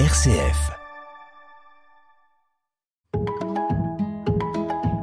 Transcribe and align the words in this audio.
RCF. 0.00 0.72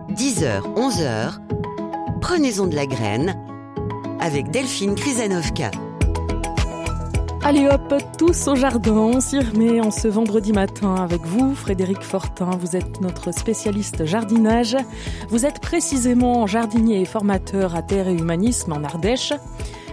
10h, 0.09 0.61
11h, 0.75 1.39
prenez-en 2.19 2.67
de 2.67 2.75
la 2.75 2.85
graine 2.85 3.41
avec 4.19 4.51
Delphine 4.51 4.95
Krizanovka. 4.95 5.71
Allez 7.41 7.69
hop, 7.69 7.93
tous 8.17 8.49
au 8.49 8.55
jardin, 8.55 8.91
on 8.91 9.21
s'y 9.21 9.39
remet 9.39 9.79
en 9.79 9.91
ce 9.91 10.09
vendredi 10.09 10.51
matin 10.51 10.95
avec 10.95 11.21
vous, 11.21 11.55
Frédéric 11.55 12.01
Fortin. 12.01 12.49
Vous 12.59 12.75
êtes 12.75 12.99
notre 12.99 13.33
spécialiste 13.33 14.03
jardinage. 14.03 14.75
Vous 15.29 15.45
êtes 15.45 15.61
précisément 15.61 16.47
jardinier 16.47 16.99
et 16.99 17.05
formateur 17.05 17.75
à 17.77 17.81
Terre 17.81 18.09
et 18.09 18.13
Humanisme 18.13 18.73
en 18.73 18.83
Ardèche. 18.83 19.31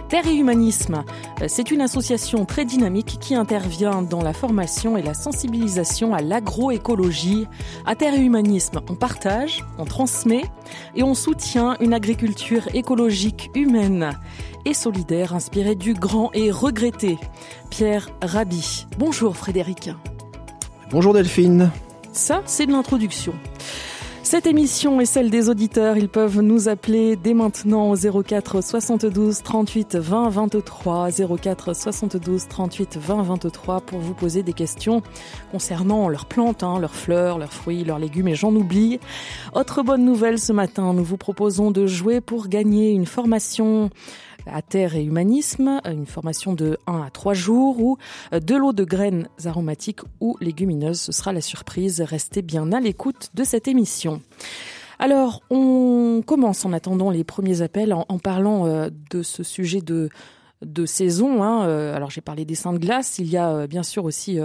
Terre 0.09 0.25
et 0.25 0.33
Humanisme, 0.33 1.03
c'est 1.47 1.69
une 1.69 1.81
association 1.81 2.43
très 2.43 2.65
dynamique 2.65 3.19
qui 3.21 3.35
intervient 3.35 4.01
dans 4.01 4.23
la 4.23 4.33
formation 4.33 4.97
et 4.97 5.03
la 5.03 5.13
sensibilisation 5.13 6.15
à 6.15 6.21
l'agroécologie. 6.21 7.45
À 7.85 7.93
Terre 7.93 8.15
et 8.15 8.19
Humanisme, 8.19 8.81
on 8.89 8.95
partage, 8.95 9.63
on 9.77 9.85
transmet 9.85 10.45
et 10.95 11.03
on 11.03 11.13
soutient 11.13 11.77
une 11.79 11.93
agriculture 11.93 12.67
écologique 12.73 13.51
humaine 13.53 14.17
et 14.65 14.73
solidaire 14.73 15.35
inspirée 15.35 15.75
du 15.75 15.93
grand 15.93 16.31
et 16.33 16.49
regretté 16.49 17.19
Pierre 17.69 18.09
Rabhi. 18.23 18.87
Bonjour 18.97 19.37
Frédéric. 19.37 19.91
Bonjour 20.89 21.13
Delphine. 21.13 21.69
Ça, 22.13 22.41
c'est 22.47 22.65
de 22.65 22.71
l'introduction. 22.71 23.35
Cette 24.31 24.45
émission 24.45 25.01
est 25.01 25.05
celle 25.05 25.31
des 25.31 25.49
auditeurs. 25.49 25.97
Ils 25.97 26.07
peuvent 26.07 26.41
nous 26.41 26.69
appeler 26.69 27.15
dès 27.15 27.33
maintenant 27.33 27.89
au 27.89 27.95
04 27.95 28.61
72 28.61 29.41
38 29.41 29.95
20 29.95 30.29
23 30.29 31.09
04 31.41 31.75
72 31.75 32.47
38 32.47 32.97
20 32.97 33.23
23 33.23 33.81
pour 33.81 33.97
vous 33.97 34.13
poser 34.13 34.43
des 34.43 34.53
questions 34.53 35.01
concernant 35.51 36.09
leurs 36.09 36.27
plantes, 36.27 36.61
hein, 36.61 36.77
leurs 36.79 36.93
fleurs, 36.93 37.39
leurs 37.39 37.51
fruits, 37.51 37.83
leurs 37.83 37.97
légumes 37.97 38.27
et 38.27 38.35
j'en 38.35 38.53
oublie. 38.53 38.99
Autre 39.55 39.81
bonne 39.81 40.05
nouvelle 40.05 40.37
ce 40.37 40.53
matin, 40.53 40.93
nous 40.93 41.03
vous 41.03 41.17
proposons 41.17 41.71
de 41.71 41.87
jouer 41.87 42.21
pour 42.21 42.49
gagner 42.49 42.91
une 42.91 43.07
formation 43.07 43.89
à 44.53 44.61
terre 44.61 44.95
et 44.95 45.03
humanisme, 45.03 45.81
une 45.85 46.05
formation 46.05 46.53
de 46.53 46.77
1 46.87 47.01
à 47.01 47.09
3 47.09 47.33
jours 47.33 47.79
ou 47.79 47.97
de 48.31 48.55
l'eau 48.55 48.73
de 48.73 48.83
graines 48.83 49.27
aromatiques 49.45 50.01
ou 50.19 50.37
légumineuses. 50.41 50.99
Ce 50.99 51.11
sera 51.11 51.33
la 51.33 51.41
surprise. 51.41 52.01
Restez 52.01 52.41
bien 52.41 52.71
à 52.71 52.79
l'écoute 52.79 53.29
de 53.33 53.43
cette 53.43 53.67
émission. 53.67 54.21
Alors, 54.99 55.41
on 55.49 56.21
commence 56.25 56.65
en 56.65 56.73
attendant 56.73 57.09
les 57.09 57.23
premiers 57.23 57.61
appels 57.61 57.93
en, 57.93 58.19
parlant 58.19 58.65
euh, 58.65 58.89
de 59.09 59.23
ce 59.23 59.43
sujet 59.43 59.79
de, 59.79 60.09
de 60.61 60.85
saison. 60.85 61.41
Hein. 61.41 61.65
Euh, 61.65 61.95
alors, 61.95 62.11
j'ai 62.11 62.19
parlé 62.19 62.43
des 62.43 62.55
seins 62.55 62.73
de 62.73 62.79
glace. 62.79 63.17
Il 63.17 63.29
y 63.29 63.37
a 63.37 63.49
euh, 63.49 63.67
bien 63.67 63.83
sûr 63.83 64.03
aussi 64.03 64.37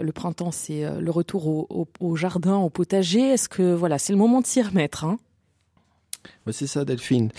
le 0.00 0.12
printemps, 0.12 0.50
c'est 0.50 0.84
le 0.98 1.10
retour 1.12 1.46
au, 1.46 1.88
au, 2.00 2.16
jardin, 2.16 2.56
au 2.56 2.70
potager. 2.70 3.20
Est-ce 3.20 3.48
que 3.48 3.72
voilà, 3.72 3.98
c'est 3.98 4.12
le 4.12 4.18
moment 4.18 4.40
de 4.40 4.46
s'y 4.46 4.60
remettre 4.60 5.04
hein? 5.04 5.18
C'est 6.52 6.66
ça, 6.66 6.84
Delphine. 6.84 7.30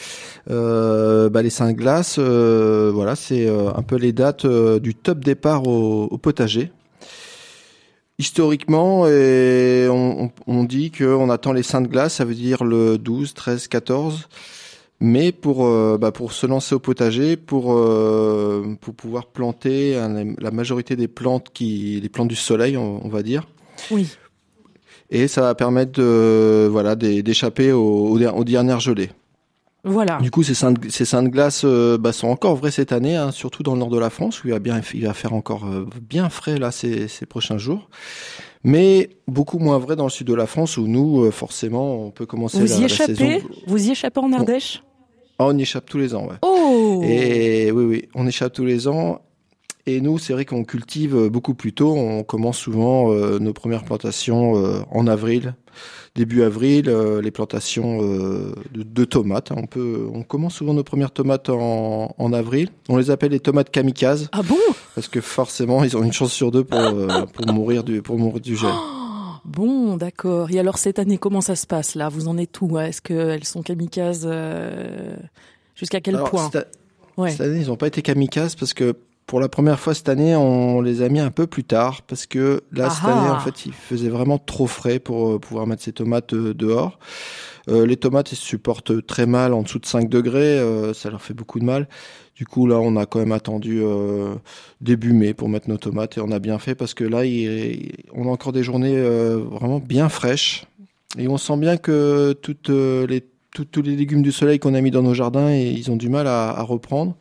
Euh, 0.50 1.30
bah, 1.30 1.41
les 1.41 1.50
saint 1.50 1.73
glaces, 1.73 2.17
euh, 2.19 2.91
voilà, 2.94 3.16
c'est 3.16 3.47
euh, 3.47 3.72
un 3.73 3.81
peu 3.81 3.95
les 3.95 4.14
dates 4.14 4.45
du 4.45 4.95
top 4.95 5.19
départ 5.19 5.67
au, 5.67 6.17
potager. 6.17 6.72
Historiquement, 8.17 9.02
on, 9.02 10.63
dit 10.63 10.91
qu'on 10.91 11.30
attend 11.30 11.52
les 11.52 11.63
saints 11.63 11.81
de 11.81 12.09
ça 12.09 12.25
veut 12.25 12.33
dire 12.33 12.63
le 12.63 12.97
12, 12.97 13.33
13, 13.33 13.67
14. 13.67 14.30
Mais 15.02 15.33
pour 15.33 15.69
bah, 15.97 16.13
pour 16.13 16.31
se 16.31 16.47
lancer 16.47 16.73
au 16.73 16.80
potager, 16.80 17.36
pour 17.36 17.66
pouvoir 18.80 19.25
planter 19.28 20.00
la 20.39 20.52
majorité 20.52 20.95
des 20.95 21.09
plantes 21.09 21.50
qui 21.53 22.00
les 22.02 22.08
plantes 22.08 22.30
du 22.30 22.38
soleil, 22.38 22.78
on, 22.78 23.06
on 23.06 23.09
va 23.09 23.22
dire. 23.22 23.45
Oui 23.91 24.08
et 25.09 25.28
ça 25.28 25.42
va 25.42 25.56
permettre 25.56 25.94
de, 25.94 26.67
voilà, 26.72 26.95
d'échapper 26.95 27.72
aux, 27.72 28.17
aux, 28.17 28.44
dernières 28.44 28.80
gelées. 28.80 29.09
Voilà. 29.84 30.18
Du 30.19 30.31
coup, 30.31 30.41
ces 30.41 30.56
seins 30.56 30.72
de, 30.72 30.90
ces 30.90 31.03
de 31.03 31.28
glace 31.28 31.62
euh, 31.63 32.00
bah, 32.00 32.12
sont 32.12 32.28
encore 32.28 32.56
vrais 32.56 32.72
cette 32.72 32.91
année, 32.91 33.16
hein, 33.16 33.31
surtout 33.31 33.62
dans 33.62 33.74
le 33.74 33.80
nord 33.80 33.91
de 33.91 34.00
la 34.00 34.09
France 34.09 34.44
où 34.44 34.47
il 34.47 34.52
va 34.52 34.57
bien, 34.57 34.81
il 34.96 35.06
va 35.06 35.13
faire 35.13 35.34
encore 35.34 35.66
euh, 35.66 35.88
bien 36.02 36.30
frais 36.30 36.57
là 36.57 36.72
ces, 36.72 37.07
ces 37.07 37.28
prochains 37.28 37.59
jours. 37.59 37.88
Mais 38.63 39.12
beaucoup 39.28 39.59
moins 39.59 39.78
vrai 39.78 39.96
dans 39.96 40.06
le 40.06 40.09
sud 40.09 40.25
de 40.25 40.34
la 40.34 40.47
France 40.47 40.78
où 40.78 40.88
nous, 40.88 41.24
euh, 41.24 41.30
forcément, 41.30 42.03
on 42.03 42.09
peut 42.09 42.25
commencer 42.25 42.59
Vous 42.59 42.66
la, 42.66 42.80
y 42.80 42.84
échappez? 42.85 43.44
Vous 43.68 43.88
y 43.88 43.91
échappez 43.91 44.19
en 44.19 44.34
Ardèche? 44.34 44.81
Ah, 45.38 45.46
On 45.46 45.56
y 45.56 45.62
échappe 45.62 45.85
tous 45.85 46.00
les 46.00 46.16
ans, 46.16 46.25
ouais. 46.25 46.38
Oh 46.41 47.03
Et 47.03 47.69
oui, 47.72 47.84
oui, 47.84 48.09
on 48.16 48.25
échappe 48.25 48.53
tous 48.53 48.66
les 48.66 48.88
ans. 48.88 49.22
Et 49.88 50.01
nous, 50.01 50.18
c'est 50.18 50.34
vrai 50.34 50.46
qu'on 50.46 50.63
cultive 50.63 51.28
beaucoup 51.28 51.53
plus 51.53 51.72
tôt. 51.72 51.94
On 51.96 52.23
commence 52.23 52.57
souvent 52.57 53.12
euh, 53.12 53.38
nos 53.38 53.53
premières 53.53 53.84
plantations 53.84 54.57
euh, 54.57 54.79
en 54.90 55.06
avril, 55.06 55.53
début 56.16 56.41
avril, 56.41 56.90
euh, 56.90 57.22
les 57.22 57.29
plantations 57.29 58.01
de, 58.01 58.56
de, 58.74 59.06
tomates. 59.06 59.51
On 59.51 59.68
peut, 59.68 60.07
on 60.12 60.24
commence 60.24 60.56
souvent 60.56 60.74
nos 60.74 60.84
premières 60.84 61.12
tomates 61.12 61.50
en, 61.50 62.16
en, 62.18 62.34
avril. 62.34 62.69
On 62.90 62.97
les 62.97 63.12
appelle 63.12 63.31
les 63.31 63.40
tomates 63.40 63.69
kamikazes. 63.69 64.28
Ah 64.31 64.41
bon? 64.41 64.57
Parce 64.95 65.07
que 65.07 65.22
forcément, 65.22 65.84
ils 65.84 65.95
ont 65.95 66.01
une 66.01 66.13
chance 66.13 66.34
sur 66.34 66.50
deux 66.50 66.63
pour, 66.63 66.79
pour 67.34 67.53
mourir 67.53 67.84
du 67.84 68.01
pour 68.01 68.18
mourir 68.18 68.41
du 68.41 68.56
gel. 68.56 68.74
Bon, 69.44 69.97
d'accord. 69.97 70.50
Et 70.50 70.57
alors 70.57 70.79
cette 70.79 70.97
année, 70.97 71.19
comment 71.19 71.41
ça 71.41 71.56
se 71.56 71.68
passe 71.68 71.94
là? 71.94 72.09
Vous 72.09 72.28
en 72.28 72.40
êtes 72.40 72.59
où 72.59 72.79
Est-ce 72.79 73.03
qu'elles 73.03 73.44
sont 73.44 73.62
kamikazes 73.62 74.28
Jusqu'à 75.75 76.01
quel 76.01 76.18
point? 76.24 76.50
ouais. 77.18 77.29
Cette 77.29 77.41
année, 77.41 77.59
ils 77.62 77.68
n'ont 77.68 77.75
pas 77.75 77.85
été 77.88 78.01
kamikazes 78.01 78.56
parce 78.56 78.74
que 78.74 78.95
pour 79.25 79.40
la 79.40 79.50
première 79.50 79.80
fois 79.80 79.96
cette 79.96 80.09
année, 80.09 80.36
on 80.36 80.81
les 80.81 81.02
a 81.02 81.09
mis 81.09 81.19
un 81.19 81.31
peu 81.31 81.47
plus 81.47 81.63
tard 81.63 82.03
parce 82.03 82.28
que 82.28 82.62
là, 82.72 82.91
cette 82.91 83.06
année, 83.06 83.30
en 83.30 83.40
fait, 83.40 83.66
il 83.66 83.74
faisait 83.74 84.09
vraiment 84.09 84.38
trop 84.38 84.68
frais 84.68 85.00
pour 85.00 85.30
euh, 85.30 85.40
pouvoir 85.40 85.66
mettre 85.66 85.81
ces 85.81 85.94
tomates 85.94 86.34
euh, 86.34 86.53
dehors. 86.53 87.00
Euh, 87.68 87.88
les 87.88 87.97
tomates, 87.97 88.31
elles 88.31 88.38
se 88.38 88.46
supportent 88.46 89.06
très 89.08 89.25
mal 89.25 89.53
en 89.53 89.63
dessous 89.63 89.80
de 89.80 89.88
5 89.88 90.09
degrés, 90.09 90.62
ça 90.94 91.09
leur 91.09 91.22
fait 91.22 91.34
beaucoup 91.34 91.59
de 91.59 91.66
mal. 91.66 91.88
Du 92.36 92.46
coup, 92.46 92.68
là, 92.68 92.80
on 92.80 92.97
a 92.97 93.08
quand 93.08 93.18
même 93.18 93.31
attendu 93.31 93.81
début 94.81 95.13
mai 95.13 95.34
pour 95.34 95.50
mettre 95.50 95.69
nos 95.69 95.78
tomates 95.78 96.18
et 96.18 96.22
on 96.22 96.31
a 96.31 96.40
bien 96.40 96.59
fait 96.59 96.75
parce 96.75 96.94
que 96.94 97.03
là, 97.03 97.25
il, 97.25 97.94
on 98.13 98.28
a 98.28 98.31
encore 98.31 98.52
des 98.52 98.62
journées 98.62 99.02
vraiment 99.02 99.80
bien 99.80 100.09
fraîches 100.09 100.66
et 101.18 101.28
on 101.28 101.38
sent 101.38 101.57
bien 101.57 101.78
que 101.78 102.34
toutes 102.34 102.69
les, 102.69 103.24
tous 103.72 103.81
les 103.81 103.96
légumes 103.96 104.22
du 104.22 104.31
soleil 104.31 104.59
qu'on 104.59 104.75
a 104.75 104.81
mis 104.81 104.92
dans 104.92 105.02
nos 105.02 105.13
jardins, 105.13 105.50
et 105.50 105.72
ils 105.72 105.90
ont 105.90 105.96
du 105.96 106.09
mal 106.09 106.28
à, 106.28 106.50
à 106.50 106.62
reprendre 106.62 107.16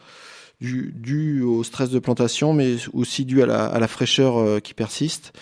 dû, 0.61 1.43
au 1.43 1.63
stress 1.65 1.91
de 1.91 1.99
plantation, 1.99 2.53
mais 2.53 2.77
aussi 2.93 3.25
dû 3.25 3.43
à 3.43 3.47
la, 3.47 3.89
fraîcheur 3.89 4.39
euh, 4.39 4.61
qui 4.61 4.75
persiste. 4.75 5.33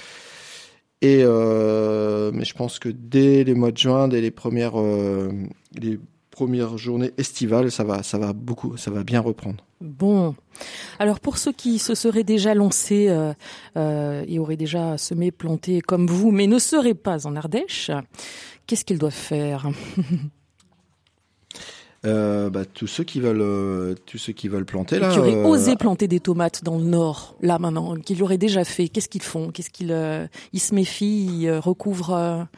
Et 1.00 1.23
euh, 1.23 2.31
mais 2.33 2.45
je 2.45 2.55
pense 2.55 2.78
que 2.78 2.89
dès 2.89 3.43
les 3.43 3.55
mois 3.55 3.73
de 3.73 3.78
juin, 3.78 4.06
dès 4.06 4.21
les 4.21 4.31
premières 4.31 4.81
euh, 4.81 5.33
les 5.75 5.99
premières 6.31 6.78
journées 6.78 7.11
estivales, 7.19 7.73
ça 7.73 7.83
va 7.83 8.05
ça 8.05 8.19
va 8.19 8.33
beaucoup, 8.33 8.77
ça 8.77 8.93
va 8.93 9.03
bien 9.03 9.21
reprendre. 9.21 9.65
Bon, 9.81 10.37
alors 11.00 11.19
pour 11.19 11.39
ceux 11.39 11.50
qui 11.50 11.81
se 11.81 11.97
seraient 11.97 12.23
déjà 12.23 12.55
lancés 12.55 13.09
et 13.75 14.39
auraient 14.39 14.56
déjà 14.56 14.97
semé, 14.97 15.33
planté 15.33 15.81
comme 15.81 16.06
vous, 16.06 16.31
mais 16.31 16.47
ne 16.47 16.61
seraient 16.61 16.94
pas 16.94 17.27
en 17.27 17.34
Ardèche, 17.34 17.91
qu'est-ce 18.69 18.84
qu'ils 18.84 19.00
doivent 19.00 19.12
faire? 19.12 19.69
euh, 22.05 22.51
bah, 22.51 22.65
tous 22.65 22.89
ceux 22.89 23.05
qui 23.05 23.21
veulent, 23.21 23.41
euh, 23.41 23.95
tous 24.07 24.19
ceux 24.19 24.33
qui 24.33 24.49
veulent 24.49 24.65
planter 24.65 24.99
là. 24.99 25.13
Qui 25.13 25.21
auraient 25.21 25.37
euh, 25.37 25.47
osé 25.47 25.77
planter 25.77 26.09
des 26.09 26.19
tomates 26.19 26.65
dans 26.65 26.77
le 26.77 26.85
nord, 26.85 27.37
là 27.41 27.61
maintenant, 27.61 27.95
qui 27.97 28.17
l'auraient 28.17 28.39
déjà 28.39 28.65
fait. 28.65 28.89
Qu'est-ce 28.89 29.09
qu'ils 29.09 29.23
font? 29.23 29.51
Qu'est-ce 29.51 29.71
qu'ils, 29.71 29.97
ils 30.53 30.61
se 30.61 30.75
méfient, 30.75 31.27
ils 31.27 31.53
recouvrent. 31.53 32.49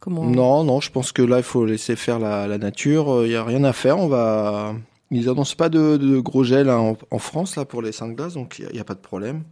Comment 0.00 0.24
Non, 0.24 0.64
non, 0.64 0.80
je 0.80 0.90
pense 0.90 1.12
que 1.12 1.22
là 1.22 1.38
il 1.38 1.42
faut 1.42 1.66
laisser 1.66 1.96
faire 1.96 2.18
la, 2.18 2.46
la 2.46 2.58
nature. 2.58 3.24
Il 3.26 3.32
y 3.32 3.36
a 3.36 3.44
rien 3.44 3.64
à 3.64 3.72
faire. 3.72 3.98
On 3.98 4.08
va. 4.08 4.74
Ils 5.10 5.28
annoncent 5.28 5.56
pas 5.56 5.68
de, 5.68 5.96
de 5.96 6.18
gros 6.18 6.42
gel 6.42 6.68
hein, 6.68 6.96
en, 7.10 7.18
France 7.18 7.56
là 7.56 7.64
pour 7.64 7.82
les 7.82 7.92
cinq 7.92 8.16
glaces, 8.16 8.34
donc 8.34 8.58
il 8.58 8.72
n'y 8.72 8.80
a, 8.80 8.84
pas 8.84 8.94
de 8.94 9.00
problème. 9.00 9.44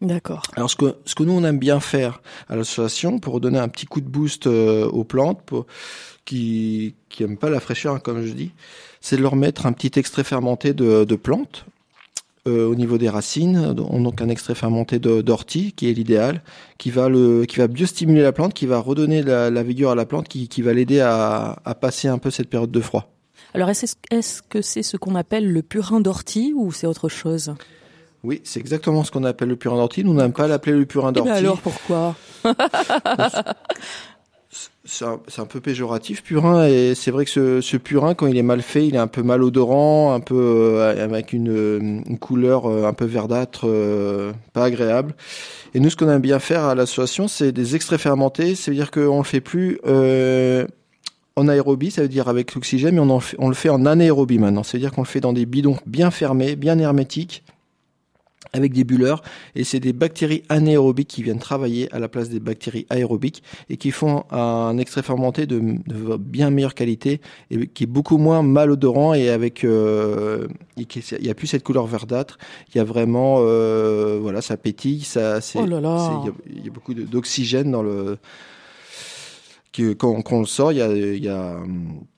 D'accord. 0.00 0.42
Alors 0.56 0.70
ce 0.70 0.76
que 0.76 0.96
ce 1.04 1.14
que 1.14 1.22
nous 1.22 1.32
on 1.32 1.44
aime 1.44 1.58
bien 1.58 1.80
faire 1.80 2.22
à 2.48 2.56
l'association 2.56 3.18
pour 3.18 3.40
donner 3.40 3.58
un 3.58 3.68
petit 3.68 3.86
coup 3.86 4.00
de 4.00 4.08
boost 4.08 4.46
aux 4.46 5.04
plantes 5.04 5.42
pour, 5.44 5.66
qui 6.24 6.94
qui 7.10 7.24
aiment 7.24 7.36
pas 7.36 7.50
la 7.50 7.60
fraîcheur 7.60 7.94
hein, 7.94 8.00
comme 8.00 8.24
je 8.24 8.32
dis, 8.32 8.52
c'est 9.02 9.18
de 9.18 9.22
leur 9.22 9.36
mettre 9.36 9.66
un 9.66 9.72
petit 9.72 9.98
extrait 9.98 10.24
fermenté 10.24 10.72
de, 10.72 11.04
de 11.04 11.16
plantes 11.16 11.66
euh, 12.48 12.66
au 12.66 12.74
niveau 12.74 12.98
des 12.98 13.10
racines, 13.10 13.74
donc 13.74 14.22
un 14.22 14.28
extrait 14.28 14.54
fermenté 14.54 14.98
d'ortie 14.98 15.72
qui 15.72 15.90
est 15.90 15.92
l'idéal, 15.92 16.42
qui 16.78 16.90
va 16.90 17.08
le, 17.08 17.44
qui 17.44 17.58
va 17.58 17.66
biostimuler 17.66 18.22
la 18.22 18.32
plante, 18.32 18.54
qui 18.54 18.66
va 18.66 18.78
redonner 18.78 19.22
la, 19.22 19.50
la 19.50 19.62
vigueur 19.62 19.90
à 19.90 19.94
la 19.94 20.06
plante, 20.06 20.28
qui, 20.28 20.48
qui 20.48 20.62
va 20.62 20.72
l'aider 20.72 21.00
à, 21.00 21.58
à, 21.64 21.74
passer 21.74 22.08
un 22.08 22.18
peu 22.18 22.30
cette 22.30 22.48
période 22.48 22.70
de 22.70 22.80
froid. 22.80 23.12
Alors 23.54 23.68
est-ce 23.68 23.94
est 24.10 24.42
que 24.48 24.62
c'est 24.62 24.82
ce 24.82 24.96
qu'on 24.96 25.14
appelle 25.14 25.52
le 25.52 25.62
purin 25.62 26.00
d'ortie 26.00 26.54
ou 26.56 26.72
c'est 26.72 26.86
autre 26.86 27.08
chose? 27.08 27.54
Oui, 28.24 28.40
c'est 28.44 28.60
exactement 28.60 29.02
ce 29.02 29.10
qu'on 29.10 29.24
appelle 29.24 29.48
le 29.48 29.56
purin 29.56 29.76
d'ortie. 29.76 30.04
Nous 30.04 30.14
n'aimons 30.14 30.30
pas 30.30 30.46
l'appeler 30.46 30.76
le 30.76 30.86
purin 30.86 31.10
d'ortie. 31.12 31.30
Eh 31.30 31.34
ben 31.34 31.38
alors 31.38 31.60
pourquoi? 31.60 32.14
C'est 34.92 35.40
un, 35.40 35.46
peu 35.46 35.60
péjoratif, 35.60 36.22
purin, 36.22 36.66
et 36.66 36.94
c'est 36.94 37.10
vrai 37.10 37.24
que 37.24 37.60
ce, 37.62 37.76
purin, 37.78 38.14
quand 38.14 38.26
il 38.26 38.36
est 38.36 38.42
mal 38.42 38.60
fait, 38.60 38.86
il 38.86 38.94
est 38.94 38.98
un 38.98 39.06
peu 39.06 39.22
malodorant, 39.22 40.12
un 40.12 40.20
peu 40.20 40.34
euh, 40.36 41.02
avec 41.02 41.32
une, 41.32 42.02
une, 42.06 42.18
couleur 42.18 42.66
euh, 42.66 42.84
un 42.84 42.92
peu 42.92 43.06
verdâtre, 43.06 43.62
euh, 43.64 44.32
pas 44.52 44.64
agréable. 44.64 45.14
Et 45.74 45.80
nous, 45.80 45.88
ce 45.88 45.96
qu'on 45.96 46.10
aime 46.10 46.20
bien 46.20 46.38
faire 46.38 46.64
à 46.64 46.74
l'association, 46.74 47.26
c'est 47.26 47.52
des 47.52 47.74
extraits 47.74 48.00
fermentés, 48.00 48.54
c'est-à-dire 48.54 48.90
qu'on 48.90 49.18
le 49.18 49.24
fait 49.24 49.40
plus 49.40 49.80
en 51.34 51.48
aérobie, 51.48 51.90
ça 51.90 52.02
veut 52.02 52.08
dire 52.08 52.28
avec 52.28 52.54
l'oxygène, 52.54 52.96
mais 52.96 53.00
on, 53.00 53.20
on 53.38 53.48
le 53.48 53.54
fait 53.54 53.70
en 53.70 53.86
anaérobie 53.86 54.38
maintenant, 54.38 54.62
c'est-à-dire 54.62 54.92
qu'on 54.92 55.02
le 55.02 55.06
fait 55.06 55.20
dans 55.20 55.32
des 55.32 55.46
bidons 55.46 55.78
bien 55.86 56.10
fermés, 56.10 56.54
bien 56.54 56.78
hermétiques, 56.78 57.42
avec 58.52 58.72
des 58.72 58.84
bulleurs 58.84 59.22
et 59.54 59.64
c'est 59.64 59.80
des 59.80 59.92
bactéries 59.92 60.42
anaérobiques 60.48 61.08
qui 61.08 61.22
viennent 61.22 61.38
travailler 61.38 61.92
à 61.94 61.98
la 61.98 62.08
place 62.08 62.28
des 62.28 62.40
bactéries 62.40 62.86
aérobiques 62.90 63.42
et 63.68 63.76
qui 63.76 63.90
font 63.90 64.24
un 64.30 64.76
extrait 64.78 65.02
fermenté 65.02 65.46
de, 65.46 65.60
bien 66.18 66.50
meilleure 66.50 66.74
qualité 66.74 67.20
et 67.50 67.66
qui 67.66 67.84
est 67.84 67.86
beaucoup 67.86 68.18
moins 68.18 68.42
malodorant 68.42 69.14
et 69.14 69.30
avec 69.30 69.64
euh, 69.64 70.48
il 70.76 70.86
y 71.20 71.30
a 71.30 71.34
plus 71.34 71.46
cette 71.46 71.62
couleur 71.62 71.86
verdâtre. 71.86 72.38
Il 72.74 72.78
y 72.78 72.80
a 72.80 72.84
vraiment 72.84 73.38
euh, 73.40 74.18
voilà 74.20 74.42
ça 74.42 74.56
pétille 74.56 75.02
ça 75.02 75.40
c'est 75.40 75.58
oh 75.58 75.64
il 75.66 76.64
y, 76.64 76.68
a 76.68 76.72
beaucoup 76.72 76.94
d'oxygène 76.94 77.70
dans 77.70 77.82
le 77.82 78.18
que 79.72 79.94
quand, 79.94 80.22
on 80.30 80.40
le 80.40 80.46
sort. 80.46 80.72
Il 80.72 80.78
y 80.78 80.82
a, 80.82 80.92
y 80.92 81.28
a 81.28 81.56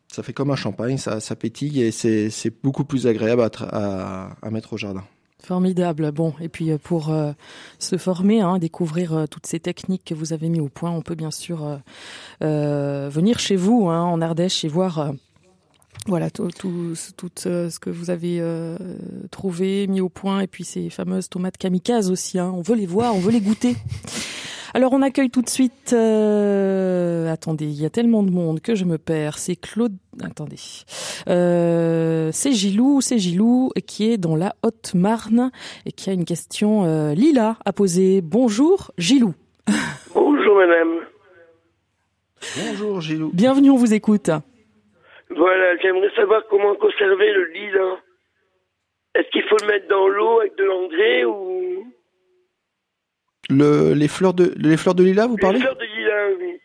ça 0.09 0.23
fait 0.23 0.32
comme 0.32 0.50
un 0.50 0.56
champagne 0.56 0.97
ça, 0.97 1.20
ça 1.20 1.37
pétille 1.37 1.82
et 1.82 1.91
c'est 1.93 2.62
beaucoup 2.62 2.85
plus 2.85 3.06
agréable 3.06 3.43
à, 3.43 3.50
à, 3.61 4.37
à 4.43 4.50
mettre 4.50 4.73
au 4.73 4.77
jardin 4.77 5.05
Formidable. 5.44 6.11
Bon, 6.11 6.32
et 6.41 6.49
puis 6.49 6.70
euh, 6.70 6.79
pour 6.79 7.11
euh, 7.11 7.32
se 7.79 7.99
former, 7.99 8.41
hein, 8.41 8.58
découvrir 8.58 9.12
euh, 9.12 9.26
toutes 9.26 9.44
ces 9.44 9.61
techniques 9.61 10.05
que 10.06 10.14
vous 10.14 10.32
avez 10.32 10.49
mis 10.49 10.61
au 10.61 10.70
point, 10.70 10.91
on 10.91 11.02
peut 11.02 11.14
bien 11.14 11.31
sûr 11.31 11.81
venir 12.41 13.38
chez 13.38 13.56
vous 13.56 13.88
hein, 13.88 14.02
en 14.02 14.23
Ardèche 14.23 14.64
et 14.64 14.69
voir 14.69 15.12
voilà 16.06 16.31
tout, 16.31 16.50
ce 16.94 17.79
que 17.79 17.91
vous 17.91 18.11
avez 18.11 18.43
trouvé, 19.31 19.87
mis 19.87 20.00
au 20.00 20.08
point, 20.08 20.41
et 20.41 20.46
puis 20.46 20.64
ces 20.64 20.88
fameuses 20.88 21.29
tomates 21.29 21.58
kamikazes 21.58 22.11
aussi. 22.11 22.38
Hein, 22.38 22.52
on 22.55 22.62
veut 22.62 22.76
les 22.76 22.87
voir, 22.87 23.14
on 23.14 23.20
veut 23.20 23.32
les 23.32 23.41
goûter. 23.41 23.76
Alors 24.76 24.93
on 24.93 25.03
accueille 25.03 25.31
tout 25.31 25.41
de 25.41 25.49
suite. 25.49 25.93
Euh... 25.93 27.32
Attendez, 27.32 27.67
il 27.67 27.81
y 27.81 27.87
a 27.87 27.91
tellement 27.91 28.25
de 28.25 28.31
monde 28.31 28.61
que 28.61 28.75
je 28.75 28.85
me 28.85 28.99
perds. 28.99 29.38
C'est 29.38 29.55
Claude. 29.55 29.94
Attendez. 30.21 30.56
Euh... 31.29 32.31
C'est 32.32 32.50
Gilou, 32.50 33.00
c'est 33.00 33.19
Gilou 33.19 33.71
qui 33.87 34.11
est 34.11 34.19
dans 34.19 34.35
la 34.35 34.56
Haute-Marne 34.65 35.53
et 35.87 35.93
qui 35.93 36.11
a 36.11 36.12
une 36.12 36.25
question 36.25 36.85
euh, 36.85 37.15
Lila 37.15 37.56
à 37.65 37.73
poser. 37.73 38.21
Bonjour 38.21 38.91
Gilou. 38.99 39.35
Bonjour 40.12 40.56
madame. 40.56 41.00
Bonjour 42.56 43.00
Gilou. 43.00 43.31
Bienvenue, 43.32 43.70
on 43.70 43.77
vous 43.77 43.94
écoute. 43.94 44.31
Voilà, 45.31 45.77
j'aimerais 45.82 46.11
savoir 46.17 46.43
comment 46.50 46.75
conserver 46.75 47.32
le 47.32 47.44
lilas. 47.53 47.99
Est-ce 49.15 49.31
qu'il 49.31 49.44
faut 49.44 49.56
le 49.61 49.69
mettre 49.69 49.87
dans 49.88 50.09
l'eau 50.09 50.41
avec 50.41 50.59
de 50.59 50.65
l'engrais 50.65 51.25
ou 51.25 51.87
le, 53.50 53.93
les 53.93 54.08
fleurs 54.08 54.35
de 54.35 54.52
les 54.56 54.76
fleurs 54.76 54.94
de 54.94 55.05
lilas, 55.05 55.26
vous 55.26 55.37
parlez 55.37 55.58
Les 55.58 55.64
fleurs 55.64 55.76
de 55.76 55.85
lilas, 55.85 56.37
oui. 56.38 56.61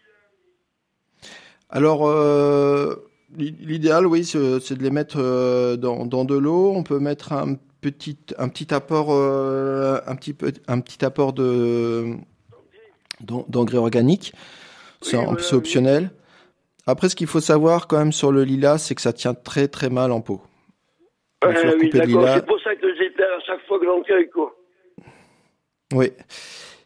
Alors 1.70 2.08
euh, 2.08 2.96
l'idéal, 3.38 4.08
oui, 4.08 4.24
c'est 4.24 4.38
de 4.40 4.84
les 4.84 4.90
mettre 4.90 5.18
euh, 5.20 5.76
dans, 5.78 6.06
dans 6.06 6.26
de 6.26 6.38
l'eau. 6.38 6.72
On 6.76 6.84
peut 6.84 7.00
mettre 7.00 7.34
un 7.34 7.56
petit 7.82 8.18
un 8.38 8.50
petit 8.50 8.74
apport 8.74 9.10
euh, 9.12 10.00
un 10.08 10.16
petit 10.16 10.34
peu 10.34 10.52
un 10.68 10.80
petit 10.80 11.06
apport 11.06 11.34
de 11.34 12.16
d'engrais 13.22 13.78
organique. 13.78 14.34
C'est 15.02 15.18
optionnel. 15.54 16.12
Après, 16.88 17.08
ce 17.08 17.16
qu'il 17.16 17.28
faut 17.28 17.40
savoir 17.40 17.88
quand 17.88 18.00
même 18.00 18.12
sur 18.12 18.32
le 18.32 18.44
lilas, 18.44 18.80
c'est 18.80 18.96
que 18.96 19.02
ça 19.02 19.14
tient 19.14 19.34
très 19.34 19.68
très 19.68 19.90
mal 19.90 20.12
en 20.12 20.22
pot. 20.22 20.42
oui, 21.46 21.54
C'est 21.94 22.46
pour 22.46 22.60
ça 22.62 22.76
que 22.76 22.96
j'ai 22.96 23.10
peur 23.12 23.38
à 23.38 23.42
chaque 23.46 23.66
fois 23.68 23.80
que 23.80 23.86
j'en 23.86 24.02
cueille, 24.02 24.30
quoi. 24.30 24.56
Oui. 25.94 26.12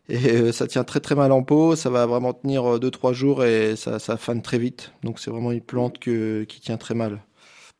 Et 0.09 0.31
euh, 0.31 0.51
ça 0.51 0.67
tient 0.67 0.83
très 0.83 0.99
très 0.99 1.15
mal 1.15 1.31
en 1.31 1.43
pot, 1.43 1.75
ça 1.75 1.89
va 1.89 2.05
vraiment 2.05 2.33
tenir 2.33 2.63
2-3 2.63 3.11
euh, 3.11 3.13
jours 3.13 3.45
et 3.45 3.75
ça, 3.77 3.99
ça 3.99 4.17
fane 4.17 4.41
très 4.41 4.57
vite. 4.57 4.91
Donc 5.03 5.19
c'est 5.19 5.31
vraiment 5.31 5.51
une 5.51 5.61
plante 5.61 5.97
que, 5.99 6.43
qui 6.43 6.59
tient 6.59 6.77
très 6.77 6.93
mal. 6.93 7.19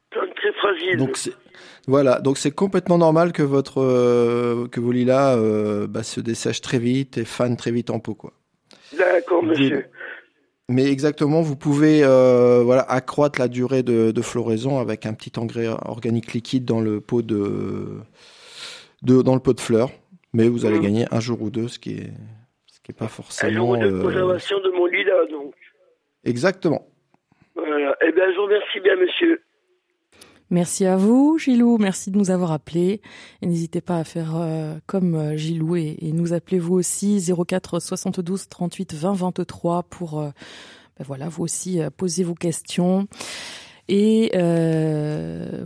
Plante 0.09 0.33
très 0.35 0.53
fragile. 0.53 0.97
Donc 0.97 1.17
voilà, 1.85 2.21
donc 2.21 2.37
c'est 2.37 2.51
complètement 2.51 2.97
normal 2.97 3.33
que 3.33 3.43
votre 3.43 3.81
euh, 3.81 4.67
que 4.69 4.79
vos 4.79 4.93
lilas 4.93 5.35
bah, 5.87 6.03
se 6.03 6.21
dessèchent 6.21 6.61
très 6.61 6.79
vite 6.79 7.17
et 7.17 7.25
fanent 7.25 7.57
très 7.57 7.71
vite 7.71 7.89
en 7.89 7.99
pot 7.99 8.15
quoi. 8.15 8.31
D'accord, 8.97 9.43
monsieur. 9.43 9.87
Mais 10.69 10.89
exactement, 10.89 11.41
vous 11.41 11.57
pouvez 11.57 12.03
voilà 12.03 12.83
accroître 12.83 13.37
la 13.37 13.49
durée 13.49 13.83
de, 13.83 14.11
de, 14.11 14.21
floraison 14.21 14.79
avec 14.79 15.05
un 15.05 15.13
petit 15.13 15.37
engrais 15.37 15.67
organique 15.67 16.31
liquide 16.31 16.63
dans 16.63 16.79
le 16.79 17.01
pot 17.01 17.21
de, 17.21 17.99
de 19.01 19.21
dans 19.21 19.33
le 19.33 19.41
pot 19.41 19.51
de 19.51 19.59
fleurs. 19.59 19.89
Mais 20.33 20.47
vous 20.47 20.65
allez 20.65 20.79
mmh. 20.79 20.83
gagner 20.83 21.05
un 21.11 21.19
jour 21.19 21.41
ou 21.41 21.49
deux, 21.49 21.67
ce 21.67 21.77
qui 21.77 21.91
est, 21.91 22.11
ce 22.67 22.79
qui 22.81 22.91
est 22.91 22.97
pas 22.97 23.07
forcément. 23.07 23.75
Un 23.75 23.81
jour 23.81 23.91
de 23.91 23.97
euh, 23.97 24.03
conservation 24.03 24.59
de 24.59 24.69
mon 24.71 24.87
lilas, 24.87 25.25
donc. 25.29 25.53
Exactement. 26.23 26.87
Voilà. 27.55 27.95
Eh 28.01 28.11
bien, 28.11 28.31
je 28.31 28.37
vous 28.37 28.43
remercie 28.43 28.79
bien, 28.79 28.95
monsieur. 28.95 29.41
Merci 30.49 30.85
à 30.85 30.97
vous, 30.97 31.37
Gilou. 31.37 31.77
Merci 31.77 32.09
de 32.09 32.17
nous 32.17 32.31
avoir 32.31 32.51
appelés. 32.51 33.01
Et 33.41 33.45
n'hésitez 33.45 33.81
pas 33.81 33.97
à 33.97 34.03
faire 34.03 34.35
euh, 34.35 34.73
comme 34.87 35.15
euh, 35.15 35.37
Gilou 35.37 35.75
et, 35.75 35.97
nous 36.13 36.33
appelez 36.33 36.59
vous 36.59 36.75
aussi 36.75 37.23
04 37.47 37.79
72 37.79 38.49
38 38.49 38.93
20 38.93 39.13
23 39.13 39.83
pour 39.83 40.21
ben 40.21 41.05
voilà 41.05 41.27
vous 41.27 41.43
aussi 41.43 41.79
poser 41.97 42.23
vos 42.23 42.35
questions. 42.35 43.07
Et 43.89 44.31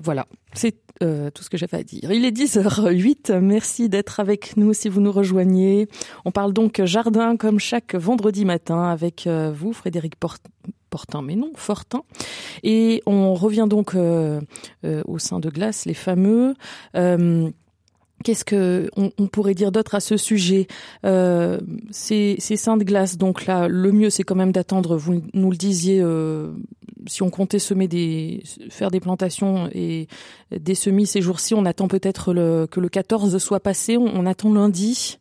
voilà, 0.01 0.25
c'est 0.53 0.75
euh, 1.03 1.29
tout 1.29 1.43
ce 1.43 1.49
que 1.51 1.57
j'avais 1.57 1.77
à 1.77 1.83
dire. 1.83 2.11
Il 2.11 2.25
est 2.25 2.31
10h08. 2.31 3.37
Merci 3.39 3.87
d'être 3.87 4.19
avec 4.19 4.57
nous 4.57 4.73
si 4.73 4.89
vous 4.89 4.99
nous 4.99 5.11
rejoignez. 5.11 5.87
On 6.25 6.31
parle 6.31 6.53
donc 6.53 6.83
jardin 6.83 7.37
comme 7.37 7.59
chaque 7.59 7.93
vendredi 7.93 8.45
matin 8.45 8.83
avec 8.85 9.27
euh, 9.27 9.51
vous, 9.55 9.73
Frédéric 9.73 10.15
Portin, 10.15 11.21
mais 11.21 11.35
non, 11.35 11.51
Fortin. 11.55 12.01
Et 12.63 13.03
on 13.05 13.35
revient 13.35 13.67
donc 13.69 13.93
euh, 13.93 14.41
au 15.05 15.19
sein 15.19 15.39
de 15.39 15.51
Glace, 15.51 15.85
les 15.85 15.93
fameux. 15.93 16.55
Qu'est-ce 18.27 18.43
que 18.43 18.91
on, 18.97 19.27
pourrait 19.27 19.53
dire 19.53 19.71
d'autre 19.71 19.95
à 19.95 20.01
ce 20.01 20.17
sujet? 20.17 20.67
Euh, 21.05 21.59
Ces, 21.91 22.35
ces 22.39 22.57
seins 22.57 22.75
de 22.75 22.83
glace, 22.83 23.17
donc 23.17 23.45
là, 23.45 23.69
le 23.69 23.93
mieux 23.93 24.09
c'est 24.09 24.23
quand 24.23 24.35
même 24.35 24.51
d'attendre. 24.51 24.97
Vous 24.97 25.21
nous 25.33 25.49
le 25.49 25.55
disiez, 25.55 26.01
euh, 26.01 26.51
si 27.07 27.23
on 27.23 27.29
comptait 27.29 27.57
semer 27.57 27.87
des, 27.87 28.43
faire 28.69 28.91
des 28.91 28.99
plantations 28.99 29.69
et 29.71 30.09
des 30.51 30.75
semis 30.75 31.05
ces 31.05 31.21
jours-ci, 31.21 31.53
on 31.53 31.63
attend 31.63 31.87
peut-être 31.87 32.33
le, 32.33 32.67
que 32.69 32.81
le 32.81 32.89
14 32.89 33.37
soit 33.37 33.61
passé. 33.61 33.95
On, 33.95 34.25
attend 34.25 34.53
lundi. 34.53 35.19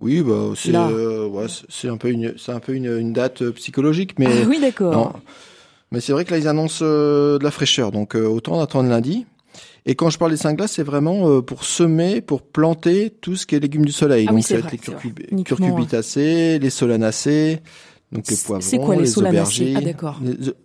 Oui, 0.00 0.22
bah 0.22 0.52
c'est 0.56 0.74
euh, 0.74 1.26
ouais, 1.28 1.44
c'est 1.68 1.90
un 1.90 1.98
peu 1.98 2.08
une 2.08 2.38
c'est 2.38 2.52
un 2.52 2.60
peu 2.60 2.72
une, 2.72 2.86
une 2.86 3.12
date 3.12 3.50
psychologique, 3.50 4.18
mais 4.18 4.28
ah 4.28 4.46
oui 4.48 4.60
d'accord. 4.60 5.20
Mais 5.92 6.00
c'est 6.00 6.12
vrai 6.12 6.24
que 6.24 6.30
là 6.30 6.38
ils 6.38 6.48
annoncent 6.48 6.82
de 6.82 7.44
la 7.44 7.50
fraîcheur, 7.50 7.92
donc 7.92 8.14
autant 8.14 8.62
attendre 8.62 8.88
lundi. 8.88 9.26
Et 9.88 9.94
quand 9.94 10.10
je 10.10 10.18
parle 10.18 10.32
des 10.32 10.36
cinq 10.36 10.56
glaces, 10.58 10.72
c'est 10.72 10.82
vraiment 10.82 11.30
euh, 11.30 11.40
pour 11.40 11.64
semer, 11.64 12.20
pour 12.20 12.42
planter 12.42 13.08
tout 13.08 13.36
ce 13.36 13.46
qui 13.46 13.54
est 13.54 13.58
légumes 13.58 13.86
du 13.86 13.92
soleil. 13.92 14.26
Ah 14.28 14.32
donc 14.32 14.44
ça 14.44 14.58
va 14.58 14.60
être 14.60 14.70
les 14.70 15.42
curcubitacées, 15.44 16.58
les 16.58 16.68
solanacées, 16.68 17.60
donc 18.12 18.28
les 18.28 18.36
poivrons, 18.36 18.84
quoi, 18.84 18.96
les, 18.96 19.00
les 19.00 19.18
aubergines. 19.18 19.76
Ah 19.78 19.80
d'accord. 19.80 20.20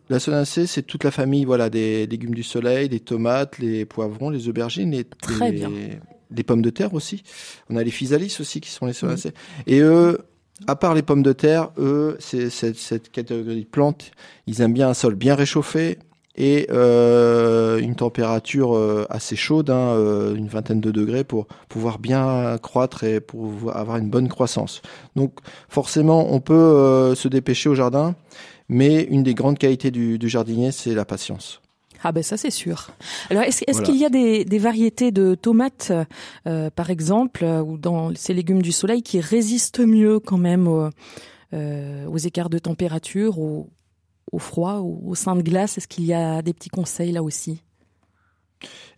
La 0.09 0.19
solanacée, 0.19 0.67
c'est 0.67 0.81
toute 0.81 1.05
la 1.05 1.11
famille, 1.11 1.45
voilà, 1.45 1.69
des 1.69 2.05
légumes 2.05 2.35
du 2.35 2.43
soleil, 2.43 2.89
les 2.89 2.99
tomates, 2.99 3.59
les 3.59 3.85
poivrons, 3.85 4.29
les 4.29 4.49
aubergines, 4.49 4.91
les, 4.91 5.05
Très 5.05 5.51
les, 5.51 5.99
les 6.29 6.43
pommes 6.43 6.61
de 6.61 6.69
terre 6.69 6.93
aussi. 6.93 7.23
On 7.69 7.77
a 7.77 7.83
les 7.83 7.91
physalis 7.91 8.35
aussi 8.41 8.59
qui 8.59 8.71
sont 8.71 8.87
les 8.87 8.93
solanacées. 8.93 9.31
Et 9.67 9.79
eux, 9.79 10.19
à 10.67 10.75
part 10.75 10.95
les 10.95 11.01
pommes 11.01 11.23
de 11.23 11.31
terre, 11.31 11.71
eux, 11.77 12.17
c'est 12.19 12.49
cette 12.49 13.09
catégorie 13.09 13.63
de 13.63 13.69
plantes, 13.69 14.11
ils 14.47 14.59
aiment 14.59 14.73
bien 14.73 14.89
un 14.89 14.93
sol 14.93 15.15
bien 15.15 15.35
réchauffé, 15.35 15.97
et 16.35 16.67
euh, 16.71 17.77
une 17.77 17.95
température 17.95 18.75
euh, 18.75 19.05
assez 19.09 19.35
chaude, 19.35 19.69
hein, 19.69 19.93
euh, 19.93 20.35
une 20.35 20.47
vingtaine 20.47 20.81
de 20.81 20.91
degrés 20.91 21.23
pour 21.23 21.47
pouvoir 21.69 21.99
bien 21.99 22.57
croître 22.61 23.03
et 23.03 23.19
pour 23.19 23.75
avoir 23.75 23.97
une 23.97 24.09
bonne 24.09 24.29
croissance. 24.29 24.81
Donc 25.15 25.33
forcément, 25.69 26.33
on 26.33 26.39
peut 26.39 27.13
se 27.15 27.27
dépêcher 27.27 27.69
au 27.69 27.75
jardin, 27.75 28.15
mais 28.67 29.03
une 29.03 29.23
des 29.23 29.33
grandes 29.33 29.59
qualités 29.59 29.91
du, 29.91 30.17
du 30.17 30.29
jardinier, 30.29 30.71
c'est 30.71 30.95
la 30.95 31.05
patience. 31.05 31.61
Ah 32.05 32.11
ben 32.11 32.21
ça 32.21 32.35
c'est 32.35 32.51
sûr. 32.51 32.89
Alors 33.29 33.43
est-ce 33.43 33.63
est 33.65 33.83
qu'il 33.83 33.95
y 33.95 34.03
a 34.03 34.09
des, 34.09 34.43
des, 34.43 34.57
variétés 34.57 35.11
de 35.11 35.35
tomates, 35.35 35.93
par 36.43 36.89
exemple, 36.89 37.45
ou 37.45 37.77
dans 37.77 38.13
ces 38.15 38.33
légumes 38.33 38.61
du 38.61 38.73
soleil 38.73 39.03
qui 39.03 39.21
résistent 39.21 39.79
mieux 39.79 40.19
quand 40.19 40.37
même 40.37 40.67
aux, 40.67 40.89
aux 41.53 42.17
écarts 42.17 42.49
de 42.49 42.59
température 42.59 43.39
ou 43.39 43.69
au 44.33 44.39
froid, 44.39 44.79
au, 44.79 45.15
sein 45.15 45.35
de 45.35 45.41
glace 45.41 45.77
Est-ce 45.77 45.87
qu'il 45.87 46.05
y 46.05 46.13
a 46.13 46.41
des 46.41 46.53
petits 46.53 46.69
conseils 46.69 47.11
là 47.11 47.23
aussi? 47.23 47.61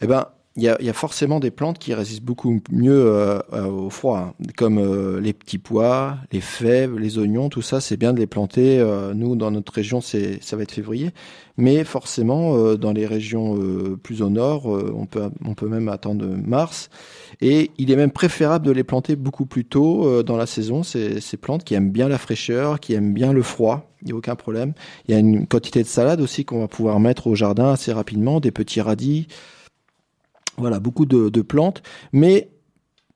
Eh 0.01 0.07
ben, 0.07 0.27
il 0.57 0.63
y 0.63 0.69
a, 0.69 0.93
forcément 0.93 1.41
des 1.41 1.51
plantes 1.51 1.79
qui 1.79 1.93
résistent 1.93 2.23
beaucoup 2.23 2.61
mieux 2.71 2.93
euh, 2.93 3.39
euh, 3.51 3.65
au 3.65 3.89
froid, 3.89 4.19
hein. 4.19 4.33
comme 4.55 4.77
euh, 4.77 5.19
les 5.19 5.33
petits 5.33 5.57
pois, 5.57 6.17
les 6.31 6.39
fèves, 6.39 6.97
les 6.97 7.17
oignons, 7.17 7.49
tout 7.49 7.61
ça, 7.61 7.81
c'est 7.81 7.97
bien 7.97 8.13
de 8.13 8.19
les 8.19 8.27
planter. 8.27 8.81
nous, 9.15 9.35
dans 9.35 9.51
notre 9.51 9.73
région, 9.73 9.99
c'est 9.99 10.41
ça 10.41 10.55
va 10.55 10.63
être 10.63 10.71
février, 10.71 11.11
mais 11.57 11.83
forcément, 11.83 12.75
dans 12.75 12.93
les 12.93 13.05
régions 13.05 13.57
plus 14.01 14.21
au 14.21 14.29
nord, 14.29 14.67
on 14.67 15.05
peut 15.05 15.29
on 15.43 15.55
peut 15.55 15.67
même 15.67 15.89
attendre 15.89 16.25
mars. 16.25 16.89
Et 17.41 17.71
il 17.77 17.91
est 17.91 17.95
même 17.97 18.11
préférable 18.11 18.65
de 18.65 18.71
les 18.71 18.83
planter 18.83 19.17
beaucoup 19.17 19.45
plus 19.45 19.65
tôt 19.65 20.23
dans 20.23 20.37
la 20.37 20.45
saison. 20.45 20.83
Ces, 20.83 21.19
ces 21.19 21.37
plantes 21.37 21.65
qui 21.65 21.73
aiment 21.73 21.91
bien 21.91 22.07
la 22.07 22.17
fraîcheur, 22.17 22.79
qui 22.79 22.93
aiment 22.93 23.13
bien 23.13 23.33
le 23.33 23.41
froid, 23.41 23.91
il 24.01 24.07
n'y 24.07 24.11
a 24.13 24.15
aucun 24.15 24.35
problème. 24.35 24.73
Il 25.07 25.13
y 25.13 25.17
a 25.17 25.19
une 25.19 25.47
quantité 25.47 25.83
de 25.83 25.87
salade 25.87 26.21
aussi 26.21 26.45
qu'on 26.45 26.59
va 26.59 26.67
pouvoir 26.67 26.99
mettre 26.99 27.27
au 27.27 27.35
jardin 27.35 27.71
assez 27.71 27.91
rapidement, 27.91 28.39
des 28.39 28.51
petits 28.51 28.81
radis. 28.81 29.27
Voilà, 30.57 30.79
beaucoup 30.79 31.05
de, 31.05 31.29
de 31.29 31.41
plantes, 31.41 31.81
mais 32.13 32.49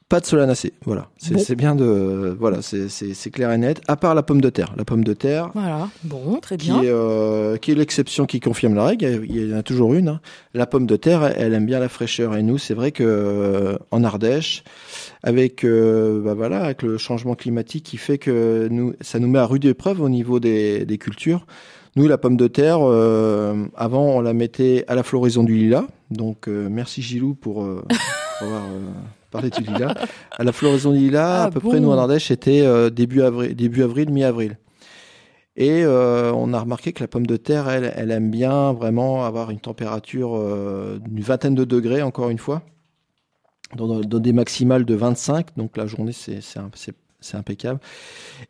pas 0.09 0.19
de 0.19 0.25
solanacée. 0.25 0.73
Voilà, 0.85 1.09
c'est 1.17 1.55
bien 1.55 1.75
de 1.75 2.35
voilà, 2.39 2.63
c'est 2.63 3.29
clair 3.31 3.51
et 3.51 3.59
net. 3.59 3.79
À 3.87 3.95
part 3.95 4.15
la 4.15 4.23
pomme 4.23 4.41
de 4.41 4.49
terre, 4.49 4.73
la 4.75 4.83
pomme 4.83 5.03
de 5.03 5.13
terre. 5.13 5.51
Voilà, 5.53 5.87
bon, 6.03 6.39
très 6.41 6.57
bien. 6.57 6.79
Qui 6.79 6.87
est, 6.87 6.89
euh, 6.89 7.55
est 7.55 7.75
l'exception 7.75 8.25
qui 8.25 8.39
confirme 8.39 8.73
la 8.73 8.85
règle. 8.85 9.23
Il 9.29 9.49
y 9.49 9.53
en 9.53 9.57
a 9.57 9.61
toujours 9.61 9.93
une. 9.93 10.07
Hein. 10.07 10.21
La 10.55 10.65
pomme 10.65 10.87
de 10.87 10.95
terre, 10.95 11.23
elle 11.37 11.53
aime 11.53 11.67
bien 11.67 11.77
la 11.77 11.89
fraîcheur. 11.89 12.35
Et 12.35 12.41
nous, 12.41 12.57
c'est 12.57 12.73
vrai 12.73 12.91
que 12.91 13.03
euh, 13.05 13.77
en 13.91 14.03
Ardèche, 14.03 14.63
avec 15.21 15.63
euh, 15.63 16.23
bah 16.23 16.33
voilà, 16.33 16.63
avec 16.63 16.81
le 16.81 16.97
changement 16.97 17.35
climatique 17.35 17.83
qui 17.85 17.97
fait 17.97 18.17
que 18.17 18.67
nous, 18.71 18.93
ça 19.01 19.19
nous 19.19 19.27
met 19.27 19.39
à 19.39 19.45
rude 19.45 19.65
épreuve 19.65 20.01
au 20.01 20.09
niveau 20.09 20.39
des, 20.39 20.85
des 20.85 20.97
cultures. 20.97 21.45
Nous, 21.95 22.07
la 22.07 22.17
pomme 22.17 22.37
de 22.37 22.47
terre, 22.47 22.79
euh, 22.81 23.65
avant, 23.75 24.17
on 24.17 24.21
la 24.21 24.33
mettait 24.33 24.85
à 24.87 24.95
la 24.95 25.03
floraison 25.03 25.43
du 25.43 25.55
lilas. 25.55 25.85
Donc, 26.11 26.47
euh, 26.47 26.69
merci 26.69 27.01
Gilou 27.01 27.35
pour, 27.35 27.63
euh, 27.63 27.85
avoir 28.41 28.63
parlé 29.31 29.49
du 29.49 29.61
lilas. 29.61 29.93
À 30.37 30.43
la 30.43 30.51
floraison 30.51 30.91
du 30.91 30.99
lilas, 30.99 31.43
à 31.43 31.43
ah 31.45 31.51
peu 31.51 31.59
près, 31.59 31.79
nous 31.79 31.91
en 31.91 31.97
Ardèche, 31.97 32.27
c'était 32.27 32.89
début 32.91 33.21
avril, 33.21 33.55
début 33.55 33.83
avril, 33.83 34.09
mi-avril. 34.09 34.57
Et 35.55 35.85
on 35.85 36.53
a 36.53 36.59
remarqué 36.59 36.93
que 36.93 37.03
la 37.03 37.07
pomme 37.07 37.27
de 37.27 37.37
terre, 37.37 37.69
elle, 37.69 37.93
elle 37.95 38.11
aime 38.11 38.31
bien 38.31 38.73
vraiment 38.73 39.25
avoir 39.25 39.51
une 39.51 39.59
température 39.59 40.39
d'une 40.99 41.21
vingtaine 41.21 41.53
de 41.53 41.65
degrés, 41.65 42.01
encore 42.01 42.29
une 42.29 42.37
fois, 42.37 42.63
dans, 43.75 43.99
dans, 43.99 44.19
des 44.19 44.33
maximales 44.33 44.85
de 44.85 44.95
25. 44.95 45.57
Donc 45.57 45.77
la 45.77 45.85
journée, 45.85 46.13
c'est 46.13 46.39
c'est 47.21 47.37
impeccable. 47.37 47.79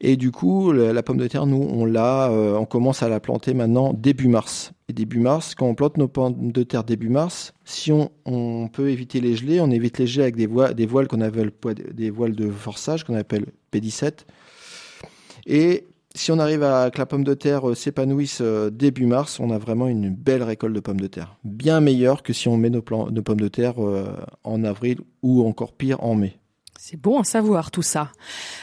Et 0.02 0.16
du 0.16 0.32
coup, 0.32 0.72
la, 0.72 1.04
pomme 1.04 1.18
de 1.18 1.28
terre, 1.28 1.46
nous, 1.46 1.62
on 1.62 1.86
l'a, 1.86 2.30
euh, 2.30 2.56
on 2.56 2.66
commence 2.66 3.04
à 3.04 3.10
la 3.10 3.20
planter 3.20 3.54
maintenant 3.54 3.94
début 3.94 4.28
mars. 4.28 4.72
Et 4.88 4.94
début 4.94 5.20
mars, 5.20 5.56
quand 5.56 5.68
on 5.68 5.76
plante 5.76 5.98
nos 5.98 6.08
pommes 6.08 6.52
de 6.52 6.64
terre 6.64 6.84
début 6.84 7.10
mars, 7.10 7.54
si 7.66 7.92
on, 7.92 8.70
peut 8.72 8.90
éviter 8.90 9.22
les 9.22 9.36
gelées, 9.36 9.62
on 9.62 9.72
évite 9.72 9.98
les 9.98 10.08
gelées 10.08 10.24
avec 10.24 10.36
des, 10.36 10.48
voiles, 10.48 10.74
des 10.74 10.86
voiles 10.86 11.08
qu'on 11.08 11.22
appelle 11.22 11.52
des 11.94 12.10
voiles 12.10 12.36
de 12.36 12.50
forçage 12.50 13.04
qu'on 13.04 13.16
appelle 13.16 13.46
P17. 13.74 14.26
Et 15.46 15.88
si 16.16 16.32
on 16.32 16.40
arrive 16.40 16.64
à 16.64 16.90
que 16.92 16.98
la 16.98 17.06
pomme 17.06 17.24
de 17.24 17.34
terre 17.34 17.70
euh, 17.70 17.76
s'épanouisse 17.76 18.40
euh, 18.42 18.70
début 18.70 19.06
mars, 19.06 19.40
on 19.40 19.52
a 19.52 19.58
vraiment 19.58 19.88
une 19.88 20.10
belle 20.10 20.44
récolte 20.44 20.74
de 20.74 20.80
pommes 20.80 21.00
de 21.00 21.08
terre. 21.08 21.38
Bien 21.44 21.82
meilleure 21.82 22.24
que 22.24 22.34
si 22.34 22.48
on 22.48 22.58
met 22.58 22.70
nos 22.70 22.82
pommes 22.82 23.12
de 23.14 23.48
terre 23.48 23.76
en 24.44 24.64
avril 24.64 25.00
ou 25.22 25.48
encore 25.48 25.74
pire 25.74 26.04
en 26.04 26.16
mai. 26.16 26.39
C'est 26.82 26.96
bon 26.96 27.20
à 27.20 27.26
savoir 27.26 27.72
tout 27.72 27.82
ça. 27.82 28.08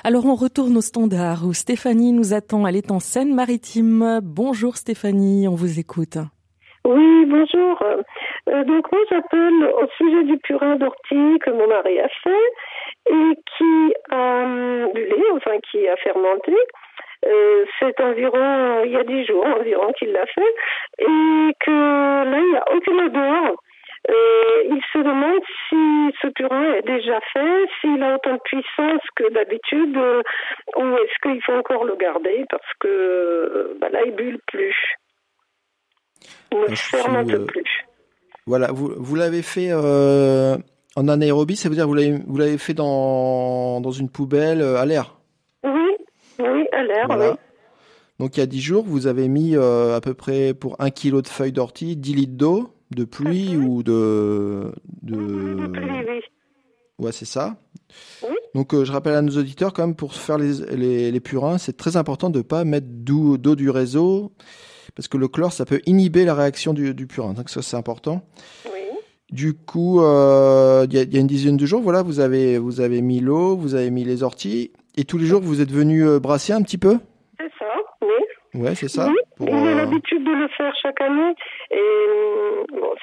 Alors 0.03 0.25
on 0.25 0.37
retourne 0.37 0.75
au 0.79 0.81
standard 0.81 1.45
où 1.47 1.53
Stéphanie 1.53 2.13
nous 2.13 2.33
attend. 2.33 2.67
Elle 2.67 2.77
est 2.77 2.91
en 2.91 2.99
Seine-Maritime. 2.99 4.21
Bonjour 4.23 4.79
Stéphanie, 4.79 5.47
on 5.49 5.55
vous 5.55 5.79
écoute. 5.79 6.17
Oui, 6.87 7.27
bonjour. 7.27 7.77
Euh, 8.49 8.65
donc 8.65 8.91
moi 8.91 9.03
j'appelle 9.11 9.69
au 9.83 9.87
sujet 9.99 10.25
du 10.25 10.39
purin 10.39 10.77
d'ortie 10.77 11.39
que 11.45 11.51
mon 11.51 11.69
mari 11.69 12.01
a 12.01 12.09
fait 12.25 13.13
et 13.13 13.37
qui 13.59 13.95
a 14.11 14.87
bullé, 14.95 15.23
enfin 15.35 15.59
qui 15.71 15.87
a 15.87 15.97
fermenté. 15.97 16.55
Euh, 17.27 17.67
c'est 17.79 18.01
environ 18.01 18.83
il 18.87 18.93
y 18.93 18.97
a 18.97 19.05
dix 19.05 19.27
jours 19.27 19.45
environ 19.45 19.93
qu'il 19.99 20.13
l'a 20.13 20.25
fait 20.25 20.55
et 21.01 21.53
que 21.61 22.25
là 22.31 22.39
il 22.39 22.51
n'y 22.51 22.57
a 22.57 22.65
aucune 22.75 23.01
odeur 23.01 23.53
euh, 23.53 23.66
il 24.09 24.81
se 24.93 24.99
demande 24.99 25.43
si 25.69 26.17
ce 26.23 26.29
purin 26.29 26.75
est 26.75 26.87
déjà 26.87 27.21
fait, 27.33 27.67
s'il 27.81 28.03
a 28.03 28.17
autant 28.17 28.35
de 28.35 28.41
puissance 28.45 29.03
que 29.15 29.33
d'habitude, 29.33 29.97
euh, 29.97 30.23
ou 30.77 30.97
est-ce 30.99 31.19
qu'il 31.23 31.43
faut 31.43 31.53
encore 31.53 31.85
le 31.85 31.97
garder 31.97 32.45
parce 32.51 32.73
que 32.81 32.89
euh, 32.89 33.79
bah 33.81 33.89
là, 33.91 34.01
il 34.07 34.13
bulle 34.13 34.39
plus. 34.47 34.75
Il 36.53 36.59
ne 36.59 36.75
fermente 36.75 37.47
plus. 37.47 37.85
Voilà, 38.47 38.69
vous, 38.73 38.93
vous 38.97 39.17
l'avez 39.17 39.43
fait 39.43 39.73
en 39.73 41.09
anaérobie, 41.09 41.57
ça 41.57 41.69
veut 41.69 41.75
dire 41.75 41.85
que 41.85 42.27
vous 42.27 42.39
l'avez 42.39 42.59
fait 42.59 42.75
dans, 42.75 43.81
dans 43.81 43.91
une 43.91 44.09
poubelle 44.09 44.63
à 44.63 44.87
l'air 44.87 45.17
Oui, 45.65 45.97
oui, 46.39 46.67
à 46.73 46.83
l'air, 46.83 47.07
oui. 47.11 47.37
Donc 48.19 48.37
il 48.37 48.41
y 48.41 48.43
a 48.43 48.47
10 48.47 48.61
jours, 48.61 48.85
vous 48.87 49.09
avez 49.09 49.29
mis 49.29 49.57
à 49.57 50.01
peu 50.03 50.15
près 50.15 50.55
pour 50.55 50.81
1 50.81 50.91
kg 50.91 51.21
de 51.23 51.29
feuilles 51.29 51.53
d'ortie 51.53 51.97
10 51.97 52.15
litres 52.15 52.37
d'eau 52.37 52.76
de 52.91 53.05
pluie 53.05 53.57
ou 53.57 53.83
de, 53.83 54.73
de... 55.03 55.17
oui. 55.17 56.21
Ouais, 56.99 57.13
c'est 57.13 57.27
ça. 57.27 57.57
Donc, 58.55 58.73
euh, 58.73 58.85
je 58.85 58.93
rappelle 58.93 59.15
à 59.15 59.23
nos 59.23 59.37
auditeurs, 59.37 59.73
quand 59.73 59.87
même, 59.87 59.97
pour 59.97 60.15
faire 60.15 60.39
les, 60.39 61.11
les, 61.11 61.21
purins, 61.21 61.59
c'est 61.59 61.77
très 61.77 61.97
important 61.97 62.31
de 62.31 62.39
ne 62.39 62.43
pas 62.43 62.65
mettre 62.65 62.87
d'eau 62.89 63.37
du 63.37 63.69
réseau, 63.69 64.33
parce 64.95 65.09
que 65.09 65.19
le 65.19 65.29
chlore, 65.29 65.53
ça 65.53 65.67
peut 65.67 65.83
inhiber 65.85 66.25
la 66.25 66.35
réaction 66.35 66.73
du, 66.73 66.95
du 66.95 67.07
purin. 67.07 67.35
Donc, 67.35 67.51
ça, 67.51 67.61
c'est 67.61 67.77
important. 67.77 68.23
Oui. 68.65 68.81
Du 69.31 69.53
coup, 69.53 70.01
euh, 70.01 70.87
il 70.89 70.97
y, 70.97 71.17
a 71.17 71.21
une 71.21 71.27
dizaine 71.27 71.59
de 71.59 71.67
jours, 71.67 71.83
voilà, 71.83 72.03
vous 72.03 72.21
avez, 72.21 72.57
vous 72.57 72.81
avez 72.81 73.03
mis 73.03 73.21
l'eau, 73.21 73.57
vous 73.57 73.75
avez 73.75 73.91
mis 73.91 74.05
les 74.05 74.23
orties, 74.23 74.73
et 74.97 75.05
tous 75.05 75.19
les 75.19 75.27
jours, 75.27 75.43
vous 75.43 75.61
êtes 75.61 75.73
venu 75.73 76.07
euh, 76.07 76.19
brasser 76.19 76.55
un 76.55 76.63
petit 76.63 76.79
peu? 76.79 76.99
C'est 77.39 77.53
ça, 77.59 77.67
oui. 78.01 78.61
Ouais, 78.63 78.75
c'est 78.75 78.89
ça. 78.89 79.11
Oui, 79.39 79.51
a 79.51 79.75
l'habitude 79.75 80.25
de 80.25 80.31
le 80.31 80.49
faire 80.57 80.73
chaque 80.81 81.01
année. 81.03 81.35
Et 81.73 82.26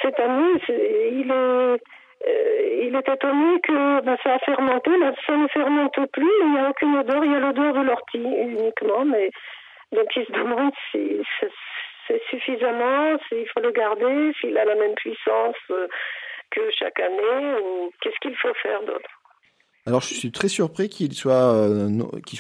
cette 0.01 0.19
année, 0.19 0.59
il 0.69 1.31
est 1.31 1.79
euh, 2.25 2.79
il 2.83 2.95
est 2.95 3.09
étonné 3.09 3.59
que 3.62 4.01
ben, 4.01 4.17
ça 4.23 4.35
a 4.35 4.39
fermenté, 4.39 4.97
là, 4.97 5.13
ça 5.27 5.35
ne 5.35 5.47
fermente 5.47 6.00
plus, 6.12 6.31
il 6.41 6.51
n'y 6.51 6.59
a 6.59 6.69
aucune 6.69 6.95
odeur, 6.97 7.25
il 7.25 7.31
y 7.31 7.35
a 7.35 7.39
l'odeur 7.39 7.73
de 7.73 7.81
l'ortie 7.81 8.17
uniquement, 8.17 9.03
mais 9.03 9.29
donc 9.91 10.07
il 10.15 10.25
se 10.25 10.31
demande 10.31 10.71
si 10.91 11.21
c'est 12.07 12.21
suffisamment, 12.29 13.17
s'il 13.27 13.47
faut 13.50 13.59
le 13.59 13.71
garder, 13.71 14.33
s'il 14.39 14.57
a 14.57 14.65
la 14.65 14.75
même 14.75 14.95
puissance 14.95 15.55
euh, 15.71 15.88
que 16.51 16.62
chaque 16.71 17.00
année, 17.00 17.59
ou 17.62 17.91
qu'est-ce 18.01 18.19
qu'il 18.21 18.35
faut 18.38 18.53
faire 18.55 18.81
d'autre? 18.83 19.12
Alors 19.85 19.99
je 19.99 20.13
suis 20.13 20.31
très 20.31 20.47
surpris 20.47 20.87
qu'il 20.87 21.11
soit 21.11 21.53
euh, 21.53 21.89
qu'il 22.25 22.37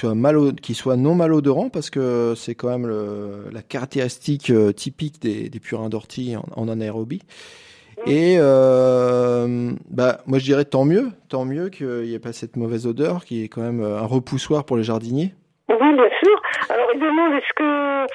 soit 0.75 0.95
non 0.95 1.13
malodorant 1.13 1.69
parce 1.69 1.89
que 1.89 2.35
c'est 2.37 2.55
quand 2.55 2.69
même 2.69 2.87
le, 2.87 3.49
la 3.51 3.61
caractéristique 3.61 4.49
euh, 4.49 4.71
typique 4.71 5.21
des, 5.21 5.49
des 5.49 5.59
purins 5.59 5.89
d'ortie 5.89 6.37
en, 6.37 6.45
en, 6.55 6.69
anaérobie. 6.69 7.21
Et 8.07 8.37
euh, 8.37 9.71
bah 9.89 10.19
moi 10.25 10.39
je 10.39 10.45
dirais 10.45 10.63
tant 10.63 10.85
mieux, 10.85 11.09
tant 11.27 11.43
mieux 11.43 11.67
qu'il 11.67 12.03
n'y 12.03 12.13
ait 12.13 12.19
pas 12.19 12.31
cette 12.31 12.55
mauvaise 12.55 12.87
odeur 12.87 13.25
qui 13.25 13.43
est 13.43 13.49
quand 13.49 13.61
même 13.61 13.83
un 13.83 14.05
repoussoir 14.05 14.63
pour 14.63 14.77
les 14.77 14.83
jardiniers. 14.83 15.33
Oui, 15.67 15.77
bien 15.77 16.09
sûr. 16.23 16.41
Alors 16.69 16.87
il 16.93 16.99
demande 17.01 17.33
est-ce 17.33 17.53
que 17.55 18.07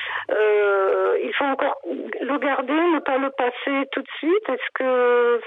il 1.23 1.33
faut 1.35 1.45
encore 1.45 1.77
le 1.85 2.39
garder, 2.39 2.73
ne 2.73 3.01
pas 3.01 3.19
le 3.19 3.31
passer 3.37 3.87
tout 3.93 4.01
de 4.01 4.09
suite? 4.19 4.49
Est-ce 4.49 4.71
que 4.75 5.41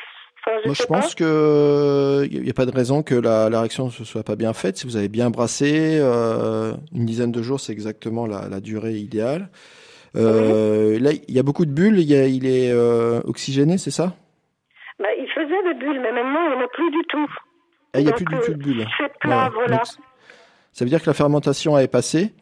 je 0.47 0.67
Moi, 0.67 0.73
je 0.73 0.83
pense 0.83 1.15
que 1.15 2.27
il 2.31 2.41
n'y 2.41 2.49
a 2.49 2.53
pas 2.53 2.65
de 2.65 2.71
raison 2.71 3.03
que 3.03 3.15
la, 3.15 3.49
la 3.49 3.59
réaction 3.59 3.85
ne 3.85 3.91
se 3.91 4.03
soit 4.03 4.23
pas 4.23 4.35
bien 4.35 4.53
faite. 4.53 4.77
Si 4.77 4.85
vous 4.85 4.97
avez 4.97 5.09
bien 5.09 5.29
brassé, 5.29 5.99
euh, 5.99 6.73
une 6.93 7.05
dizaine 7.05 7.31
de 7.31 7.41
jours, 7.41 7.59
c'est 7.59 7.73
exactement 7.73 8.25
la, 8.25 8.47
la, 8.49 8.59
durée 8.59 8.95
idéale. 8.95 9.49
Euh, 10.15 10.99
Là, 10.99 11.11
il 11.13 11.33
y 11.33 11.39
a 11.39 11.43
beaucoup 11.43 11.65
de 11.65 11.71
bulles. 11.71 11.99
Il, 11.99 12.09
y 12.09 12.15
a, 12.15 12.25
il 12.25 12.45
est 12.45 12.71
euh, 12.71 13.21
oxygéné, 13.25 13.77
c'est 13.77 13.91
ça? 13.91 14.13
Bah, 14.99 15.09
Il 15.17 15.27
faisait 15.29 15.73
des 15.73 15.79
bulles, 15.79 16.01
mais 16.01 16.11
maintenant, 16.11 16.39
il 16.45 16.57
n'y 16.57 16.61
en 16.61 16.65
a 16.65 16.69
plus 16.69 16.91
du 16.91 17.03
tout. 17.07 17.29
Ah, 17.93 17.99
il 17.99 18.05
n'y 18.05 18.11
a 18.11 18.13
plus 18.13 18.25
du 18.25 18.39
tout 18.45 18.53
de 18.53 18.63
bulles. 18.63 18.87
Plat, 19.19 19.51
voilà. 19.53 19.83
ça 20.71 20.85
veut 20.85 20.89
dire 20.89 21.01
que 21.01 21.07
la 21.07 21.13
fermentation 21.13 21.77
est 21.77 21.87
passée. 21.87 22.33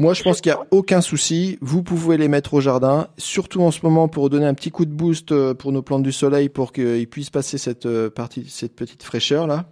Moi, 0.00 0.14
je 0.14 0.22
pense 0.22 0.40
qu'il 0.40 0.50
n'y 0.50 0.58
a 0.58 0.66
aucun 0.70 1.02
souci. 1.02 1.58
Vous 1.60 1.82
pouvez 1.82 2.16
les 2.16 2.28
mettre 2.28 2.54
au 2.54 2.60
jardin, 2.62 3.08
surtout 3.18 3.60
en 3.60 3.70
ce 3.70 3.80
moment 3.82 4.08
pour 4.08 4.30
donner 4.30 4.46
un 4.46 4.54
petit 4.54 4.70
coup 4.70 4.86
de 4.86 4.90
boost 4.90 5.30
euh, 5.30 5.52
pour 5.52 5.72
nos 5.72 5.82
plantes 5.82 6.02
du 6.02 6.10
soleil 6.10 6.48
pour 6.48 6.72
qu'ils 6.72 7.06
puissent 7.06 7.28
passer 7.28 7.58
cette 7.58 7.84
euh, 7.84 8.08
partie, 8.08 8.46
cette 8.48 8.74
petite 8.74 9.02
fraîcheur 9.02 9.46
là. 9.46 9.66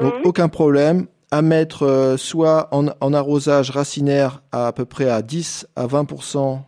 Donc, 0.00 0.14
aucun 0.22 0.48
problème. 0.48 1.08
À 1.32 1.42
mettre 1.42 1.84
euh, 1.84 2.16
soit 2.16 2.68
en, 2.70 2.90
en, 3.00 3.12
arrosage 3.12 3.70
racinaire 3.70 4.44
à 4.52 4.68
à 4.68 4.72
peu 4.72 4.84
près 4.84 5.08
à 5.08 5.20
10 5.20 5.66
à 5.74 5.88
20% 5.88 6.60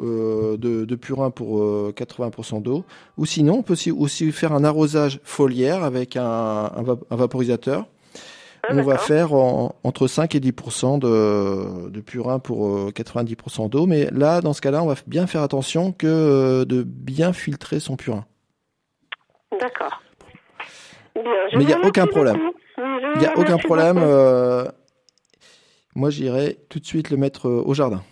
euh, 0.00 0.56
de, 0.56 0.84
de, 0.84 0.94
purin 0.94 1.30
pour 1.30 1.60
80% 1.94 2.62
d'eau, 2.62 2.84
ou 3.16 3.26
sinon 3.26 3.54
on 3.54 3.62
peut 3.62 3.72
aussi, 3.72 3.90
aussi, 3.90 4.30
faire 4.30 4.52
un 4.52 4.62
arrosage 4.62 5.18
foliaire 5.24 5.82
avec 5.82 6.16
un, 6.16 6.22
un, 6.22 6.84
un 7.10 7.16
vaporisateur 7.16 7.86
on 8.70 8.82
va 8.82 8.98
faire 8.98 9.32
entre 9.32 10.06
5 10.06 10.34
et 10.34 10.40
10 10.40 10.50
de, 10.50 11.88
de 11.88 12.00
purin 12.00 12.38
pour 12.38 12.90
90% 12.90 13.66
euh, 13.66 13.68
d'eau. 13.68 13.86
Mais 13.86 14.08
là, 14.12 14.40
dans 14.40 14.52
ce 14.52 14.60
cas-là, 14.60 14.82
on 14.82 14.86
va 14.86 14.94
bien 15.06 15.26
faire 15.26 15.42
attention 15.42 15.92
que 15.92 16.06
euh, 16.06 16.64
de 16.64 16.82
bien 16.82 17.32
filtrer 17.32 17.80
son 17.80 17.96
purin. 17.96 18.24
D'accord. 19.60 20.02
Mais 21.14 21.62
il 21.62 21.66
n'y 21.66 21.72
a 21.72 21.80
aucun 21.80 22.06
problème. 22.06 22.38
Il 23.14 23.20
n'y 23.20 23.26
a 23.26 23.38
aucun 23.38 23.56
problème. 23.56 23.98
moi, 25.94 26.10
j'irai 26.10 26.58
tout 26.68 26.78
de 26.78 26.86
suite 26.86 27.10
le 27.10 27.16
mettre 27.16 27.48
au 27.48 27.72
jardin. 27.74 28.02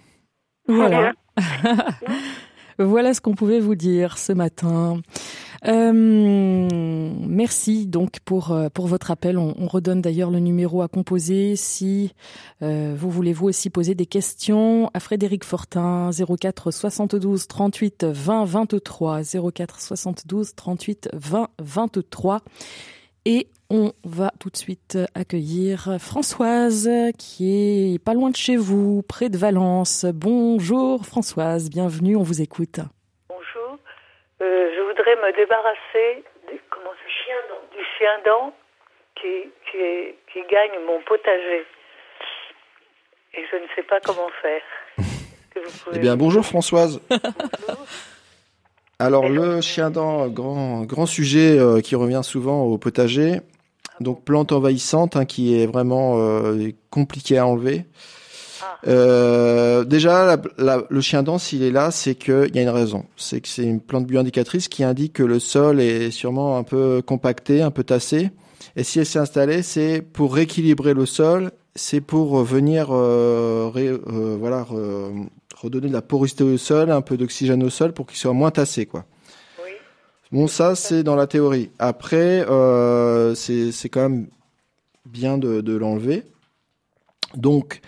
Voilà. 0.69 1.13
voilà 2.79 3.15
ce 3.15 3.21
qu'on 3.21 3.35
pouvait 3.35 3.61
vous 3.61 3.75
dire 3.75 4.19
ce 4.19 4.33
matin. 4.33 5.01
Euh, 5.67 7.11
merci 7.27 7.87
donc 7.87 8.21
pour 8.21 8.53
euh, 8.53 8.69
pour 8.69 8.87
votre 8.87 9.11
appel. 9.11 9.39
On, 9.39 9.67
redonne 9.67 10.03
d'ailleurs 10.03 10.31
le 10.31 10.39
numéro 10.39 10.83
à 10.83 10.89
composer 10.89 11.57
si 11.57 12.13
euh, 12.63 12.95
vous 12.97 13.11
voulez 13.11 13.33
vous 13.33 13.47
aussi 13.47 13.71
poser 13.71 13.95
des 13.95 14.07
questions 14.07 14.91
à 14.93 15.01
Frédéric 15.01 15.43
Fortin 15.43 16.11
04 16.13 16.71
72 16.71 17.47
38 17.47 18.05
20 18.05 18.45
23 18.45 19.23
04 19.55 19.81
72 19.81 20.55
38 20.55 21.09
20 21.15 21.49
23 21.59 22.41
et 23.25 23.49
on 23.71 23.93
va 24.05 24.33
tout 24.39 24.51
de 24.51 24.57
suite 24.57 24.99
accueillir 25.15 25.97
Françoise 25.99 26.91
qui 27.17 27.95
est 27.95 27.99
pas 27.99 28.13
loin 28.13 28.31
de 28.31 28.37
chez 28.37 28.57
vous, 28.57 29.03
près 29.09 29.31
de 29.31 29.39
Valence. 29.39 30.05
Bonjour 30.15 31.07
Françoise, 31.07 31.71
bienvenue, 31.71 32.17
on 32.17 32.23
vous 32.23 32.43
écoute. 32.43 32.81
Euh, 34.45 34.71
je 34.77 34.81
voudrais 34.83 35.17
me 35.17 35.35
débarrasser 35.37 36.23
du, 36.51 36.61
comment 36.69 36.93
chien 37.09 37.37
du 37.73 37.83
chien 37.97 38.11
dent 38.27 38.53
qui, 39.15 39.49
qui, 39.71 40.41
gagne 40.51 40.85
mon 40.87 41.01
potager. 41.03 41.65
Et 43.33 43.45
je 43.51 43.57
ne 43.57 43.67
sais 43.75 43.83
pas 43.85 44.01
comment 44.01 44.29
faire. 44.43 44.63
eh 45.95 45.99
bien, 45.99 46.17
bonjour 46.17 46.45
Françoise. 46.45 47.01
Alors 48.99 49.29
le 49.29 49.61
chien 49.63 49.91
dent, 49.91 50.29
grand 50.29 50.83
grand 50.83 51.07
sujet 51.07 51.59
euh, 51.59 51.81
qui 51.81 51.97
revient 51.97 52.23
souvent 52.23 52.65
au 52.65 52.77
potager. 52.77 53.41
Donc 54.01 54.25
plante 54.25 54.53
envahissante 54.53 55.17
hein, 55.17 55.25
qui 55.25 55.61
est 55.61 55.67
vraiment 55.67 56.19
euh, 56.19 56.71
compliqué 56.91 57.39
à 57.39 57.47
enlever. 57.47 57.87
Ah. 58.65 58.79
Euh, 58.87 59.85
déjà, 59.85 60.37
le 60.89 61.01
chien 61.01 61.23
dent, 61.23 61.39
s'il 61.39 61.63
est 61.63 61.71
là, 61.71 61.91
c'est 61.91 62.15
qu'il 62.15 62.51
y 62.55 62.59
a 62.59 62.63
une 62.63 62.69
raison. 62.69 63.05
C'est 63.17 63.41
que 63.41 63.49
c'est 63.49 63.65
une 63.65 63.81
plante 63.81 64.07
bioindicatrice 64.07 64.69
qui 64.69 64.85
indique 64.85 65.15
que 65.15 65.23
le 65.23 65.39
sol 65.39 65.81
est 65.81 66.11
sûrement 66.11 66.57
un 66.57 66.63
peu 66.63 67.03
compacté, 67.05 67.63
un 67.63 67.71
peu 67.71 67.85
tassé. 67.85 68.31
Et 68.77 68.85
si 68.85 68.99
elle 68.99 69.07
s'est 69.07 69.19
installée, 69.19 69.63
c'est 69.63 70.01
pour 70.01 70.35
rééquilibrer 70.35 70.95
le 70.95 71.07
sol, 71.07 71.53
c'est 71.75 72.01
pour 72.01 72.43
venir 72.43 72.89
euh, 72.91 73.71
voilà 74.41 74.67
redonner 75.61 75.89
de 75.89 75.93
la 75.93 76.03
porosité 76.03 76.45
au 76.45 76.57
sol, 76.57 76.91
un 76.91 77.03
peu 77.03 77.17
d'oxygène 77.17 77.63
au 77.63 77.71
sol 77.71 77.93
pour 77.93 78.07
qu'il 78.07 78.17
soit 78.17 78.33
moins 78.33 78.51
tassé, 78.51 78.87
quoi. 78.87 79.05
Bon, 80.33 80.49
ça, 80.49 80.75
c'est 80.75 81.05
dans 81.05 81.15
la 81.15 81.29
théorie. 81.29 81.71
Après, 81.79 82.45
euh, 82.51 83.37
c'est 83.37 83.89
quand 83.89 84.01
même 84.01 84.27
bien 85.07 85.39
de, 85.39 85.61
de 85.61 85.77
l'enlever. 85.77 86.25
Donc, 87.37 87.81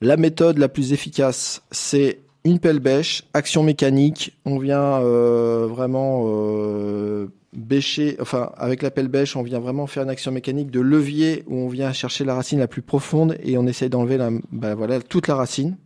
la 0.00 0.16
méthode 0.16 0.58
la 0.58 0.68
plus 0.68 0.92
efficace, 0.92 1.62
c'est 1.70 2.20
une 2.44 2.58
pelle 2.58 2.78
bêche, 2.78 3.24
action 3.32 3.62
mécanique. 3.62 4.36
On 4.44 4.58
vient 4.58 5.00
euh, 5.00 5.66
vraiment 5.66 6.24
euh, 6.26 7.28
bêcher, 7.54 8.16
enfin, 8.20 8.50
avec 8.56 8.82
la 8.82 8.90
pelle 8.90 9.08
bêche, 9.08 9.34
on 9.36 9.42
vient 9.42 9.60
vraiment 9.60 9.86
faire 9.86 10.02
une 10.02 10.10
action 10.10 10.30
mécanique 10.30 10.70
de 10.70 10.80
levier 10.80 11.44
où 11.46 11.56
on 11.56 11.68
vient 11.68 11.92
chercher 11.92 12.24
la 12.24 12.34
racine 12.34 12.58
la 12.58 12.68
plus 12.68 12.82
profonde 12.82 13.36
et 13.42 13.56
on 13.56 13.66
essaye 13.66 13.88
d'enlever 13.88 14.18
ben, 14.52 14.74
voilà, 14.74 15.00
toute 15.00 15.26
la 15.26 15.36
racine. 15.36 15.76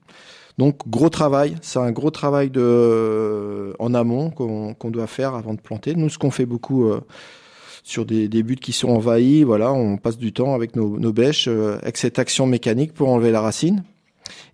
Donc 0.58 0.88
gros 0.88 1.08
travail, 1.08 1.54
c'est 1.62 1.78
un 1.78 1.92
gros 1.92 2.10
travail 2.10 2.50
euh, 2.56 3.72
en 3.78 3.94
amont 3.94 4.30
qu'on 4.30 4.90
doit 4.90 5.06
faire 5.06 5.36
avant 5.36 5.54
de 5.54 5.60
planter. 5.60 5.94
Nous, 5.94 6.08
ce 6.08 6.18
qu'on 6.18 6.32
fait 6.32 6.46
beaucoup 6.46 6.90
sur 7.84 8.04
des, 8.04 8.28
buts 8.42 8.56
qui 8.56 8.72
sont 8.72 8.88
envahis, 8.88 9.44
voilà, 9.44 9.72
on 9.72 9.98
passe 9.98 10.18
du 10.18 10.32
temps 10.32 10.54
avec 10.54 10.74
nos, 10.74 11.12
bêches, 11.12 11.46
avec 11.46 11.96
cette 11.96 12.18
action 12.18 12.46
mécanique 12.46 12.92
pour 12.92 13.08
enlever 13.08 13.30
la 13.30 13.40
racine. 13.40 13.84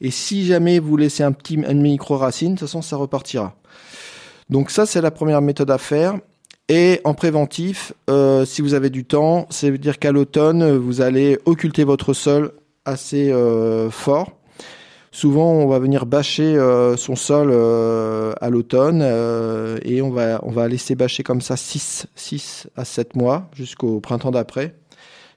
Et 0.01 0.11
si 0.11 0.45
jamais 0.45 0.79
vous 0.79 0.97
laissez 0.97 1.23
un 1.23 1.33
petit 1.33 1.55
une 1.55 1.83
micro 1.83 2.17
racine, 2.17 2.55
de 2.55 2.59
toute 2.59 2.69
façon, 2.69 2.83
ça 2.83 2.97
repartira. 2.97 3.55
Donc 4.51 4.71
ça, 4.71 4.87
c'est 4.87 5.01
la 5.01 5.11
première 5.11 5.41
méthode 5.41 5.71
à 5.71 5.79
faire. 5.79 6.19
Et 6.69 7.01
en 7.05 7.13
préventif, 7.13 7.93
euh, 8.09 8.45
si 8.47 8.63
vous 8.63 8.73
avez 8.75 8.89
du 8.89 9.05
temps, 9.05 9.47
c'est 9.51 9.71
veut 9.71 9.79
dire 9.79 9.99
qu'à 9.99 10.13
l'automne, 10.13 10.77
vous 10.77 11.03
allez 11.03 11.39
occulter 11.45 11.85
votre 11.85 12.15
sol 12.15 12.53
assez 12.87 13.31
euh, 13.31 13.91
fort 13.91 14.33
Souvent, 15.13 15.53
on 15.53 15.69
va 15.69 15.79
venir 15.79 16.07
bâcher 16.07 16.57
euh, 16.57 16.97
son 16.97 17.15
sol 17.15 17.53
à 17.53 18.51
l'automne 18.51 19.01
et 19.85 20.03
on 20.03 20.11
va, 20.11 20.41
on 20.43 20.51
va 20.51 20.67
laisser 20.67 20.97
bâcher 20.97 21.23
comme 21.23 21.41
ça 21.41 21.57
6, 21.57 22.07
6 22.17 22.67
à 22.77 22.85
7 22.85 23.15
mois 23.15 23.49
jusqu'au 23.55 24.01
printemps 24.01 24.33
d'après. 24.33 24.75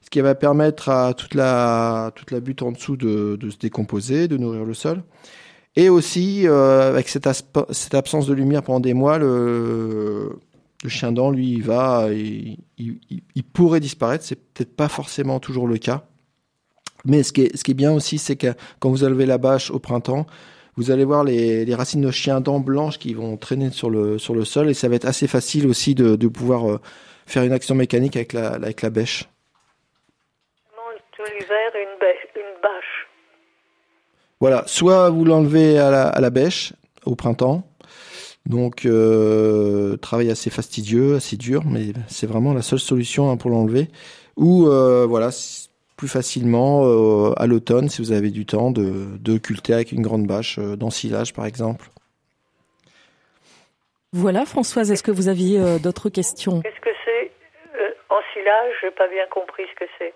Ce 0.07 0.09
qui 0.09 0.21
va 0.21 0.35
permettre 0.35 0.87
à 0.87 1.13
toute 1.13 1.33
la, 1.33 2.13
toute 2.15 2.31
la 2.31 2.39
butte 2.39 2.61
en 2.61 2.71
dessous 2.71 2.95
de, 2.95 3.37
se 3.49 3.57
décomposer, 3.57 4.29
de 4.29 4.37
nourrir 4.37 4.63
le 4.63 4.73
sol. 4.73 5.03
Et 5.75 5.89
aussi, 5.89 6.47
avec 6.47 7.09
cette, 7.09 7.27
cette, 7.71 7.93
absence 7.93 8.25
de 8.25 8.33
lumière 8.33 8.63
pendant 8.63 8.79
des 8.79 8.93
mois, 8.93 9.17
le, 9.17 10.39
chien 10.87 11.11
dent, 11.11 11.29
lui, 11.29 11.51
il 11.51 11.61
va, 11.61 12.07
il, 12.13 13.43
pourrait 13.51 13.81
disparaître. 13.81 14.23
C'est 14.23 14.37
peut-être 14.37 14.77
pas 14.77 14.87
forcément 14.87 15.41
toujours 15.41 15.67
le 15.67 15.77
cas. 15.77 16.05
Mais 17.03 17.21
ce 17.21 17.33
qui 17.33 17.41
est, 17.41 17.57
ce 17.57 17.65
qui 17.65 17.71
est 17.71 17.73
bien 17.73 17.91
aussi, 17.91 18.17
c'est 18.17 18.37
que 18.37 18.53
quand 18.79 18.89
vous 18.89 19.03
enlevez 19.03 19.25
la 19.25 19.37
bâche 19.37 19.71
au 19.71 19.79
printemps, 19.79 20.25
vous 20.77 20.89
allez 20.89 21.03
voir 21.03 21.25
les, 21.25 21.65
les, 21.65 21.75
racines 21.75 21.99
de 21.99 22.11
chien 22.11 22.39
dents 22.39 22.61
blanches 22.61 22.97
qui 22.97 23.13
vont 23.13 23.35
traîner 23.35 23.71
sur 23.71 23.89
le, 23.89 24.17
sur 24.19 24.33
le 24.33 24.45
sol 24.45 24.69
et 24.69 24.73
ça 24.73 24.87
va 24.87 24.95
être 24.95 25.05
assez 25.05 25.27
facile 25.27 25.67
aussi 25.67 25.95
de, 25.95 26.15
de 26.15 26.27
pouvoir 26.29 26.69
euh, 26.69 26.79
faire 27.25 27.43
une 27.43 27.51
action 27.51 27.75
mécanique 27.75 28.15
avec 28.15 28.31
la, 28.31 28.51
avec 28.53 28.83
la 28.83 28.89
bêche. 28.89 29.27
Une, 31.27 31.99
bêche, 31.99 32.27
une 32.35 32.61
bâche. 32.61 33.07
Voilà, 34.39 34.63
soit 34.67 35.09
vous 35.09 35.25
l'enlevez 35.25 35.77
à 35.77 35.89
la, 35.89 36.07
à 36.07 36.21
la 36.21 36.29
bêche 36.29 36.73
au 37.05 37.15
printemps, 37.15 37.63
donc 38.45 38.85
euh, 38.85 39.97
travail 39.97 40.29
assez 40.29 40.49
fastidieux, 40.49 41.15
assez 41.15 41.37
dur, 41.37 41.63
mais 41.65 41.93
c'est 42.07 42.27
vraiment 42.27 42.53
la 42.53 42.61
seule 42.61 42.79
solution 42.79 43.29
hein, 43.29 43.37
pour 43.37 43.51
l'enlever. 43.51 43.87
Ou 44.35 44.67
euh, 44.67 45.05
voilà, 45.07 45.31
plus 45.97 46.07
facilement 46.07 46.85
euh, 46.85 47.33
à 47.37 47.47
l'automne 47.47 47.89
si 47.89 48.01
vous 48.01 48.11
avez 48.11 48.29
du 48.29 48.45
temps 48.45 48.71
de, 48.71 49.17
de 49.19 49.37
culter 49.37 49.73
avec 49.73 49.91
une 49.91 50.01
grande 50.03 50.27
bâche 50.27 50.59
euh, 50.59 50.75
d'ensilage 50.75 51.33
par 51.33 51.45
exemple. 51.45 51.87
Voilà 54.13 54.45
Françoise, 54.45 54.91
est-ce 54.91 55.03
que 55.03 55.11
vous 55.11 55.27
aviez 55.27 55.59
euh, 55.59 55.79
d'autres 55.79 56.09
questions? 56.09 56.61
Qu'est-ce 56.61 56.81
que 56.81 56.95
c'est 57.03 57.31
ensilage? 58.09 58.73
Je 58.81 58.85
n'ai 58.85 58.91
pas 58.91 59.07
bien 59.07 59.25
compris 59.31 59.63
ce 59.73 59.85
que 59.85 59.89
c'est. 59.97 60.13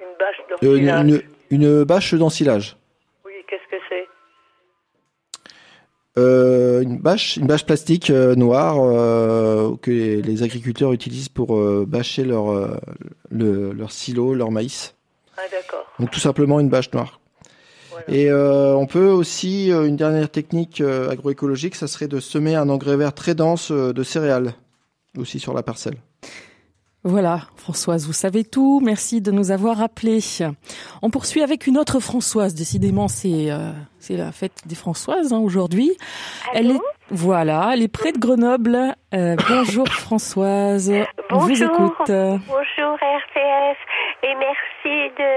Une 0.00 0.06
bâche 0.18 0.36
d'ensilage. 0.50 1.06
Une, 1.06 1.22
une, 1.50 1.84
bâche 1.84 2.14
d'ensilage. 2.14 2.76
Oui, 3.24 3.32
qu'est-ce 3.48 3.70
que 3.70 3.82
c'est? 3.88 4.06
Euh, 6.18 6.80
une 6.80 6.98
bâche, 6.98 7.36
une 7.36 7.46
bâche 7.46 7.66
plastique 7.66 8.10
noire 8.10 8.76
euh, 8.80 9.76
que 9.82 9.90
les, 9.90 10.22
les, 10.22 10.42
agriculteurs 10.42 10.92
utilisent 10.92 11.28
pour 11.28 11.60
bâcher 11.86 12.24
leur, 12.24 12.78
le, 13.30 13.72
leur 13.72 13.92
silo, 13.92 14.34
leur 14.34 14.50
maïs. 14.50 14.94
Ah, 15.36 15.42
d'accord. 15.50 15.86
Donc 15.98 16.10
tout 16.10 16.20
simplement 16.20 16.60
une 16.60 16.70
bâche 16.70 16.92
noire. 16.92 17.20
Et 18.08 18.30
euh, 18.30 18.74
on 18.74 18.86
peut 18.86 19.08
aussi, 19.08 19.72
euh, 19.72 19.86
une 19.86 19.96
dernière 19.96 20.30
technique 20.30 20.80
euh, 20.80 21.10
agroécologique, 21.10 21.74
ça 21.74 21.88
serait 21.88 22.08
de 22.08 22.20
semer 22.20 22.54
un 22.54 22.68
engrais 22.68 22.96
vert 22.96 23.12
très 23.12 23.34
dense 23.34 23.72
de 23.72 24.02
céréales, 24.02 24.54
aussi 25.16 25.40
sur 25.40 25.54
la 25.54 25.62
parcelle. 25.62 25.96
Voilà, 27.08 27.38
Françoise, 27.56 28.04
vous 28.04 28.12
savez 28.12 28.42
tout. 28.42 28.80
Merci 28.84 29.20
de 29.20 29.30
nous 29.30 29.52
avoir 29.52 29.80
appelés. 29.80 30.18
On 31.02 31.10
poursuit 31.10 31.40
avec 31.40 31.68
une 31.68 31.78
autre 31.78 32.00
Françoise. 32.00 32.52
Décidément, 32.52 33.06
c'est 33.06 33.48
c'est 34.00 34.16
la 34.16 34.32
fête 34.32 34.66
des 34.66 34.74
Françoises 34.74 35.32
hein, 35.32 35.38
aujourd'hui. 35.38 35.96
Elle 36.52 36.72
est 36.72 36.80
voilà, 37.10 37.70
elle 37.72 37.82
est 37.82 37.92
près 37.92 38.10
de 38.10 38.18
Grenoble. 38.18 38.76
bonjour 39.12 39.86
Françoise. 39.86 40.90
Bonjour. 40.90 41.06
On 41.30 41.38
vous 41.38 41.62
écoute. 41.62 42.10
Bonjour 42.10 42.98
RCF 43.00 43.78
et 44.24 44.34
merci 44.34 45.14
de, 45.16 45.32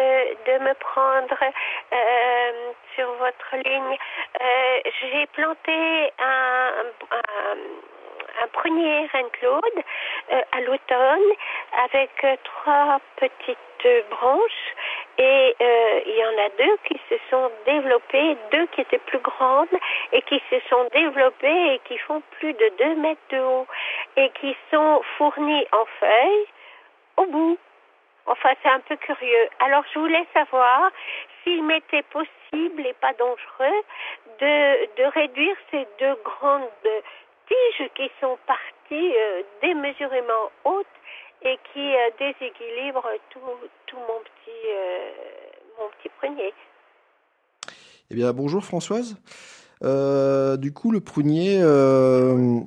de 0.50 0.64
me 0.66 0.74
prendre 0.80 1.38
euh, 1.44 2.72
sur 2.96 3.08
votre 3.20 3.56
ligne. 3.64 3.98
Euh, 4.42 4.90
J'ai 5.02 5.28
planté 5.36 6.12
un, 6.18 6.72
un, 7.12 7.89
un 8.44 8.48
prunier 8.48 9.08
Reine-Claude 9.12 9.84
euh, 10.32 10.42
à 10.52 10.62
l'automne 10.62 11.32
avec 11.86 12.12
euh, 12.24 12.36
trois 12.44 13.00
petites 13.18 14.08
branches 14.10 14.76
et 15.18 15.56
euh, 15.62 16.02
il 16.06 16.16
y 16.16 16.26
en 16.26 16.46
a 16.46 16.50
deux 16.58 16.78
qui 16.86 17.00
se 17.10 17.16
sont 17.30 17.52
développées, 17.66 18.38
deux 18.52 18.66
qui 18.68 18.82
étaient 18.82 19.00
plus 19.00 19.20
grandes 19.20 19.68
et 20.12 20.22
qui 20.24 20.42
se 20.50 20.60
sont 20.70 20.88
développées 20.94 21.74
et 21.74 21.82
qui 21.86 21.98
font 22.00 22.22
plus 22.32 22.54
de 22.54 22.72
2 22.80 22.96
mètres 22.96 23.22
de 23.32 23.40
haut 23.40 23.68
et 24.18 24.30
qui 24.42 24.56
sont 24.72 25.02
fournies 25.18 25.66
en 25.72 25.86
feuilles 26.00 26.46
au 27.18 27.26
bout. 27.26 27.58
Enfin, 28.26 28.50
c'est 28.62 28.70
un 28.70 28.80
peu 28.82 28.96
curieux. 28.98 29.50
Alors, 29.60 29.84
je 29.94 30.00
voulais 30.00 30.26
savoir 30.34 30.92
s'il 31.44 31.64
m'était 31.64 32.04
possible 32.04 32.86
et 32.86 32.94
pas 33.02 33.14
dangereux 33.14 33.82
de, 34.40 34.96
de 34.98 35.04
réduire 35.14 35.56
ces 35.72 35.88
deux 36.00 36.16
grandes 36.24 36.70
tiges 37.50 37.90
qui 37.96 38.10
sont 38.22 38.38
parties 38.48 39.14
euh, 39.18 39.42
démesurément 39.62 40.52
hautes 40.64 40.86
et 41.42 41.58
qui 41.74 41.92
déséquilibre 42.20 43.04
tout, 43.30 43.40
tout 43.88 43.98
mon 43.98 44.20
petit 44.24 44.68
mon 45.80 45.90
petit 45.98 46.10
prunier. 46.18 46.54
Eh 48.12 48.16
bien, 48.16 48.34
bonjour 48.34 48.64
Françoise. 48.64 49.16
du 49.82 50.74
coup, 50.74 50.92
le 50.92 51.00
prunier, 51.00 51.60
euh, 51.62 52.60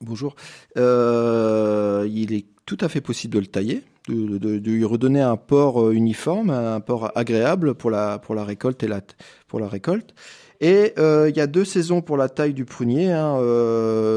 bonjour, 0.00 0.36
euh, 0.76 2.08
il 2.10 2.32
est 2.32 2.46
tout 2.66 2.78
à 2.80 2.88
fait 2.88 3.00
possible 3.00 3.34
de 3.34 3.40
le 3.40 3.46
tailler, 3.46 3.82
de, 4.08 4.58
lui 4.58 4.84
redonner 4.84 5.20
un 5.20 5.36
port 5.36 5.82
euh, 5.82 5.92
uniforme, 5.92 6.50
un 6.50 6.80
port 6.80 7.10
agréable 7.16 7.74
pour 7.74 7.90
la 7.90 8.18
pour 8.18 8.34
la 8.34 8.44
récolte 8.44 8.82
et 8.82 8.88
la 8.88 9.00
pour 9.48 9.60
la 9.60 9.68
récolte. 9.68 10.14
Et 10.60 10.92
euh, 10.98 11.28
il 11.28 11.36
y 11.36 11.40
a 11.40 11.46
deux 11.46 11.64
saisons 11.64 12.00
pour 12.00 12.16
la 12.16 12.28
taille 12.28 12.54
du 12.54 12.64
prunier, 12.64 13.12
hein, 13.12 13.40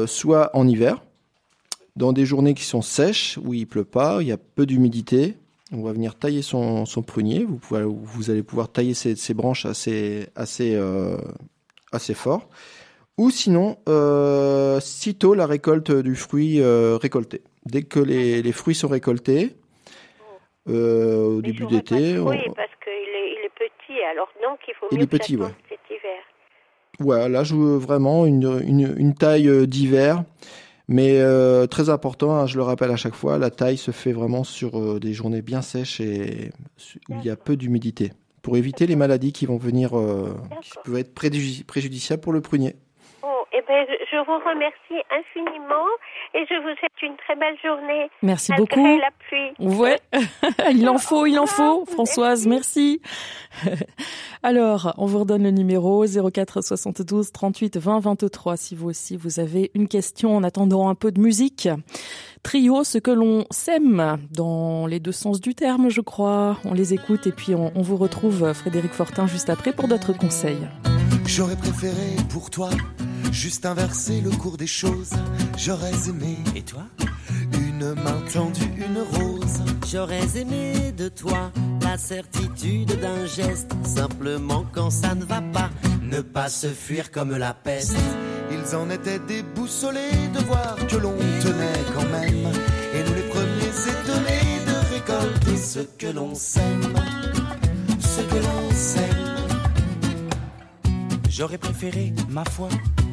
soit 0.06 0.50
en 0.54 0.66
hiver, 0.66 1.02
dans 1.96 2.12
des 2.12 2.24
journées 2.24 2.54
qui 2.54 2.64
sont 2.64 2.82
sèches 2.82 3.38
où 3.44 3.54
il 3.54 3.66
pleut 3.66 3.84
pas, 3.84 4.18
il 4.20 4.28
y 4.28 4.32
a 4.32 4.38
peu 4.38 4.66
d'humidité. 4.66 5.36
On 5.72 5.82
va 5.82 5.92
venir 5.92 6.16
tailler 6.16 6.42
son, 6.42 6.84
son 6.86 7.02
prunier. 7.02 7.44
Vous, 7.44 7.56
pouvez, 7.56 7.84
vous 7.84 8.30
allez 8.30 8.42
pouvoir 8.42 8.72
tailler 8.72 8.94
ses, 8.94 9.14
ses 9.14 9.34
branches 9.34 9.66
assez 9.66 10.26
assez 10.34 10.76
assez 11.92 12.14
fort 12.14 12.48
ou 13.20 13.30
sinon 13.30 13.76
euh, 13.86 14.80
sitôt 14.80 15.34
la 15.34 15.44
récolte 15.44 15.92
du 15.92 16.16
fruit 16.16 16.62
euh, 16.62 16.96
récolté. 16.96 17.42
Dès 17.66 17.82
que 17.82 18.00
les, 18.00 18.40
les, 18.40 18.52
fruits 18.52 18.74
sont 18.74 18.88
récoltés, 18.88 19.50
euh, 20.70 21.36
au 21.36 21.42
début 21.42 21.66
d'été. 21.66 22.18
Oui, 22.18 22.38
parce 22.56 22.70
qu'il 22.82 22.92
est, 22.92 23.32
il 23.36 23.44
est, 23.44 23.52
petit, 23.54 24.02
alors 24.10 24.30
donc 24.42 24.58
il 24.66 24.74
faut 24.74 24.86
mieux 24.86 25.00
il 25.00 25.02
est 25.02 25.06
petit, 25.06 25.36
ouais. 25.36 25.50
Ouais, 27.00 27.28
là 27.28 27.44
je 27.44 27.54
veux 27.54 27.76
vraiment 27.76 28.26
une 28.26 29.14
taille 29.18 29.48
euh, 29.48 29.66
d'hiver. 29.66 30.24
Mais 30.92 31.20
euh, 31.20 31.68
très 31.68 31.88
important, 31.88 32.34
hein, 32.34 32.46
je 32.46 32.56
le 32.56 32.64
rappelle 32.64 32.90
à 32.90 32.96
chaque 32.96 33.14
fois, 33.14 33.38
la 33.38 33.50
taille 33.50 33.76
se 33.76 33.92
fait 33.92 34.12
vraiment 34.12 34.42
sur 34.42 34.76
euh, 34.76 34.98
des 34.98 35.12
journées 35.12 35.40
bien 35.40 35.62
sèches 35.62 36.00
et 36.00 36.50
où 37.08 37.14
il 37.20 37.24
y 37.24 37.30
a 37.30 37.36
peu 37.36 37.56
d'humidité, 37.56 38.12
pour 38.42 38.56
éviter 38.56 38.88
les 38.88 38.96
maladies 38.96 39.32
qui 39.32 39.46
vont 39.46 39.56
venir, 39.56 39.92
qui 40.62 40.72
peuvent 40.84 40.98
être 40.98 41.14
préjudiciables 41.14 42.20
pour 42.20 42.32
le 42.32 42.40
prunier. 42.40 42.74
Eh 43.52 43.62
ben, 43.66 43.84
je 43.88 44.16
vous 44.16 44.38
remercie 44.48 45.02
infiniment 45.10 45.86
et 46.34 46.46
je 46.48 46.54
vous 46.62 46.76
souhaite 46.78 47.02
une 47.02 47.16
très 47.16 47.34
belle 47.34 47.56
journée. 47.64 48.08
Merci 48.22 48.52
beaucoup. 48.56 48.86
la 48.98 49.10
pluie. 49.18 49.52
Ouais, 49.58 49.98
il 50.70 50.88
en 50.88 50.98
faut, 50.98 51.26
il 51.26 51.36
en 51.38 51.46
faut. 51.46 51.84
Françoise, 51.86 52.46
merci. 52.46 53.02
Alors, 54.44 54.94
on 54.98 55.06
vous 55.06 55.20
redonne 55.20 55.42
le 55.42 55.50
numéro 55.50 56.04
04 56.06 56.62
72 56.62 57.32
38 57.32 57.76
20 57.76 57.98
23 57.98 58.56
si 58.56 58.76
vous 58.76 58.88
aussi 58.88 59.16
vous 59.16 59.40
avez 59.40 59.72
une 59.74 59.88
question 59.88 60.36
en 60.36 60.44
attendant 60.44 60.88
un 60.88 60.94
peu 60.94 61.10
de 61.10 61.20
musique. 61.20 61.68
Trio, 62.44 62.84
ce 62.84 62.98
que 62.98 63.10
l'on 63.10 63.46
sème 63.50 64.18
dans 64.30 64.86
les 64.86 65.00
deux 65.00 65.12
sens 65.12 65.40
du 65.40 65.56
terme, 65.56 65.90
je 65.90 66.00
crois. 66.00 66.56
On 66.64 66.72
les 66.72 66.94
écoute 66.94 67.26
et 67.26 67.32
puis 67.32 67.56
on, 67.56 67.72
on 67.74 67.82
vous 67.82 67.96
retrouve 67.96 68.52
Frédéric 68.52 68.92
Fortin 68.92 69.26
juste 69.26 69.50
après 69.50 69.72
pour 69.72 69.88
d'autres 69.88 70.12
conseils. 70.12 70.68
J'aurais 71.36 71.54
préféré 71.54 72.16
pour 72.28 72.50
toi 72.50 72.70
juste 73.30 73.64
inverser 73.64 74.20
le 74.20 74.30
cours 74.30 74.56
des 74.56 74.66
choses. 74.66 75.12
J'aurais 75.56 76.08
aimé. 76.08 76.36
Et 76.56 76.62
toi? 76.62 76.82
Une 77.52 77.94
main 77.94 78.20
tendue, 78.32 78.72
une 78.76 78.98
rose. 78.98 79.60
J'aurais 79.88 80.26
aimé 80.36 80.90
de 80.90 81.08
toi 81.08 81.52
la 81.82 81.96
certitude 81.98 82.98
d'un 83.00 83.26
geste. 83.26 83.70
Simplement 83.84 84.66
quand 84.72 84.90
ça 84.90 85.14
ne 85.14 85.24
va 85.24 85.40
pas, 85.40 85.70
ne 86.02 86.20
pas 86.20 86.48
se 86.48 86.66
fuir 86.66 87.12
comme 87.12 87.36
la 87.36 87.54
peste. 87.54 87.94
Ils 88.50 88.74
en 88.74 88.90
étaient 88.90 89.20
déboussolés 89.20 90.28
de 90.34 90.40
voir 90.40 90.74
que 90.88 90.96
l'on 90.96 91.16
tenait 91.40 91.84
quand 91.94 92.08
même. 92.10 92.52
Et 92.92 93.04
nous 93.08 93.14
les 93.14 93.28
premiers 93.28 93.76
étonnés 93.94 94.64
de 94.66 94.94
récolter 94.94 95.56
ce 95.56 95.78
que 95.96 96.08
l'on 96.08 96.34
sème. 96.34 96.92
Ce 98.00 98.20
que 98.20 98.34
l'on 98.34 98.74
sème. 98.74 99.19
J'aurais 101.30 101.58
préféré, 101.58 102.12
ma 102.28 102.44
foi, 102.44 102.68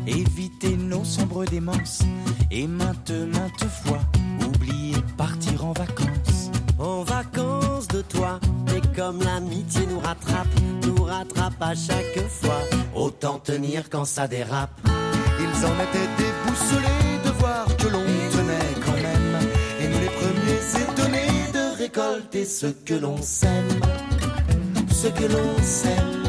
éviter 0.08 0.76
nos 0.76 1.04
sombres 1.04 1.46
démences 1.46 2.02
et 2.50 2.66
maintes, 2.66 3.12
maintes 3.12 3.70
fois 3.84 4.00
oublier 4.44 4.98
partir 5.16 5.64
en 5.64 5.72
vacances. 5.74 6.50
En 6.80 7.04
vacances 7.04 7.88
de 7.88 8.02
toi, 8.02 8.40
mais 8.66 8.82
comme 8.96 9.22
l'amitié 9.22 9.86
nous 9.86 10.00
rattrape, 10.00 10.48
nous 10.88 11.04
rattrape 11.04 11.62
à 11.62 11.76
chaque 11.76 12.28
fois, 12.28 12.60
autant 12.96 13.38
tenir 13.38 13.88
quand 13.88 14.06
ça 14.06 14.28
dérape. 14.28 14.72
Ils 15.40 15.66
en 15.66 15.76
étaient 15.76 16.10
déboussolés 16.18 17.20
de 17.24 17.30
voir 17.38 17.68
que 17.78 17.88
l'on 17.88 18.04
tenait 18.32 18.74
quand 18.84 18.94
même, 18.94 19.48
et 19.80 19.88
nous 19.90 20.00
les 20.00 20.10
premiers 20.10 20.82
étonnés 20.82 21.52
de 21.54 21.78
récolter 21.78 22.46
ce 22.46 22.66
que 22.66 22.96
l'on 22.96 23.22
sème, 23.22 23.70
ce 24.90 25.08
que 25.08 25.32
l'on 25.32 25.64
sème. 25.64 26.27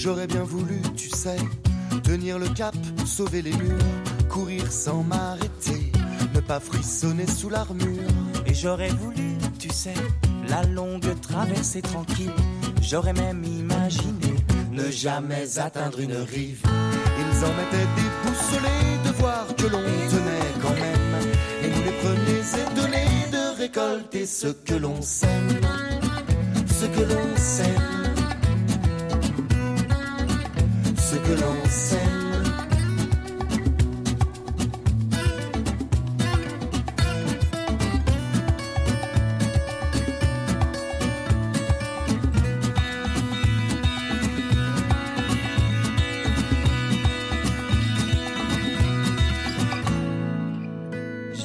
J'aurais 0.00 0.28
bien 0.28 0.44
voulu, 0.44 0.80
tu 0.96 1.08
sais, 1.08 1.38
tenir 2.04 2.38
le 2.38 2.48
cap, 2.50 2.72
sauver 3.04 3.42
les 3.42 3.50
murs, 3.50 4.28
courir 4.28 4.70
sans 4.70 5.02
m'arrêter, 5.02 5.90
ne 6.32 6.38
pas 6.38 6.60
frissonner 6.60 7.26
sous 7.26 7.50
l'armure. 7.50 8.06
Et 8.46 8.54
j'aurais 8.54 8.90
voulu, 8.90 9.36
tu 9.58 9.70
sais, 9.70 9.94
la 10.48 10.62
longue 10.62 11.20
traversée 11.20 11.82
tranquille, 11.82 12.30
j'aurais 12.80 13.12
même 13.12 13.42
imaginé 13.42 14.36
ne 14.70 14.88
jamais 14.88 15.58
atteindre 15.58 15.98
une 15.98 16.14
rive. 16.14 16.62
Ils 16.64 17.44
en 17.44 17.54
étaient 17.64 17.88
déboussolés 17.98 18.98
de 19.04 19.10
voir 19.18 19.48
que 19.56 19.64
l'on 19.64 19.82
tenait 19.82 20.54
quand 20.62 20.74
même, 20.74 21.28
et 21.64 21.70
nous 21.70 21.82
les 21.82 21.98
premiers 21.98 22.62
étonnés 22.62 23.30
de 23.32 23.58
récolter 23.58 24.26
ce 24.26 24.46
que 24.46 24.74
l'on 24.74 25.02
sème, 25.02 25.60
ce 26.68 26.86
que 26.86 27.00
l'on 27.00 27.36
sème. 27.36 28.07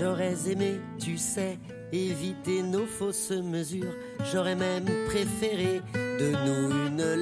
J'aurais 0.04 0.52
aimé, 0.52 0.82
tu 1.00 1.18
sais, 1.18 1.60
éviter 1.92 2.64
nos 2.64 2.86
fausses 2.86 3.32
mesures. 3.32 3.94
J'aurais 4.32 4.56
même 4.56 4.86
préféré 5.08 5.82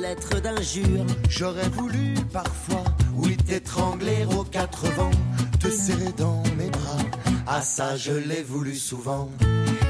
de 0.02 0.08
nous 0.08 0.08
une 0.08 0.08
lettre 0.08 0.42
d'injure. 0.42 1.06
J'aurais 1.30 1.70
voulu 1.70 2.14
parfois, 2.32 2.84
oui, 3.16 3.38
t'étrangler 3.38 4.26
aux 4.38 4.44
quatre 4.44 4.86
vents, 4.94 5.12
te 5.60 5.70
serrer 5.70 6.12
dans 6.18 6.44
mes 6.58 6.70
bras. 6.70 6.98
Ah 7.48 7.62
ça, 7.62 7.98
je 7.98 8.14
l'ai 8.14 8.44
voulu 8.44 8.76
souvent. 8.76 9.30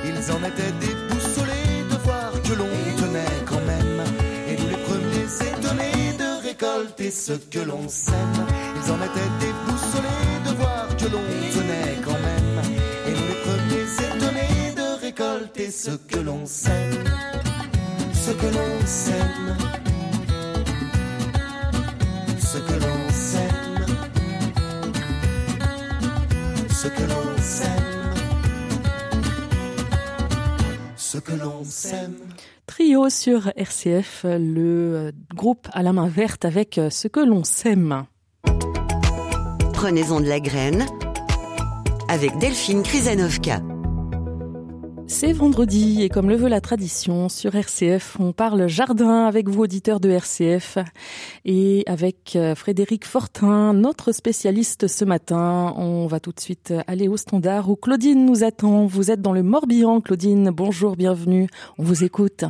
Ils 0.06 0.32
en 0.32 0.40
étaient 0.44 0.74
déboussolés 0.80 1.84
de 1.90 1.98
voir 2.04 2.32
que 2.44 2.54
l'on 2.54 2.70
tenait 2.98 3.44
quand 3.46 3.64
même. 3.66 4.04
Et 4.48 4.58
nous 4.62 4.70
les 4.70 4.84
premiers 4.90 5.30
étonnés 5.50 6.14
de 6.18 6.48
récolter 6.48 7.12
ce 7.12 7.34
que 7.34 7.60
l'on 7.60 7.88
sème. 7.88 8.46
Ils 8.76 8.92
en 8.92 8.98
étaient 8.98 9.34
déboussolés 9.40 10.40
de 10.46 10.52
voir 10.58 10.88
que 10.98 11.06
l'on 11.06 11.26
tenait 11.54 11.98
quand 12.04 12.20
même. 12.30 12.62
Et 13.08 13.12
nous 13.12 13.28
les 13.28 13.42
premiers 13.46 14.16
étonnés 14.16 14.74
de 14.76 15.02
récolter 15.02 15.72
ce 15.72 15.92
que 15.92 16.20
l'on 16.20 16.46
sème 16.46 17.04
ce 18.26 18.32
que 18.32 18.46
l'on 18.46 18.86
sème, 18.86 19.58
ce 22.52 22.58
que 22.58 22.74
l'on 22.74 23.10
sème, 23.10 23.86
ce 26.68 26.88
que 26.90 27.04
l'on 27.04 27.42
sème, 27.42 27.70
ce 30.98 31.18
que 31.18 31.32
l'on 31.32 31.64
sème. 31.64 32.16
Trio 32.68 33.10
sur 33.10 33.54
RCF, 33.56 34.26
le 34.26 35.14
groupe 35.34 35.70
à 35.72 35.82
la 35.82 35.94
main 35.94 36.10
verte 36.10 36.44
avec 36.44 36.78
ce 36.90 37.08
que 37.08 37.22
l'on 37.22 37.46
sème. 37.46 38.04
Prenez-en 39.72 40.20
de 40.20 40.28
la 40.28 40.42
graine 40.42 40.86
avec 42.10 42.38
Delphine 42.38 42.84
Krizanovka. 42.84 43.62
C'est 45.14 45.34
vendredi 45.34 46.04
et 46.04 46.10
comme 46.10 46.30
le 46.30 46.38
veut 46.38 46.48
la 46.48 46.62
tradition, 46.62 47.28
sur 47.28 47.54
RCF, 47.54 48.18
on 48.22 48.32
parle 48.32 48.68
jardin 48.68 49.28
avec 49.28 49.50
vous 49.50 49.64
auditeurs 49.64 50.00
de 50.00 50.10
RCF 50.10 50.78
et 51.44 51.84
avec 51.86 52.38
euh, 52.38 52.56
Frédéric 52.56 53.06
Fortin, 53.06 53.74
notre 53.74 54.14
spécialiste 54.14 54.88
ce 54.88 55.04
matin. 55.04 55.74
On 55.76 56.08
va 56.08 56.22
tout 56.22 56.32
de 56.32 56.40
suite 56.40 56.74
aller 56.88 57.10
au 57.10 57.18
standard 57.18 57.70
où 57.70 57.76
Claudine 57.76 58.26
nous 58.26 58.46
attend. 58.46 58.86
Vous 58.86 59.12
êtes 59.12 59.22
dans 59.22 59.34
le 59.34 59.44
Morbihan, 59.44 60.00
Claudine. 60.00 60.50
Bonjour, 60.50 60.96
bienvenue. 60.96 61.48
On 61.78 61.84
vous 61.84 62.06
écoute. 62.06 62.46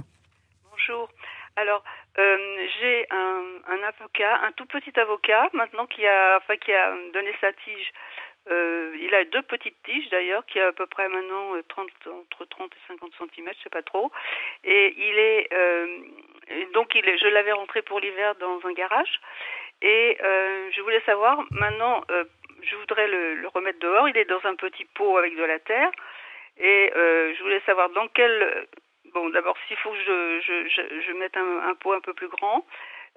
Bonjour. 0.70 1.10
Alors, 1.56 1.84
Euh, 2.20 2.38
j'ai 2.80 3.08
un, 3.10 3.42
un, 3.72 3.82
avocat, 3.88 4.42
un 4.44 4.52
tout 4.52 4.66
petit 4.66 4.92
avocat 5.00 5.48
maintenant 5.54 5.88
qui 5.88 6.06
a, 6.06 6.38
enfin, 6.38 6.58
qui 6.58 6.74
a 6.74 6.92
donné 7.14 7.32
sa 7.40 7.54
tige. 7.54 7.90
Euh, 8.50 8.96
il 9.00 9.14
a 9.14 9.24
deux 9.26 9.42
petites 9.44 9.78
tiges 9.84 10.10
d'ailleurs, 10.10 10.46
qui 10.46 10.60
a 10.60 10.68
à 10.68 10.72
peu 10.72 10.88
près 10.88 11.08
maintenant 11.08 11.54
30, 11.68 11.90
euh, 12.08 12.12
entre 12.12 12.46
30 12.46 12.72
et 12.74 12.88
50 12.88 13.12
cm, 13.18 13.50
je 13.56 13.64
sais 13.64 13.70
pas 13.70 13.84
trop. 13.84 14.12
Et 14.64 14.94
il 14.98 15.20
est, 15.20 15.48
euh, 15.54 16.00
donc 16.74 16.96
il 16.96 17.08
est, 17.08 17.18
je 17.18 17.28
l'avais 17.28 17.52
rentré 17.52 17.82
pour 17.82 18.00
l'hiver 18.00 18.36
dans 18.36 18.60
un 18.66 18.74
garage. 18.74 19.20
Et 19.82 20.18
euh, 20.24 20.70
je 20.72 20.82
voulais 20.82 21.02
savoir 21.06 21.44
maintenant, 21.52 22.04
je 22.62 22.76
voudrais 22.76 23.08
le, 23.08 23.36
le, 23.36 23.48
remettre 23.48 23.80
dehors. 23.80 24.08
Il 24.10 24.18
est 24.18 24.26
dans 24.26 24.44
un 24.46 24.56
petit 24.56 24.86
pot 24.86 25.18
avec 25.18 25.36
de 25.36 25.44
la 25.44 25.60
terre. 25.60 25.92
Et 26.58 26.92
je 26.94 27.42
voulais 27.42 27.62
savoir 27.66 27.90
dans 27.90 28.08
quel 28.10 28.68
Bon, 29.14 29.30
d'abord, 29.30 29.58
s'il 29.68 29.76
faut 29.78 29.92
que 29.92 29.98
je, 29.98 30.40
je, 30.40 30.70
je, 30.70 31.02
je 31.02 31.12
mette 31.14 31.36
un, 31.36 31.76
pot 31.76 31.92
un 31.92 32.00
peu 32.00 32.14
plus 32.14 32.30
grand, 32.30 32.66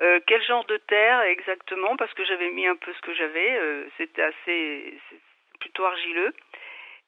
euh, 0.00 0.18
quel 0.26 0.42
genre 0.42 0.64
de 0.66 0.76
terre 0.88 1.20
exactement? 1.22 1.96
Parce 1.96 2.12
que 2.14 2.24
j'avais 2.24 2.50
mis 2.50 2.66
un 2.66 2.76
peu 2.76 2.92
ce 2.92 3.00
que 3.00 3.14
j'avais. 3.14 3.56
Euh, 3.58 3.84
C'était 3.96 4.22
assez, 4.22 4.98
plutôt 5.60 5.84
argileux. 5.84 6.32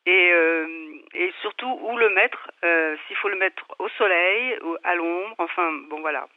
Et, 0.06 0.30
euh, 0.32 0.66
et 1.14 1.32
surtout, 1.42 1.66
où 1.66 1.96
le 1.96 2.10
mettre 2.10 2.50
euh, 2.64 2.94
S'il 3.06 3.16
faut 3.16 3.28
le 3.28 3.38
mettre 3.38 3.64
au 3.80 3.88
soleil, 3.98 4.56
ou 4.62 4.76
à 4.84 4.94
l'ombre, 4.94 5.34
enfin, 5.38 5.72
bon, 5.90 6.00
voilà. 6.00 6.28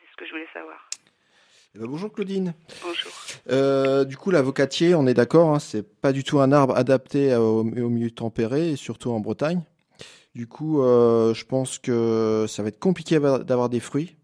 C'est 0.00 0.12
ce 0.12 0.16
que 0.16 0.26
je 0.26 0.30
voulais 0.30 0.48
savoir. 0.54 0.88
Eh 1.74 1.78
ben, 1.78 1.86
bonjour 1.86 2.10
Claudine. 2.10 2.54
Bonjour. 2.82 4.04
Du 4.06 4.16
coup, 4.16 4.30
l'avocatier, 4.30 4.94
on 4.94 5.06
est 5.06 5.14
d'accord, 5.14 5.50
hein, 5.54 5.58
c'est 5.58 6.00
pas 6.00 6.12
du 6.12 6.24
tout 6.24 6.40
un 6.40 6.52
arbre 6.52 6.74
adapté 6.76 7.34
au, 7.34 7.60
au 7.60 7.64
milieu 7.64 8.10
tempéré, 8.10 8.70
et 8.70 8.76
surtout 8.76 9.10
en 9.10 9.20
Bretagne. 9.20 9.62
Du 10.34 10.46
coup, 10.46 10.82
je 10.82 11.44
pense 11.44 11.78
que 11.78 12.46
ça 12.48 12.62
va 12.62 12.68
être 12.70 12.80
compliqué 12.80 13.18
d'avoir 13.20 13.68
des 13.68 13.80
fruits. 13.80 14.16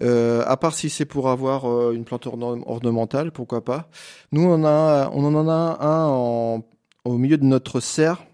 Euh, 0.00 0.44
à 0.46 0.56
part 0.56 0.74
si 0.74 0.90
c'est 0.90 1.04
pour 1.04 1.28
avoir 1.28 1.64
euh, 1.66 1.92
une 1.92 2.04
plante 2.04 2.26
ornementale, 2.26 3.32
pourquoi 3.32 3.64
pas. 3.64 3.90
Nous, 4.32 4.42
on, 4.42 4.64
en 4.64 5.48
a 5.48 5.78
un 5.80 6.62
au 7.04 7.18
milieu 7.18 7.36
de 7.36 7.44
notre 7.44 7.80
serre, 7.80 8.24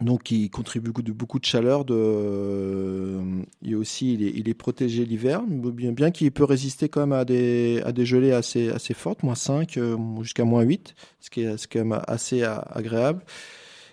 donc 0.00 0.22
qui 0.22 0.48
contribue 0.48 0.92
beaucoup 0.92 1.38
de, 1.40 1.44
chaleur. 1.44 1.84
De, 1.84 3.18
et 3.64 3.74
aussi, 3.74 4.14
il 4.14 4.22
est, 4.22 4.32
il 4.34 4.54
protégé 4.54 5.04
l'hiver, 5.04 5.42
bien, 5.48 6.10
qu'il 6.12 6.30
peut 6.30 6.44
résister 6.44 6.88
quand 6.88 7.00
même 7.00 7.12
à 7.12 7.24
des, 7.24 7.82
gelées 8.04 8.32
assez, 8.32 8.94
fortes, 8.94 9.22
moins 9.24 9.34
5 9.34 9.78
jusqu'à 10.22 10.44
moins 10.44 10.62
8, 10.62 10.94
ce 11.20 11.30
qui 11.30 11.42
est, 11.42 11.66
quand 11.66 11.80
même 11.80 12.00
assez 12.06 12.44
agréable. 12.44 13.24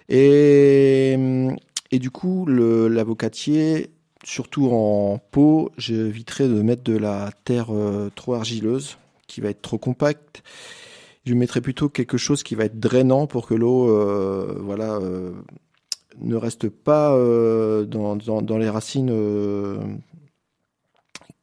Et 0.09 1.17
du 1.91 2.11
coup, 2.11 2.45
l'avocatier, 2.45 3.91
surtout 4.27 4.67
en 4.67 5.19
pot, 5.31 5.71
j'éviterai 5.77 6.49
de 6.49 6.61
mettre 6.61 6.83
de 6.83 6.97
la 6.97 7.31
terre 7.45 7.67
euh, 7.73 8.11
trop 8.13 8.33
argileuse, 8.33 8.97
qui 9.25 9.39
va 9.39 9.49
être 9.49 9.61
trop 9.61 9.77
compacte. 9.77 10.43
Je 11.25 11.33
mettrai 11.33 11.61
plutôt 11.61 11.87
quelque 11.87 12.17
chose 12.17 12.43
qui 12.43 12.53
va 12.53 12.65
être 12.65 12.77
drainant 12.77 13.25
pour 13.25 13.47
que 13.47 13.53
l'eau, 13.53 13.89
euh, 13.89 14.61
euh, 14.79 15.31
ne 16.19 16.35
reste 16.35 16.67
pas 16.67 17.11
dans, 17.85 18.57
les 18.57 18.69
racines 18.69 19.11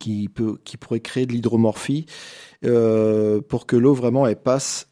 qui 0.05 0.77
pourrait 0.79 1.01
créer 1.01 1.27
de 1.27 1.33
l'hydromorphie 1.33 2.07
euh, 2.65 3.41
pour 3.43 3.67
que 3.67 3.77
l'eau 3.77 3.93
vraiment 3.93 4.27
passe 4.35 4.87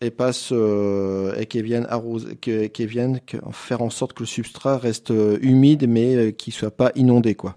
euh, 0.52 1.34
et 1.36 1.46
qu'elle 1.46 1.64
vienne 1.64 3.20
faire 3.52 3.80
en 3.80 3.88
sorte 3.88 4.12
que 4.12 4.24
le 4.24 4.26
substrat 4.26 4.76
reste 4.76 5.10
euh, 5.10 5.38
humide 5.40 5.88
mais 5.88 6.34
qu'il 6.34 6.52
soit 6.52 6.70
pas 6.70 6.92
inondé 6.96 7.34
quoi. 7.34 7.56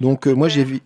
Donc 0.00 0.26
moi 0.26 0.48
j'ai 0.48 0.64
vu 0.64 0.80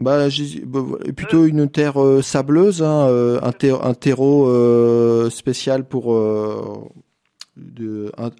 bah, 0.00 0.26
bah, 0.28 0.98
plutôt 1.16 1.44
une 1.44 1.68
terre 1.68 1.94
sableuse 2.22 2.82
hein, 2.82 3.08
un, 3.42 3.52
terreau, 3.94 5.30
spécial 5.30 5.84
pour 5.86 6.16
un, 6.16 6.90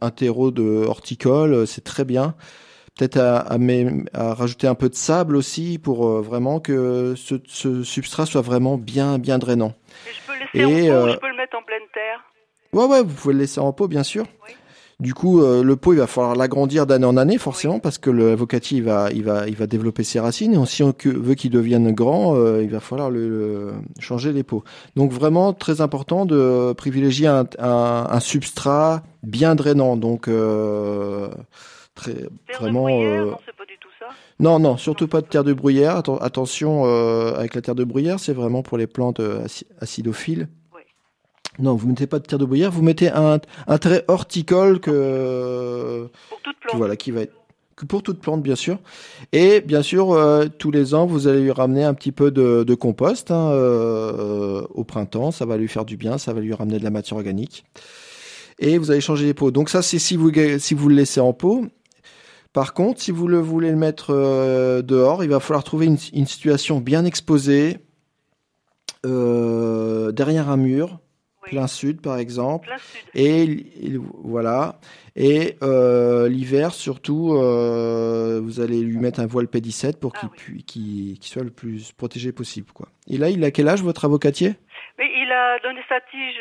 un, 0.01 0.11
terreau 0.11 0.51
de 0.51 0.85
horticole 0.85 1.65
c'est 1.67 1.85
très 1.85 2.05
bien 2.05 2.35
peut-être 2.97 3.17
à, 3.19 3.39
à, 3.39 3.59
à, 4.15 4.35
rajouter 4.35 4.67
un 4.67 4.75
peu 4.75 4.89
de 4.89 4.95
sable 4.95 5.37
aussi 5.37 5.79
pour 5.79 6.07
euh, 6.07 6.21
vraiment 6.23 6.61
que 6.61 7.15
ce, 7.17 7.37
ce, 7.47 7.83
substrat 7.83 8.27
soit 8.27 8.43
vraiment 8.43 8.77
bien 8.79 9.19
bien 9.19 9.39
drainant. 9.39 9.75
Et 10.07 10.13
je 10.13 10.27
peux 10.27 10.33
le 10.33 10.41
laisser 10.41 10.87
Et, 10.87 10.93
en 10.93 10.97
pot, 10.97 11.09
euh, 11.09 11.13
je 11.13 11.19
peux 11.19 11.29
le 11.29 11.37
mettre 11.37 11.57
en 11.57 11.63
pleine 11.63 11.83
terre? 11.93 12.25
Ouais 12.73 12.87
ouais, 12.87 13.03
vous 13.03 13.15
pouvez 13.15 13.35
le 13.35 13.41
laisser 13.41 13.61
en 13.61 13.73
pot 13.73 13.89
bien 13.89 14.03
sûr. 14.03 14.25
Oui. 14.47 14.55
Du 15.01 15.13
coup, 15.13 15.43
euh, 15.43 15.65
le 15.65 15.77
pot, 15.77 15.93
il 15.93 15.99
va 15.99 16.07
falloir 16.07 16.37
l'agrandir 16.37 16.87
d'année 16.87 17.05
en 17.05 17.17
année, 17.17 17.37
forcément, 17.37 17.75
oui. 17.75 17.81
parce 17.83 17.99
que 17.99 18.11
le 18.11 18.31
avocatier, 18.31 18.79
il 18.79 18.85
va, 18.85 19.11
il 19.13 19.25
va, 19.25 19.49
il 19.49 19.57
va 19.57 19.67
développer 19.67 20.05
ses 20.05 20.21
racines. 20.21 20.55
Et 20.55 20.67
si 20.67 20.83
on 20.83 20.95
veut 21.05 21.35
qu'il 21.35 21.51
devienne 21.51 21.93
grand, 21.93 22.37
euh, 22.37 22.63
il 22.63 22.71
va 22.71 22.81
falloir 22.81 23.11
le, 23.11 23.29
le, 23.29 23.73
changer 23.99 24.33
les 24.33 24.45
pots. 24.45 24.63
Donc 24.95 25.11
vraiment 25.11 25.53
très 25.53 25.81
important 25.81 26.27
de 26.27 26.73
privilégier 26.75 27.27
un, 27.27 27.45
un, 27.59 28.07
un 28.09 28.21
substrat 28.21 29.03
bien 29.25 29.57
drainant. 29.57 29.97
Donc 29.97 30.29
euh, 30.29 31.29
très 31.95 32.27
vraiment. 32.59 32.89
Euh... 32.89 33.27
Non, 33.27 33.33
pas 33.33 33.65
du 33.67 33.79
tout 33.81 33.89
ça. 33.99 34.07
Non, 34.41 34.59
non, 34.59 34.77
surtout 34.77 35.09
pas 35.09 35.21
de 35.21 35.27
terre 35.27 35.45
de 35.45 35.53
bruyère. 35.53 35.97
Atten 35.97 36.19
attention 36.21 36.85
euh, 36.87 37.35
avec 37.35 37.55
la 37.55 37.63
terre 37.63 37.75
de 37.75 37.85
bruyère, 37.85 38.21
c'est 38.21 38.33
vraiment 38.33 38.63
pour 38.63 38.79
les 38.79 38.87
plantes 38.87 39.21
euh, 39.21 39.47
acidophiles. 39.81 40.49
Oui. 40.75 40.83
Non, 41.59 41.75
vous 41.75 41.89
mettez 41.89 42.07
pas 42.07 42.19
de 42.19 42.25
terre 42.25 42.39
de 42.39 42.45
bruyère, 42.45 42.71
vous 42.71 42.83
mettez 42.83 43.09
un, 43.09 43.39
un 43.67 43.79
trait 43.79 44.05
horticole 44.09 44.81
que. 44.81 46.09
Pour 46.29 46.41
toute 46.43 46.57
plante. 46.61 46.77
Voilà, 46.77 46.97
qui 46.97 47.11
va 47.11 47.23
être 47.23 47.35
que 47.77 47.87
pour 47.87 48.03
toute 48.03 48.21
plante 48.21 48.43
bien 48.43 48.55
sûr. 48.55 48.79
Et 49.33 49.61
bien 49.61 49.83
sûr, 49.83 50.13
euh, 50.13 50.47
tous 50.47 50.71
les 50.71 50.95
ans, 50.95 51.07
vous 51.07 51.27
allez 51.27 51.41
lui 51.41 51.51
ramener 51.51 51.85
un 51.85 51.95
petit 51.95 52.13
peu 52.13 52.31
de, 52.31 52.65
de 52.65 52.75
compost 52.75 53.31
hein, 53.31 53.51
euh, 53.51 54.65
au 54.75 54.85
printemps. 54.85 55.31
Ça 55.31 55.45
va 55.45 55.57
lui 55.57 55.69
faire 55.69 55.85
du 55.85 55.97
bien, 55.97 56.19
ça 56.19 56.33
va 56.33 56.41
lui 56.41 56.55
ramener 56.55 56.79
de 56.79 56.85
la 56.85 56.91
matière 56.91 57.17
organique. 57.17 57.65
Et 58.61 58.79
vous 58.79 58.91
allez 58.91 59.01
changer 59.01 59.27
les 59.27 59.35
pots. 59.35 59.51
Donc 59.51 59.69
ça, 59.69 59.83
c'est 59.83 59.99
si 59.99 60.17
vous 60.17 60.31
si 60.59 60.75
vous 60.75 60.89
le 60.89 60.95
laissez 60.95 61.21
en 61.21 61.33
pot. 61.33 61.67
Par 62.55 62.73
contre, 62.73 63.03
si 63.03 63.11
vous 63.11 63.27
le 63.27 63.39
voulez 63.39 63.71
le 63.71 63.77
mettre 63.77 64.15
euh, 64.15 64.81
dehors, 64.81 65.25
il 65.25 65.29
va 65.29 65.41
falloir 65.41 65.65
trouver 65.65 65.87
une, 65.87 65.99
une 66.13 66.27
situation 66.27 66.79
bien 66.79 67.05
exposée, 67.05 67.79
euh, 69.05 70.13
derrière 70.13 70.49
un 70.49 70.57
mur, 70.57 71.01
oui. 71.43 71.51
plein 71.51 71.67
sud 71.67 72.01
par 72.01 72.17
exemple. 72.17 72.69
Plein 72.69 72.79
sud. 72.79 73.03
Et, 73.15 73.99
voilà. 74.23 74.79
Et 75.17 75.57
euh, 75.63 76.29
l'hiver 76.29 76.73
surtout, 76.73 77.35
euh, 77.35 78.41
vous 78.41 78.61
allez 78.61 78.81
lui 78.81 78.99
mettre 78.99 79.19
un 79.19 79.27
voile 79.27 79.47
P17 79.47 79.99
pour 79.99 80.13
qu'il 80.13 80.29
ah, 80.31 80.37
oui. 80.49 80.65
qu 80.65 81.19
qu 81.19 81.27
soit 81.27 81.43
le 81.43 81.51
plus 81.51 81.91
protégé 81.91 82.31
possible. 82.31 82.71
Quoi. 82.73 82.89
Et 83.09 83.19
là, 83.19 83.31
il 83.31 83.43
a 83.45 83.51
quel 83.51 83.69
âge 83.69 83.83
votre 83.83 84.05
avocatier? 84.05 84.55
Mais 84.97 85.07
il 85.07 85.33
a 85.33 85.59
donné 85.59 85.81
sa 85.89 86.01
tige 86.03 86.39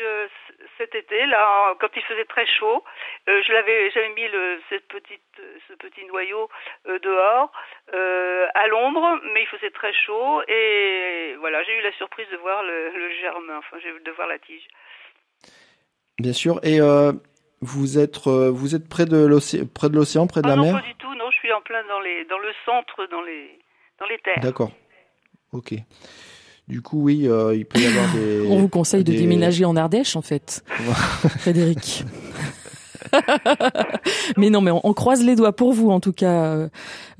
cet 0.78 0.94
été, 0.94 1.26
là, 1.26 1.74
quand 1.80 1.88
il 1.96 2.02
faisait 2.02 2.24
très 2.24 2.46
chaud, 2.46 2.82
euh, 3.28 3.42
je 3.46 3.52
l'avais, 3.52 3.90
j'avais 3.90 4.10
mis 4.10 4.28
le, 4.28 4.60
cette 4.68 4.86
petite, 4.88 5.20
ce 5.68 5.74
petit 5.74 6.04
noyau 6.06 6.48
euh, 6.86 6.98
dehors, 6.98 7.52
euh, 7.94 8.46
à 8.54 8.66
l'ombre, 8.68 9.20
mais 9.32 9.42
il 9.42 9.46
faisait 9.48 9.70
très 9.70 9.92
chaud 9.92 10.42
et 10.48 11.36
voilà, 11.38 11.62
j'ai 11.64 11.78
eu 11.78 11.82
la 11.82 11.92
surprise 11.92 12.26
de 12.30 12.36
voir 12.38 12.62
le, 12.62 12.90
le 12.90 13.10
germe, 13.20 13.50
enfin, 13.56 13.76
de 13.78 14.10
voir 14.12 14.28
la 14.28 14.38
tige. 14.38 14.66
Bien 16.18 16.32
sûr. 16.32 16.60
Et 16.62 16.80
euh, 16.80 17.12
vous 17.60 17.98
êtes, 17.98 18.26
euh, 18.26 18.50
vous 18.50 18.74
êtes 18.74 18.88
près 18.88 19.06
de 19.06 19.24
l'océan, 19.24 19.64
près 19.66 19.88
de 19.88 19.96
l'océan, 19.96 20.26
près 20.26 20.42
de 20.42 20.46
ah 20.46 20.50
la 20.50 20.56
non, 20.56 20.62
mer 20.64 20.74
pas 20.80 20.86
du 20.86 20.94
tout. 20.96 21.14
Non, 21.14 21.30
je 21.30 21.36
suis 21.36 21.52
en 21.52 21.60
plein 21.60 21.82
dans 21.88 22.00
les, 22.00 22.24
dans 22.26 22.38
le 22.38 22.52
centre, 22.64 23.06
dans 23.06 23.22
les, 23.22 23.58
dans 23.98 24.06
les 24.06 24.18
terres. 24.18 24.40
D'accord. 24.40 24.70
Ok. 25.52 25.72
Du 26.66 26.80
coup, 26.80 27.02
oui, 27.02 27.28
euh, 27.28 27.54
il 27.54 27.66
peut 27.66 27.80
y 27.80 27.86
avoir 27.86 28.12
des. 28.14 28.46
On 28.50 28.58
vous 28.58 28.68
conseille 28.68 29.04
des... 29.04 29.12
de 29.12 29.18
déménager 29.18 29.64
en 29.64 29.76
Ardèche, 29.76 30.16
en 30.16 30.22
fait, 30.22 30.64
Frédéric. 31.38 32.04
mais 34.36 34.50
non, 34.50 34.60
mais 34.60 34.70
on, 34.70 34.80
on, 34.84 34.92
croise 34.92 35.22
les 35.22 35.36
doigts 35.36 35.54
pour 35.54 35.72
vous, 35.72 35.90
en 35.90 36.00
tout 36.00 36.12
cas, 36.12 36.44
euh, 36.44 36.68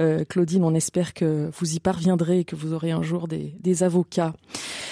euh, 0.01 0.25
Claudine. 0.25 0.65
On 0.65 0.75
espère 0.75 1.15
que 1.15 1.51
vous 1.59 1.75
y 1.75 1.81
parviendrez 1.81 2.41
et 2.41 2.45
que 2.45 2.57
vous 2.57 2.73
aurez 2.73 2.91
un 2.91 3.03
jour 3.03 3.29
des, 3.29 3.55
des, 3.61 3.83
avocats. 3.83 4.33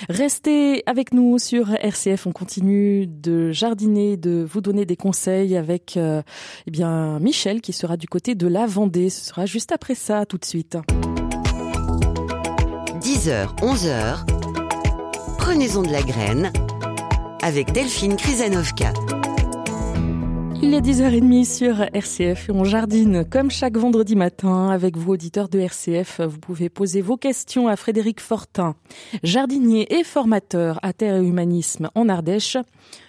Restez 0.09 0.83
avec 0.87 1.13
nous 1.13 1.39
sur 1.39 1.71
RCF. 1.75 2.27
On 2.27 2.33
continue 2.33 3.07
de 3.07 3.53
jardiner, 3.53 4.17
de 4.17 4.47
vous 4.49 4.61
donner 4.61 4.85
des 4.85 4.97
conseils 4.97 5.57
avec 5.57 5.97
euh, 5.97 6.23
eh 6.67 6.71
bien 6.71 7.19
Michel 7.21 7.61
qui 7.61 7.73
sera 7.73 7.97
du 7.97 8.09
côté 8.09 8.35
de 8.35 8.47
la 8.47 8.67
Vendée. 8.67 9.11
Ce 9.11 9.25
sera 9.25 9.47
juste 9.47 9.73
après 9.73 9.95
ça, 9.95 10.27
tout 10.27 10.39
de 10.39 10.45
suite. 10.45 10.77
10h, 13.01 13.57
11h. 13.59 14.42
Prenez-en 15.43 15.83
de 15.83 15.91
la 15.91 16.03
graine 16.03 16.53
avec 17.43 17.73
Delphine 17.73 18.15
Krizanovka. 18.15 18.93
Il 20.63 20.73
est 20.73 20.81
10h30 20.81 21.45
sur 21.45 21.81
RCF 21.93 22.49
et 22.49 22.53
on 22.53 22.63
jardine 22.63 23.25
comme 23.29 23.51
chaque 23.51 23.77
vendredi 23.77 24.15
matin 24.15 24.69
avec 24.71 24.97
vous 24.97 25.11
auditeurs 25.11 25.49
de 25.49 25.59
RCF. 25.59 26.21
Vous 26.21 26.39
pouvez 26.39 26.69
poser 26.69 27.01
vos 27.01 27.17
questions 27.17 27.67
à 27.67 27.75
Frédéric 27.75 28.21
Fortin, 28.21 28.77
jardinier 29.25 29.93
et 29.93 30.05
formateur 30.05 30.79
à 30.83 30.93
Terre 30.93 31.17
et 31.17 31.27
Humanisme 31.27 31.91
en 31.97 32.09
Ardèche. 32.09 32.57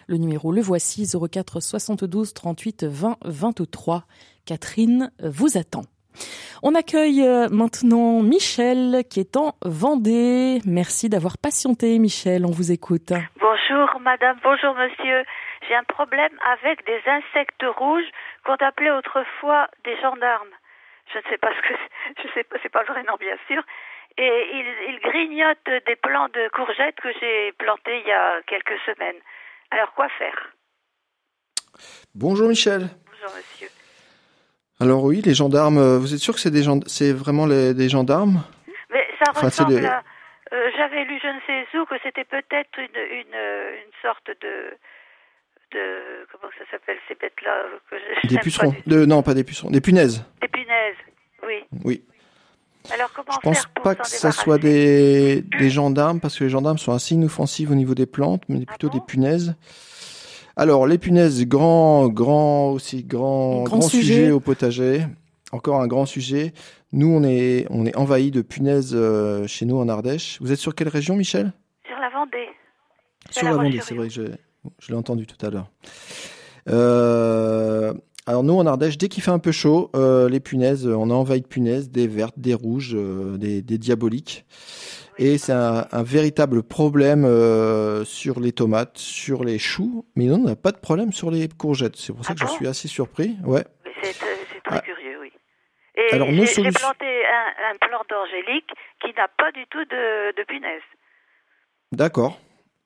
Le 0.08 0.18
numéro 0.18 0.52
le 0.52 0.62
voici 0.62 1.08
04 1.08 1.60
72 1.60 2.34
38 2.34 2.86
20 2.86 3.18
23. 3.24 4.06
Catherine 4.46 5.12
vous 5.24 5.56
attend. 5.56 5.84
On 6.62 6.76
accueille 6.76 7.22
euh, 7.22 7.50
maintenant 7.50 8.22
Michel 8.22 9.04
qui 9.10 9.20
est 9.20 9.36
en 9.38 9.54
Vendée. 9.64 10.60
Merci 10.66 11.10
d'avoir 11.10 11.38
patienté 11.38 12.00
Michel, 12.00 12.46
on 12.46 12.52
vous 12.52 12.72
écoute. 12.72 13.12
Bonjour 13.40 14.00
madame, 14.00 14.38
bonjour 14.44 14.74
monsieur. 14.76 15.24
J'ai 15.68 15.76
un 15.76 15.84
problème 15.84 16.38
avec 16.60 16.86
des 16.86 17.02
insectes 17.06 17.66
rouges 17.78 18.10
qu'on 18.46 18.56
appelait 18.56 18.92
autrefois 18.92 19.68
des 19.86 19.96
gendarmes. 20.02 20.54
Je 21.12 21.18
ne 21.18 21.24
sais 21.30 21.38
pas 21.38 21.52
ce 21.56 21.68
que 21.68 21.74
je 22.24 22.34
sais 22.34 22.44
pas, 22.44 22.58
c'est 22.62 22.72
pas 22.72 22.82
le 22.82 22.94
vrai 22.94 23.04
nom 23.04 23.16
bien 23.20 23.38
sûr. 23.48 23.64
Et 24.18 24.46
ils, 24.54 24.94
ils 24.94 25.00
grignotent 25.00 25.86
des 25.88 25.96
plants 25.96 26.30
de 26.30 26.50
courgettes 26.50 27.00
que 27.02 27.10
j'ai 27.20 27.52
plantés 27.58 28.00
il 28.00 28.08
y 28.08 28.12
a 28.12 28.42
quelques 28.46 28.80
semaines. 28.86 29.20
Alors 29.72 29.94
quoi 29.94 30.08
faire? 30.20 30.54
Bonjour 32.14 32.48
Michel. 32.48 32.90
Bonjour 33.10 33.36
monsieur. 33.36 33.83
Alors 34.84 35.04
oui, 35.04 35.22
les 35.22 35.34
gendarmes, 35.34 35.78
euh, 35.78 35.98
vous 35.98 36.14
êtes 36.14 36.20
sûr 36.20 36.34
que 36.34 36.40
c'est 36.40 36.52
des 36.52 36.64
c'est 36.88 37.14
vraiment 37.14 37.46
les, 37.46 37.74
des 37.74 37.88
gendarmes? 37.90 38.44
Mais 38.92 39.06
ça 39.24 39.32
Enfin, 39.32 39.46
ressemble 39.48 39.80
des- 39.80 39.86
à... 39.86 40.04
euh, 40.52 40.70
J'avais 40.78 41.06
lu 41.06 41.18
je 41.24 41.28
ne 41.28 41.40
sais 41.72 41.78
où 41.80 41.86
que 41.86 41.96
c'était 42.04 42.26
peut-être 42.26 42.78
une, 42.78 43.18
une, 43.20 43.34
euh, 43.34 43.76
une 43.78 43.92
sorte 44.02 44.28
de... 44.42 44.76
de 45.72 46.28
comment 46.32 46.52
ça 46.60 46.66
s'appelle 46.72 46.98
ces 47.08 47.16
bêtes-là 47.16 47.64
que 47.90 47.96
je- 48.24 48.28
Des 48.28 48.38
pucerons. 48.40 48.72
pas 48.72 48.78
du- 48.86 48.90
De, 48.90 49.06
non, 49.06 49.24
pas 49.24 49.34
des 49.34 49.44
pucerons, 49.44 49.70
des 49.72 49.82
punaises. 49.82 50.26
Des 50.42 50.48
punaises, 50.50 50.96
oui. 51.48 51.64
Oui. 51.84 52.04
Alors 52.94 53.10
comment 53.16 53.32
Je 53.32 53.40
pense 53.40 53.58
faire 53.60 53.70
pas 53.82 53.96
que 53.96 54.06
ça 54.08 54.32
soit 54.34 54.58
des, 54.58 55.42
des 55.42 55.70
gendarmes, 55.70 56.20
parce 56.20 56.38
que 56.38 56.44
les 56.44 56.50
gendarmes 56.50 56.78
sont 56.78 56.92
assez 56.92 57.16
inoffensifs 57.16 57.72
au 57.72 57.76
niveau 57.76 57.96
des 57.96 58.06
plantes, 58.06 58.44
mais 58.50 58.66
plutôt 58.66 58.90
des 58.90 59.00
punaises. 59.08 59.56
Alors, 60.56 60.86
les 60.88 60.98
punaises, 60.98 61.46
grand, 61.46 62.10
grand 62.10 62.70
aussi, 62.72 63.04
grand, 63.04 63.64
Grand 63.64 63.80
grand 63.80 63.90
sujet. 63.90 64.14
sujet. 64.14 64.32
au 64.32 64.40
potager. 64.40 65.06
Encore 65.52 65.82
un 65.82 65.88
grand 65.88 66.06
sujet. 66.06 66.54
Nous, 66.92 67.08
on 67.08 67.24
est, 67.24 67.66
on 67.70 67.86
est 67.86 67.96
envahi 67.96 68.30
de 68.32 68.42
punaises 68.42 68.92
euh, 68.94 69.48
chez 69.48 69.66
nous 69.66 69.78
en 69.78 69.88
Ardèche. 69.90 70.38
Vous 70.42 70.52
êtes 70.52 70.60
sur 70.60 70.76
quelle 70.76 70.90
région, 70.90 71.16
Michel? 71.16 71.54
Sur 71.88 71.98
la 72.00 72.10
Vendée. 72.10 72.48
Sur 73.32 73.46
la 73.46 73.54
Vendée, 73.54 73.80
c'est 73.84 73.96
vrai 73.96 74.08
que 74.10 74.14
je, 74.14 74.22
je 74.80 74.88
l'ai 74.90 74.96
entendu 74.98 75.26
tout 75.26 75.44
à 75.46 75.50
l'heure. 75.50 75.70
Euh, 76.70 77.94
alors 78.26 78.44
nous 78.44 78.54
en 78.54 78.66
Ardèche, 78.66 78.98
dès 78.98 79.10
qu'il 79.10 79.22
fait 79.22 79.32
un 79.32 79.40
peu 79.40 79.52
chaud, 79.52 79.90
euh, 79.96 80.30
les 80.30 80.40
punaises, 80.40 80.88
on 80.88 81.10
a 81.10 81.14
envahi 81.14 81.42
de 81.42 81.48
punaises, 81.48 81.90
des 81.90 82.08
vertes, 82.08 82.38
des 82.38 82.54
rouges, 82.54 82.94
euh, 82.96 83.38
des, 83.38 83.62
des 83.62 83.78
diaboliques. 83.78 84.46
Et 85.18 85.38
c'est 85.38 85.52
un, 85.54 85.88
un 85.92 86.04
véritable 86.04 86.64
problème 86.64 87.26
euh, 87.26 88.04
sur 88.06 88.40
les 88.40 88.52
tomates, 88.52 88.98
sur 88.98 89.44
les 89.44 89.60
choux, 89.60 90.06
mais 90.16 90.26
non, 90.26 90.36
on 90.36 90.48
n'a 90.48 90.56
pas 90.56 90.72
de 90.72 90.80
problème 90.80 91.12
sur 91.14 91.30
les 91.32 91.48
courgettes. 91.50 91.96
C'est 91.96 92.14
pour 92.14 92.26
ça 92.26 92.34
que 92.34 92.40
je 92.42 92.48
suis 92.48 92.68
assez 92.68 92.88
surpris. 92.88 93.36
Ouais. 93.44 93.64
C'est 94.02 94.10
euh, 94.24 94.36
c'est 94.52 94.62
très 94.64 94.82
curieux, 94.82 95.18
oui. 95.22 95.32
Et 95.96 96.02
Ah. 96.12 96.16
Alors, 96.16 96.30
j'ai 96.32 96.46
solutions- 96.48 96.80
planté 96.80 97.06
un, 97.06 97.72
un 97.74 97.78
plant 97.88 98.02
d'angélique 98.10 98.70
qui 99.02 99.14
n'a 99.16 99.28
pas 99.38 99.52
du 99.52 99.66
tout 99.70 99.84
de, 99.86 100.36
de 100.36 100.44
punaise. 100.48 100.82
D'accord. 101.92 102.40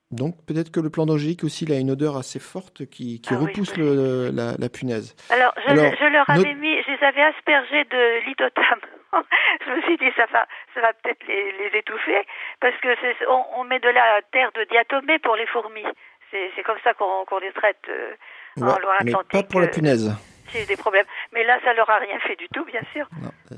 Donc 0.10 0.36
peut-être 0.46 0.72
que 0.72 0.80
le 0.80 0.90
plan 0.90 1.06
d'angélique 1.06 1.44
aussi, 1.44 1.66
il 1.66 1.72
a 1.74 1.80
une 1.80 1.92
odeur 1.92 2.16
assez 2.16 2.40
forte 2.40 2.86
qui, 2.86 3.20
qui 3.20 3.34
Ah 3.34 3.38
oui, 3.42 3.48
repousse 3.52 3.76
le, 3.76 4.32
la, 4.34 4.54
la 4.58 4.70
punaise. 4.70 5.16
Alors, 5.30 5.54
je, 5.66 5.72
Alors, 5.72 5.92
je 6.00 6.06
leur 6.06 6.30
avais 6.30 6.44
notre- 6.44 6.60
mis, 6.62 6.76
je 6.84 6.92
les 6.92 7.04
avais 7.06 7.22
aspergés 7.24 7.84
de 7.86 8.26
lithotam. 8.30 8.80
je 9.66 9.72
me 9.72 9.82
suis 9.84 9.98
dit, 9.98 10.12
ça 10.16 10.26
va, 10.32 10.46
ça 10.74 10.82
va 10.82 10.94
peut-être 10.94 11.26
les, 11.28 11.52
les 11.54 11.80
étouffer, 11.80 12.26
parce 12.60 12.76
que 12.82 12.90
c'est, 13.02 13.16
on, 13.28 13.60
on 13.60 13.64
met 13.64 13.80
de 13.80 13.90
la 13.90 14.22
terre 14.32 14.52
de 14.56 14.64
diatomée 14.70 15.20
pour 15.20 15.36
les 15.36 15.48
fourmis. 15.48 15.86
C'est, 16.32 16.52
c'est 16.56 16.64
comme 16.64 16.78
ça 16.84 16.94
qu'on, 16.94 17.24
qu'on 17.26 17.40
les 17.40 17.52
traite 17.54 17.78
euh, 17.90 18.12
en 18.60 18.66
Ouais, 18.66 18.74
mais 18.76 18.82
Loire-Atlantique. 18.82 19.32
pas 19.32 19.44
pour 19.44 19.60
la 19.62 19.68
euh, 19.68 19.72
punaise. 19.72 20.14
J'ai 20.52 20.64
eu 20.64 20.66
des 20.66 20.76
problèmes. 20.78 21.06
Mais 21.34 21.44
là, 21.46 21.58
ça 21.64 21.74
leur 21.74 21.90
a 21.90 21.98
rien 22.00 22.20
fait 22.20 22.36
du 22.36 22.48
tout, 22.54 22.66
bien 22.66 22.82
sûr. 22.94 23.08
Non, 23.22 23.30
euh, 23.52 23.56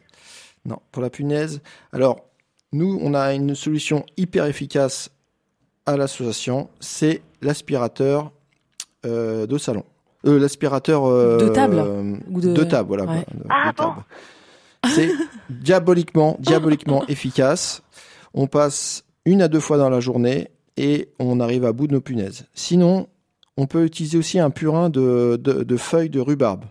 non, 0.66 0.78
pour 0.92 1.02
la 1.02 1.10
punaise. 1.10 1.62
Alors, 1.94 2.18
nous, 2.72 3.00
on 3.02 3.14
a 3.16 3.34
une 3.34 3.56
solution 3.56 4.06
hyper 4.18 4.46
efficace 4.46 5.10
à 5.88 5.98
l'association, 5.98 6.70
c'est 6.80 7.22
l'aspirateur 7.42 8.32
euh, 9.06 9.48
de 9.48 9.58
salon. 9.58 9.84
Euh, 10.28 10.38
l'aspirateur 10.38 11.06
euh, 11.08 11.38
De 11.38 11.50
table 11.50 11.78
euh, 11.80 12.18
de- 12.30 12.64
table, 12.66 12.88
voilà. 12.90 13.04
Ouais. 13.06 13.24
quoi, 13.24 13.34
de- 13.34 13.46
Ah 13.50 13.72
de 13.72 13.76
table. 13.76 13.92
C'est 14.88 15.12
diaboliquement, 15.50 16.38
diaboliquement 16.40 17.06
efficace. 17.08 17.82
On 18.34 18.48
passe 18.48 19.04
une 19.26 19.42
à 19.42 19.48
deux 19.48 19.60
fois 19.60 19.78
dans 19.78 19.90
la 19.90 20.00
journée 20.00 20.50
et 20.78 21.10
on 21.20 21.40
arrive 21.40 21.66
à 21.66 21.74
bout 21.74 21.88
de 21.88 21.94
nos 21.94 22.02
punaises. 22.02 22.46
Sinon, 22.54 23.08
on 23.58 23.68
peut 23.68 23.84
utiliser 23.84 24.18
aussi 24.18 24.40
un 24.40 24.50
purin 24.50 24.90
de, 24.90 25.38
de, 25.42 25.64
de 25.64 25.78
feuilles 25.78 26.10
de 26.10 26.20
rhubarbe 26.20 26.66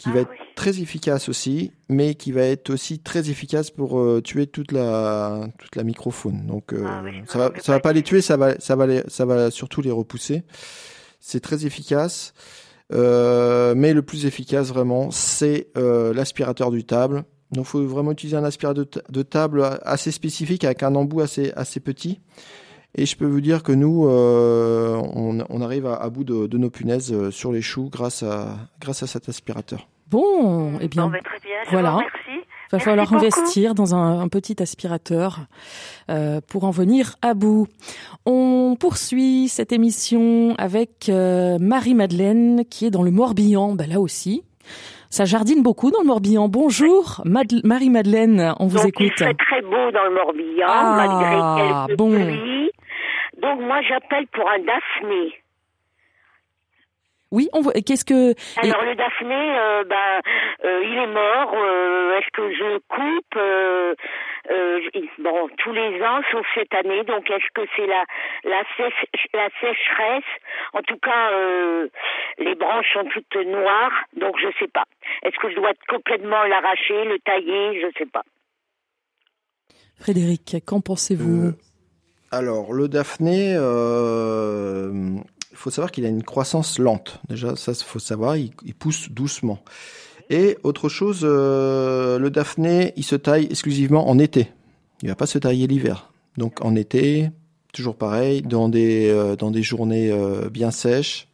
qui 0.00 0.08
Ah 0.08 0.14
va 0.14 0.20
être 0.20 0.30
très 0.54 0.80
efficace 0.80 1.28
aussi, 1.28 1.72
mais 1.90 2.14
qui 2.14 2.32
va 2.32 2.42
être 2.42 2.70
aussi 2.70 3.00
très 3.00 3.28
efficace 3.28 3.70
pour 3.70 4.00
euh, 4.00 4.22
tuer 4.22 4.46
toute 4.46 4.72
la 4.72 5.46
toute 5.58 5.76
la 5.76 5.82
microfaune. 5.84 6.46
Donc 6.46 6.72
euh, 6.72 6.86
Ah 6.86 7.02
ça 7.26 7.38
va 7.38 7.50
ça 7.60 7.72
va 7.72 7.80
pas 7.80 7.92
les 7.92 8.02
tuer, 8.02 8.22
ça 8.22 8.38
va 8.38 8.58
ça 8.58 8.76
va 8.76 8.86
les, 8.86 9.02
ça 9.08 9.26
va 9.26 9.50
surtout 9.50 9.82
les 9.82 9.90
repousser. 9.90 10.42
C'est 11.20 11.40
très 11.40 11.66
efficace, 11.66 12.32
Euh, 12.92 13.74
mais 13.76 13.92
le 13.92 14.02
plus 14.02 14.26
efficace 14.26 14.68
vraiment, 14.68 15.10
c'est 15.10 15.68
euh, 15.76 16.12
l'aspirateur 16.12 16.70
du 16.70 16.84
table. 16.84 17.24
Donc, 17.52 17.66
faut 17.66 17.84
vraiment 17.84 18.12
utiliser 18.12 18.36
un 18.36 18.44
aspirateur 18.44 18.84
de, 18.84 18.90
ta- 18.90 19.00
de 19.08 19.22
table 19.22 19.64
assez 19.82 20.10
spécifique 20.10 20.64
avec 20.64 20.82
un 20.82 20.94
embout 20.94 21.20
assez 21.20 21.52
assez 21.56 21.80
petit. 21.80 22.20
Et 22.96 23.06
je 23.06 23.16
peux 23.16 23.26
vous 23.26 23.40
dire 23.40 23.62
que 23.62 23.70
nous, 23.72 24.08
euh, 24.08 24.96
on, 25.14 25.38
on 25.48 25.60
arrive 25.60 25.86
à, 25.86 25.94
à 25.94 26.10
bout 26.10 26.24
de, 26.24 26.46
de 26.48 26.58
nos 26.58 26.70
punaises 26.70 27.12
euh, 27.12 27.30
sur 27.30 27.52
les 27.52 27.62
choux 27.62 27.88
grâce 27.90 28.22
à 28.24 28.56
grâce 28.80 29.02
à 29.04 29.06
cet 29.06 29.28
aspirateur. 29.28 29.88
Bon, 30.08 30.72
eh 30.80 30.88
bien, 30.88 31.06
Bon, 31.06 31.10
très 31.12 31.38
bien, 31.38 31.56
je 31.66 31.70
voilà. 31.70 31.90
vous 31.92 31.96
remercie. 31.98 32.39
Va 32.72 32.76
Merci 32.78 32.84
falloir 32.88 33.06
beaucoup. 33.08 33.16
investir 33.24 33.74
dans 33.74 33.94
un, 33.96 34.20
un 34.20 34.28
petit 34.28 34.62
aspirateur 34.62 35.40
euh, 36.08 36.40
pour 36.48 36.62
en 36.64 36.70
venir 36.70 37.16
à 37.20 37.34
bout. 37.34 37.66
On 38.26 38.76
poursuit 38.78 39.48
cette 39.48 39.72
émission 39.72 40.54
avec 40.56 41.08
euh, 41.08 41.58
Marie-Madeleine 41.60 42.62
qui 42.70 42.86
est 42.86 42.90
dans 42.90 43.02
le 43.02 43.10
Morbihan, 43.10 43.72
bah, 43.74 43.86
là 43.88 43.98
aussi. 44.00 44.44
Ça 45.10 45.24
jardine 45.24 45.64
beaucoup 45.64 45.90
dans 45.90 46.02
le 46.02 46.06
Morbihan. 46.06 46.48
Bonjour 46.48 47.20
Mad- 47.24 47.64
Marie-Madeleine, 47.64 48.54
on 48.60 48.68
vous 48.68 48.76
Donc, 48.76 48.86
écoute. 48.86 49.06
il 49.18 49.24
fait 49.26 49.34
très 49.34 49.62
beau 49.62 49.90
dans 49.92 50.04
le 50.04 50.14
Morbihan, 50.14 50.66
Ah, 50.68 50.94
malgré 50.96 51.86
quelques 51.88 51.98
bon. 51.98 52.10
pluies. 52.14 52.70
Donc, 53.42 53.60
moi, 53.62 53.80
j'appelle 53.88 54.26
pour 54.32 54.48
un 54.48 54.58
Daphné. 54.58 55.32
Oui, 57.32 57.48
on 57.52 57.60
voit- 57.60 57.72
qu'est-ce 57.74 58.04
que... 58.04 58.34
Alors, 58.60 58.82
le 58.84 58.96
Daphné, 58.96 59.34
euh, 59.58 59.84
ben, 59.84 60.20
euh, 60.64 60.82
il 60.84 60.98
est 60.98 61.06
mort. 61.06 61.52
euh, 61.54 62.18
Est-ce 62.18 62.30
que 62.32 62.52
je 62.52 62.78
coupe 62.88 63.36
euh, 63.36 63.94
euh, 64.50 64.80
Bon, 65.20 65.48
tous 65.58 65.72
les 65.72 66.02
ans, 66.02 66.20
sauf 66.32 66.44
cette 66.54 66.74
année. 66.74 67.04
Donc, 67.04 67.30
est-ce 67.30 67.46
que 67.54 67.62
c'est 67.76 67.86
la, 67.86 68.02
la, 68.44 68.62
sèche- 68.76 69.28
la 69.32 69.48
sécheresse? 69.60 70.24
En 70.72 70.82
tout 70.82 70.98
cas, 70.98 71.30
euh, 71.32 71.86
les 72.38 72.56
branches 72.56 72.92
sont 72.94 73.04
toutes 73.14 73.46
noires. 73.46 73.92
Donc, 74.16 74.34
je 74.42 74.48
sais 74.58 74.68
pas. 74.68 74.84
Est-ce 75.22 75.36
que 75.38 75.50
je 75.50 75.54
dois 75.54 75.72
complètement 75.88 76.42
l'arracher, 76.44 77.04
le 77.04 77.18
tailler? 77.20 77.80
Je 77.80 77.86
sais 77.96 78.06
pas. 78.06 78.22
Frédéric, 80.00 80.56
qu'en 80.66 80.80
pensez-vous? 80.80 81.52
Alors, 82.32 82.72
le 82.72 82.88
Daphné, 82.88 83.54
euh, 83.56 84.90
faut 85.60 85.70
savoir 85.70 85.92
qu'il 85.92 86.06
a 86.06 86.08
une 86.08 86.22
croissance 86.22 86.78
lente. 86.78 87.20
Déjà, 87.28 87.54
ça, 87.54 87.74
faut 87.74 87.98
savoir, 87.98 88.36
il, 88.36 88.50
pousse 88.78 89.10
doucement. 89.10 89.58
Et 90.30 90.56
autre 90.62 90.88
chose, 90.88 91.20
euh, 91.22 92.18
le 92.18 92.30
Daphné, 92.30 92.94
il 92.96 93.04
se 93.04 93.14
taille 93.14 93.44
exclusivement 93.50 94.08
en 94.08 94.18
été. 94.18 94.48
Il 95.02 95.08
va 95.08 95.16
pas 95.16 95.26
se 95.26 95.38
tailler 95.38 95.66
l'hiver. 95.66 96.12
Donc 96.38 96.64
en 96.64 96.76
été, 96.76 97.30
toujours 97.74 97.96
pareil, 97.96 98.40
dans 98.40 98.70
des 98.70 99.10
euh, 99.10 99.36
dans 99.36 99.50
des 99.50 99.62
journées 99.62 100.10
euh, 100.10 100.48
bien 100.48 100.70
sèches, 100.70 101.28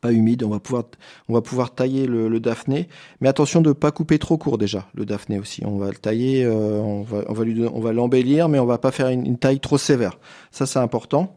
pas 0.00 0.10
humides, 0.10 0.42
on 0.42 0.48
va 0.48 0.58
pouvoir 0.58 0.84
on 1.28 1.34
va 1.34 1.42
pouvoir 1.42 1.74
tailler 1.74 2.06
le, 2.06 2.40
Daphné. 2.40 2.88
Mais 3.20 3.28
attention 3.28 3.60
de 3.60 3.72
pas 3.72 3.92
couper 3.92 4.18
trop 4.18 4.36
court 4.36 4.58
déjà 4.58 4.88
le 4.94 5.04
Daphné 5.04 5.38
aussi. 5.38 5.64
On 5.64 5.76
va 5.76 5.88
le 5.88 5.96
tailler, 5.96 6.44
on 6.48 7.02
va 7.02 7.24
on 7.28 7.32
va 7.34 7.44
on 7.72 7.80
va 7.80 7.92
l'embellir, 7.92 8.48
mais 8.48 8.58
on 8.58 8.66
va 8.66 8.78
pas 8.78 8.90
faire 8.90 9.08
une 9.08 9.38
taille 9.38 9.60
trop 9.60 9.78
sévère. 9.78 10.18
Ça 10.50 10.66
c'est 10.66 10.80
important. 10.80 11.36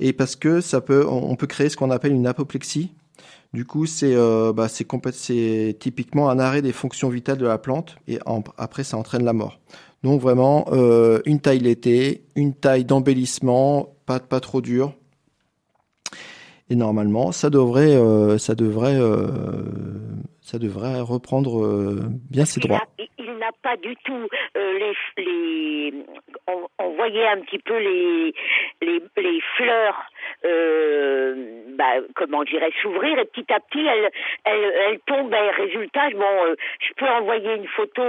Et 0.00 0.12
parce 0.12 0.36
que 0.36 0.60
ça 0.60 0.80
peut 0.80 1.06
on 1.08 1.36
peut 1.36 1.46
créer 1.46 1.68
ce 1.68 1.76
qu'on 1.76 1.90
appelle 1.90 2.12
une 2.12 2.26
apoplexie. 2.26 2.92
Du 3.54 3.64
coup, 3.64 3.86
c'est 3.86 4.14
euh, 4.16 4.52
bah, 4.52 4.66
typiquement 4.68 6.28
un 6.28 6.40
arrêt 6.40 6.60
des 6.60 6.72
fonctions 6.72 7.08
vitales 7.08 7.38
de 7.38 7.46
la 7.46 7.56
plante 7.56 7.94
et 8.08 8.18
après 8.58 8.82
ça 8.82 8.96
entraîne 8.96 9.24
la 9.24 9.32
mort. 9.32 9.60
Donc 10.02 10.20
vraiment 10.20 10.66
euh, 10.72 11.20
une 11.24 11.38
taille 11.38 11.60
l'été, 11.60 12.24
une 12.34 12.52
taille 12.52 12.84
d'embellissement, 12.84 13.94
pas 14.06 14.18
pas 14.18 14.40
trop 14.40 14.60
dure. 14.60 14.94
Et 16.70 16.76
normalement, 16.76 17.30
ça 17.32 17.50
devrait 17.50 17.94
euh, 17.94 18.38
ça 18.38 18.54
devrait 18.54 18.98
euh, 18.98 19.26
ça 20.40 20.58
devrait 20.58 21.00
reprendre 21.00 21.62
euh, 21.64 22.00
bien 22.30 22.44
ses 22.46 22.60
Il 22.60 22.68
droits. 22.68 22.78
a- 22.78 22.88
il- 22.98 23.14
n'a 23.44 23.50
pas 23.62 23.76
du 23.76 23.94
tout 24.06 24.26
euh, 24.56 24.78
les, 24.78 25.22
les 25.22 25.92
on, 26.46 26.66
on 26.78 26.90
voyait 26.94 27.26
un 27.26 27.40
petit 27.40 27.58
peu 27.58 27.76
les 27.76 28.32
les, 28.80 29.02
les 29.18 29.40
fleurs 29.56 30.00
euh, 30.46 31.62
bah, 31.76 31.94
comment 32.14 32.44
dirais 32.44 32.70
s'ouvrir 32.80 33.18
et 33.18 33.24
petit 33.26 33.52
à 33.52 33.60
petit 33.60 33.84
elle 33.84 34.10
elle, 34.44 34.72
elle 34.88 34.98
tombe 35.00 35.34
et 35.34 35.50
résultat 35.62 36.08
bon 36.14 36.24
euh, 36.46 36.54
je 36.80 36.94
peux 36.94 37.08
envoyer 37.08 37.54
une 37.56 37.66
photo 37.68 38.02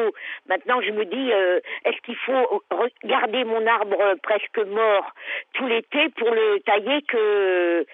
maintenant 0.48 0.80
je 0.82 0.92
me 0.92 1.04
dis 1.06 1.34
euh, 1.34 1.60
est-ce 1.86 2.00
qu'il 2.06 2.16
faut 2.18 2.62
regarder 2.72 3.44
mon 3.44 3.66
arbre 3.68 3.98
presque 4.24 4.60
mort 4.68 5.12
tout 5.54 5.68
l'été 5.68 6.10
pour 6.18 6.30
le 6.30 6.60
tailler 6.62 7.02
que 7.02 7.86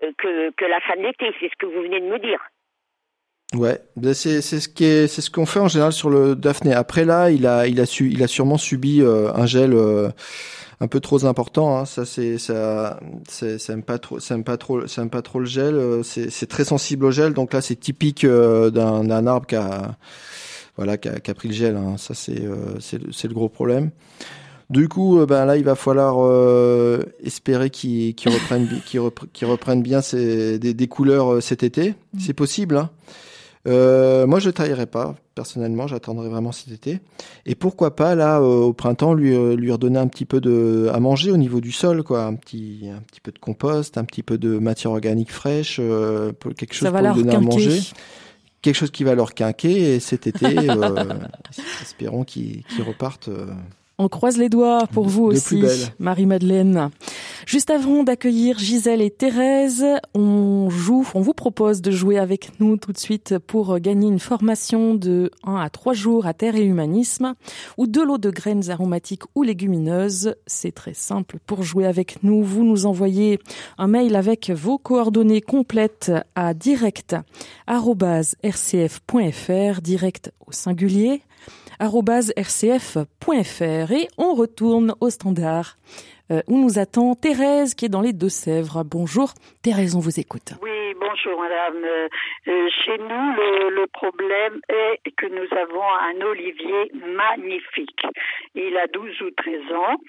que, 0.00 0.50
que 0.52 0.64
la 0.64 0.80
fin 0.80 0.96
de 0.96 1.06
l'été 1.06 1.26
c'est 1.40 1.48
ce 1.48 1.56
que 1.58 1.66
vous 1.66 1.82
venez 1.82 2.00
de 2.00 2.06
me 2.06 2.18
dire 2.18 2.40
Ouais, 3.54 3.78
ben, 3.94 4.12
c'est 4.12 4.42
ce 4.42 4.68
qui 4.68 4.84
est 4.84 5.06
c'est 5.06 5.22
ce 5.22 5.30
qu'on 5.30 5.46
fait 5.46 5.60
en 5.60 5.68
général 5.68 5.92
sur 5.92 6.10
le 6.10 6.34
Daphné. 6.34 6.74
Après 6.74 7.04
là, 7.04 7.30
il 7.30 7.46
a 7.46 7.66
il 7.68 7.80
a 7.80 7.86
su 7.86 8.10
il 8.10 8.22
a 8.22 8.26
sûrement 8.26 8.58
subi 8.58 9.02
un 9.02 9.46
gel 9.46 9.72
un 10.80 10.88
peu 10.88 11.00
trop 11.00 11.24
important. 11.24 11.78
Hein. 11.78 11.84
Ça, 11.84 12.04
c'est 12.04 12.38
ça, 12.38 13.00
c'est, 13.28 13.58
ça 13.58 13.72
aime 13.72 13.82
pas 13.82 13.98
trop, 13.98 14.20
ça 14.20 14.38
pas 14.38 14.56
trop, 14.56 14.86
ça 14.86 15.06
pas 15.06 15.22
trop 15.22 15.40
le 15.40 15.46
gel. 15.46 15.74
Euh, 15.74 16.02
c'est, 16.02 16.46
très 16.46 16.64
sensible 16.64 17.04
au 17.06 17.10
gel, 17.10 17.32
donc 17.32 17.52
là, 17.52 17.60
c'est 17.60 17.76
typique 17.76 18.24
euh, 18.24 18.70
d'un, 18.70 19.26
arbre 19.26 19.46
qui 19.46 19.56
a, 19.56 19.96
voilà, 20.76 20.98
qui 20.98 21.08
a, 21.08 21.34
pris 21.34 21.48
le 21.48 21.54
gel. 21.54 21.76
Hein. 21.76 21.96
Ça, 21.96 22.14
c'est, 22.14 22.40
euh, 22.40 22.78
c'est, 22.80 23.00
c'est 23.12 23.28
le 23.28 23.34
gros 23.34 23.48
problème. 23.48 23.90
Du 24.68 24.88
coup, 24.88 25.24
ben 25.26 25.44
là, 25.44 25.56
il 25.56 25.64
va 25.64 25.76
falloir 25.76 26.16
espérer 27.22 27.70
qu'il, 27.70 28.14
qu'il 28.14 28.32
reprenne, 28.32 28.68
qu'il, 28.84 29.00
qu'il 29.32 29.46
reprenne 29.46 29.82
bien 29.82 30.00
ses, 30.00 30.58
des, 30.58 30.74
des 30.74 30.88
couleurs 30.88 31.42
cet 31.42 31.62
été. 31.62 31.90
Mmh. 31.90 32.18
C'est 32.18 32.34
possible. 32.34 32.76
Hein. 32.76 32.90
Euh, 33.66 34.26
moi, 34.26 34.38
je 34.38 34.50
taillerai 34.50 34.86
pas. 34.86 35.16
Personnellement, 35.34 35.86
j'attendrai 35.86 36.28
vraiment 36.28 36.52
cet 36.52 36.72
été. 36.72 37.00
Et 37.44 37.54
pourquoi 37.54 37.96
pas 37.96 38.14
là 38.14 38.40
euh, 38.40 38.60
au 38.60 38.72
printemps 38.72 39.12
lui 39.12 39.34
euh, 39.34 39.56
lui 39.56 39.72
redonner 39.72 39.98
un 39.98 40.06
petit 40.06 40.24
peu 40.24 40.40
de 40.40 40.88
à 40.92 41.00
manger 41.00 41.30
au 41.30 41.36
niveau 41.36 41.60
du 41.60 41.72
sol, 41.72 42.02
quoi, 42.02 42.24
un 42.24 42.34
petit 42.34 42.88
un 42.94 43.00
petit 43.00 43.20
peu 43.20 43.32
de 43.32 43.38
compost, 43.38 43.98
un 43.98 44.04
petit 44.04 44.22
peu 44.22 44.38
de 44.38 44.58
matière 44.58 44.92
organique 44.92 45.32
fraîche, 45.32 45.80
quelque 46.56 46.74
chose 46.74 46.88
pour 46.88 46.98
lui 46.98 47.22
donner 47.22 47.34
à 47.34 47.40
manger 47.40 47.80
quelque 48.62 48.74
chose 48.74 48.90
qui 48.90 49.04
va 49.04 49.14
leur 49.14 49.34
quinquer 49.34 49.94
et 49.94 50.00
cet 50.00 50.26
été, 50.26 50.46
espérons 51.82 52.24
qu'ils 52.24 52.64
repartent 52.84 53.30
on 53.98 54.08
croise 54.08 54.36
les 54.36 54.48
doigts 54.48 54.86
pour 54.92 55.08
vous 55.08 55.24
aussi, 55.24 55.62
Marie-Madeleine. 55.98 56.90
Juste 57.46 57.70
avant 57.70 58.02
d'accueillir 58.02 58.58
Gisèle 58.58 59.00
et 59.00 59.10
Thérèse, 59.10 59.86
on 60.14 60.68
joue, 60.68 61.08
on 61.14 61.20
vous 61.20 61.32
propose 61.32 61.80
de 61.80 61.90
jouer 61.90 62.18
avec 62.18 62.58
nous 62.60 62.76
tout 62.76 62.92
de 62.92 62.98
suite 62.98 63.38
pour 63.38 63.78
gagner 63.78 64.08
une 64.08 64.18
formation 64.18 64.94
de 64.94 65.30
1 65.44 65.54
à 65.56 65.70
3 65.70 65.94
jours 65.94 66.26
à 66.26 66.34
terre 66.34 66.56
et 66.56 66.64
humanisme 66.64 67.34
ou 67.78 67.86
de 67.86 68.00
l'eau 68.02 68.18
de 68.18 68.30
graines 68.30 68.68
aromatiques 68.70 69.22
ou 69.34 69.44
légumineuses. 69.44 70.34
C'est 70.46 70.74
très 70.74 70.94
simple. 70.94 71.38
Pour 71.46 71.62
jouer 71.62 71.86
avec 71.86 72.22
nous, 72.24 72.42
vous 72.42 72.64
nous 72.64 72.84
envoyez 72.84 73.38
un 73.78 73.86
mail 73.86 74.16
avec 74.16 74.50
vos 74.50 74.76
coordonnées 74.78 75.40
complètes 75.40 76.10
à 76.34 76.52
direct@rcf.fr, 76.52 77.22
direct 79.82 80.32
au 80.46 80.52
singulier 80.52 81.22
rcf.fr 81.80 83.92
et 83.92 84.08
on 84.18 84.34
retourne 84.34 84.94
au 85.00 85.10
standard 85.10 85.76
euh, 86.30 86.40
où 86.48 86.58
nous 86.58 86.80
attend 86.80 87.14
Thérèse 87.14 87.74
qui 87.74 87.84
est 87.84 87.88
dans 87.88 88.00
les 88.00 88.12
Deux-Sèvres. 88.12 88.82
Bonjour 88.84 89.34
Thérèse, 89.62 89.94
on 89.94 90.00
vous 90.00 90.18
écoute. 90.18 90.54
Oui, 90.60 90.94
bonjour 90.98 91.40
madame. 91.40 91.84
Euh, 91.84 92.08
euh, 92.48 92.68
chez 92.84 92.98
nous, 92.98 93.32
le, 93.36 93.70
le, 93.70 93.86
problème 93.86 94.60
est 94.68 94.98
que 95.16 95.26
nous 95.26 95.46
avons 95.56 95.84
un 95.84 96.20
olivier 96.26 96.90
magnifique. 96.94 98.02
Il 98.56 98.76
a 98.76 98.88
12 98.88 99.22
ou 99.22 99.30
13 99.30 99.72
ans 99.72 100.00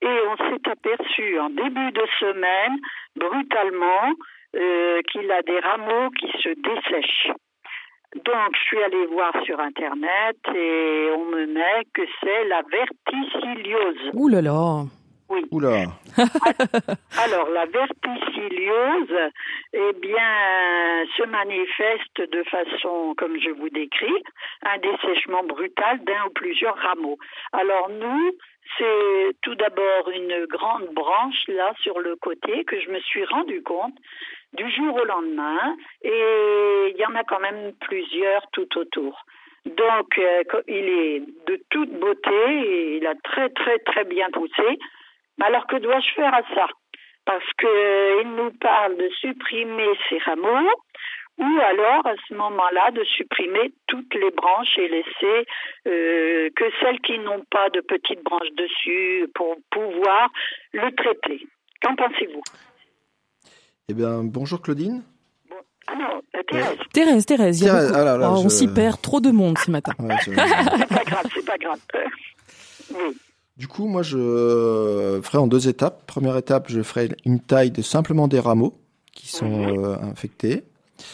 et 0.00 0.18
on 0.28 0.36
s'est 0.36 0.70
aperçu 0.70 1.38
en 1.38 1.50
début 1.50 1.92
de 1.92 2.06
semaine, 2.20 2.78
brutalement, 3.16 4.14
qu'il 4.52 5.30
a 5.30 5.42
des 5.42 5.58
rameaux 5.58 6.08
qui 6.18 6.28
se 6.42 6.48
dessèchent. 6.48 7.28
Donc, 8.24 8.54
je 8.54 8.60
suis 8.66 8.82
allée 8.82 9.06
voir 9.06 9.32
sur 9.44 9.60
Internet 9.60 10.36
et 10.54 11.10
on 11.16 11.26
me 11.26 11.46
met 11.46 11.84
que 11.92 12.02
c'est 12.20 12.44
la 12.44 12.62
verticilliose. 12.62 14.10
Ouh 14.14 14.28
là 14.28 14.42
là 14.42 14.84
oui. 15.28 15.44
Oula. 15.50 15.86
Alors, 17.24 17.50
la 17.50 17.66
verticilliose, 17.66 19.32
eh 19.72 19.92
bien, 20.00 21.04
se 21.16 21.26
manifeste 21.26 22.30
de 22.30 22.44
façon, 22.44 23.14
comme 23.16 23.36
je 23.40 23.50
vous 23.50 23.68
décris, 23.68 24.22
un 24.62 24.78
dessèchement 24.78 25.42
brutal 25.42 25.98
d'un 26.04 26.26
ou 26.26 26.30
plusieurs 26.30 26.76
rameaux. 26.76 27.18
Alors, 27.52 27.88
nous, 27.88 28.36
c'est 28.78 29.36
tout 29.42 29.54
d'abord 29.56 30.10
une 30.14 30.46
grande 30.46 30.88
branche 30.94 31.48
là 31.48 31.72
sur 31.80 31.98
le 31.98 32.14
côté 32.16 32.64
que 32.64 32.80
je 32.80 32.90
me 32.90 33.00
suis 33.00 33.24
rendu 33.24 33.62
compte 33.62 33.94
du 34.56 34.70
jour 34.70 34.94
au 34.96 35.04
lendemain 35.04 35.76
et 36.02 36.90
il 36.90 36.96
y 36.96 37.06
en 37.06 37.14
a 37.14 37.24
quand 37.24 37.40
même 37.40 37.72
plusieurs 37.80 38.46
tout 38.52 38.68
autour. 38.78 39.24
Donc 39.64 40.18
euh, 40.18 40.42
il 40.68 40.88
est 40.88 41.20
de 41.46 41.60
toute 41.70 41.90
beauté 41.90 42.44
et 42.48 42.96
il 42.98 43.06
a 43.06 43.14
très 43.24 43.48
très 43.50 43.78
très 43.80 44.04
bien 44.04 44.30
poussé. 44.30 44.78
Alors 45.40 45.66
que 45.66 45.76
dois-je 45.76 46.14
faire 46.14 46.34
à 46.34 46.42
ça? 46.54 46.66
Parce 47.24 47.52
qu'il 47.58 48.34
nous 48.36 48.52
parle 48.60 48.96
de 48.96 49.08
supprimer 49.20 49.88
ces 50.08 50.18
rameaux 50.18 50.70
ou 51.38 51.58
alors 51.60 52.06
à 52.06 52.14
ce 52.28 52.34
moment-là 52.34 52.90
de 52.92 53.04
supprimer 53.04 53.72
toutes 53.88 54.14
les 54.14 54.30
branches 54.30 54.78
et 54.78 54.88
laisser 54.88 55.46
euh, 55.86 56.48
que 56.56 56.64
celles 56.80 57.00
qui 57.00 57.18
n'ont 57.18 57.44
pas 57.50 57.68
de 57.70 57.80
petites 57.80 58.22
branches 58.22 58.52
dessus 58.52 59.26
pour 59.34 59.56
pouvoir 59.70 60.30
le 60.72 60.90
traiter. 60.94 61.46
Qu'en 61.82 61.94
pensez-vous? 61.94 62.42
Eh 63.88 63.94
bien, 63.94 64.24
bonjour 64.24 64.60
Claudine. 64.60 65.02
Ah 65.86 65.94
non, 65.94 66.20
euh, 66.36 66.42
Thérèse. 66.50 66.78
Thérèse, 66.92 67.26
Thérèse. 67.26 67.66
Ah, 67.66 68.32
on 68.32 68.48
s'y 68.48 68.66
perd 68.66 69.00
trop 69.00 69.20
de 69.20 69.30
monde 69.30 69.56
ce 69.58 69.70
matin. 69.70 69.92
c'est 70.24 70.34
pas 70.34 71.04
grave, 71.04 71.26
c'est 71.32 71.44
pas 71.44 71.58
grave. 71.58 71.78
Du 73.56 73.68
coup, 73.68 73.86
moi, 73.86 74.02
je 74.02 75.20
ferai 75.22 75.38
en 75.38 75.46
deux 75.46 75.68
étapes. 75.68 76.04
Première 76.06 76.36
étape, 76.36 76.66
je 76.68 76.82
ferai 76.82 77.10
une 77.24 77.40
taille 77.40 77.70
de 77.70 77.82
simplement 77.82 78.26
des 78.28 78.40
rameaux 78.40 78.74
qui 79.12 79.28
sont 79.28 79.78
euh, 79.78 79.96
infectés 80.02 80.64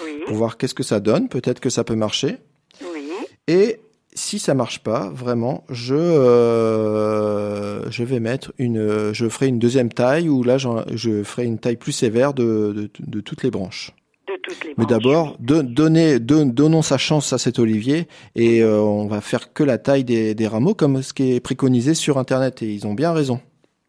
oui. 0.02 0.22
pour 0.26 0.36
voir 0.36 0.56
qu'est-ce 0.56 0.74
que 0.74 0.82
ça 0.82 0.98
donne. 0.98 1.28
Peut-être 1.28 1.60
que 1.60 1.70
ça 1.70 1.84
peut 1.84 1.94
marcher. 1.94 2.38
Oui. 2.82 3.10
Et 3.46 3.80
si 4.14 4.38
ça 4.38 4.54
marche 4.54 4.80
pas, 4.80 5.10
vraiment, 5.10 5.64
je 5.70 5.94
euh, 5.94 7.90
je 7.90 8.04
vais 8.04 8.20
mettre 8.20 8.52
une, 8.58 9.12
je 9.12 9.28
ferai 9.28 9.48
une 9.48 9.58
deuxième 9.58 9.92
taille 9.92 10.28
où 10.28 10.42
là 10.42 10.58
je 10.58 11.22
ferai 11.22 11.44
une 11.44 11.58
taille 11.58 11.76
plus 11.76 11.92
sévère 11.92 12.34
de, 12.34 12.72
de, 12.72 12.90
de 12.98 13.20
toutes 13.20 13.42
les 13.42 13.50
branches. 13.50 13.90
De 14.28 14.34
toutes 14.42 14.64
les 14.64 14.74
Mais 14.76 14.84
d'abord, 14.86 15.36
donner, 15.38 16.18
donnons 16.18 16.82
sa 16.82 16.98
chance 16.98 17.32
à 17.32 17.38
cet 17.38 17.58
olivier 17.58 18.06
et 18.36 18.62
euh, 18.62 18.78
on 18.80 19.06
va 19.06 19.20
faire 19.20 19.52
que 19.52 19.64
la 19.64 19.78
taille 19.78 20.04
des, 20.04 20.34
des 20.34 20.46
rameaux 20.46 20.74
comme 20.74 21.02
ce 21.02 21.12
qui 21.12 21.34
est 21.34 21.40
préconisé 21.40 21.94
sur 21.94 22.18
Internet 22.18 22.62
et 22.62 22.66
ils 22.66 22.86
ont 22.86 22.94
bien 22.94 23.12
raison. 23.12 23.40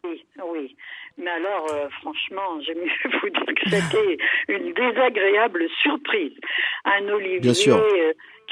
Oui, 0.04 0.24
oui. 0.52 0.76
Mais 1.18 1.30
alors, 1.30 1.66
euh, 1.72 1.88
franchement, 2.00 2.60
j'aime 2.66 2.78
mieux 2.78 3.10
vous 3.22 3.30
dire 3.30 3.54
que 3.54 3.70
c'était 3.70 4.16
une 4.48 4.72
désagréable 4.72 5.66
surprise. 5.82 6.32
Un 6.84 7.08
olivier. 7.08 7.40
Bien 7.40 7.54
sûr. 7.54 7.82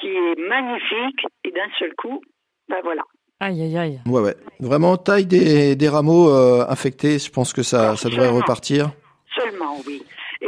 Qui 0.03 0.09
est 0.09 0.49
magnifique 0.49 1.25
et 1.45 1.53
d'un 1.53 1.71
seul 1.79 1.95
coup, 1.95 2.21
ben 2.69 2.79
voilà. 2.83 3.03
Aïe, 3.39 3.63
aïe, 3.63 3.79
aïe. 3.79 4.01
Ouais, 4.07 4.21
ouais. 4.21 4.35
Vraiment, 4.59 4.97
taille 4.97 5.27
des, 5.27 5.77
des 5.77 5.89
rameaux 5.89 6.29
euh, 6.29 6.67
infectés, 6.69 7.21
je 7.21 7.31
pense 7.31 7.53
que 7.53 7.63
ça, 7.63 7.95
ça 7.95 8.09
devrait 8.09 8.29
repartir. 8.29 8.91
Seulement, 9.37 9.77
oui. 9.87 10.03
Et 10.41 10.47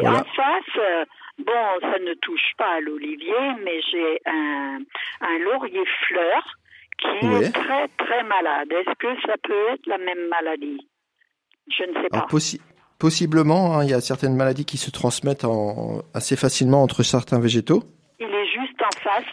voilà. 0.00 0.20
en 0.20 0.24
face, 0.24 0.76
euh, 0.78 1.04
bon, 1.38 1.52
ça 1.80 1.98
ne 1.98 2.14
touche 2.14 2.52
pas 2.56 2.76
à 2.76 2.80
l'olivier, 2.80 3.42
mais 3.64 3.80
j'ai 3.90 4.20
un, 4.26 4.78
un 5.20 5.38
laurier 5.40 5.82
fleur 6.06 6.42
qui 6.98 7.26
ouais. 7.26 7.46
est 7.46 7.52
très, 7.52 7.88
très 7.98 8.22
malade. 8.22 8.70
Est-ce 8.70 8.94
que 9.00 9.20
ça 9.26 9.34
peut 9.42 9.72
être 9.72 9.86
la 9.86 9.98
même 9.98 10.28
maladie? 10.28 10.86
Je 11.76 11.82
ne 11.84 11.94
sais 11.94 12.08
pas. 12.08 12.18
Alors, 12.18 12.28
possi 12.28 12.60
possiblement, 13.00 13.74
hein, 13.76 13.84
il 13.84 13.90
y 13.90 13.94
a 13.94 14.00
certaines 14.00 14.36
maladies 14.36 14.64
qui 14.64 14.78
se 14.78 14.92
transmettent 14.92 15.44
en, 15.44 16.02
assez 16.14 16.36
facilement 16.36 16.84
entre 16.84 17.02
certains 17.02 17.40
végétaux. 17.40 17.82
Il 18.20 18.28
est 18.28 18.46
juste 18.46 18.71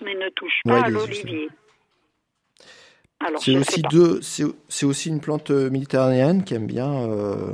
mais 0.03 0.15
ne 0.15 0.29
touche 0.29 0.61
pas 0.63 0.79
ouais, 0.79 0.85
à 0.85 0.89
l'olivier. 0.89 1.49
C'est 3.39 3.57
aussi 3.57 3.81
deux, 3.91 4.21
c'est 4.21 4.85
aussi 4.85 5.09
une 5.09 5.19
plante 5.19 5.51
euh, 5.51 5.69
méditerranéenne 5.69 6.43
qui 6.43 6.53
aime 6.53 6.67
bien, 6.67 6.89
euh, 6.89 7.53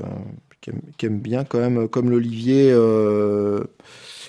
qui, 0.62 0.70
aime, 0.70 0.82
qui, 0.98 1.08
aime, 1.08 1.20
bien 1.20 1.44
quand 1.44 1.58
même, 1.60 1.90
comme 1.90 2.12
l'olivier, 2.12 2.70
euh, 2.72 3.64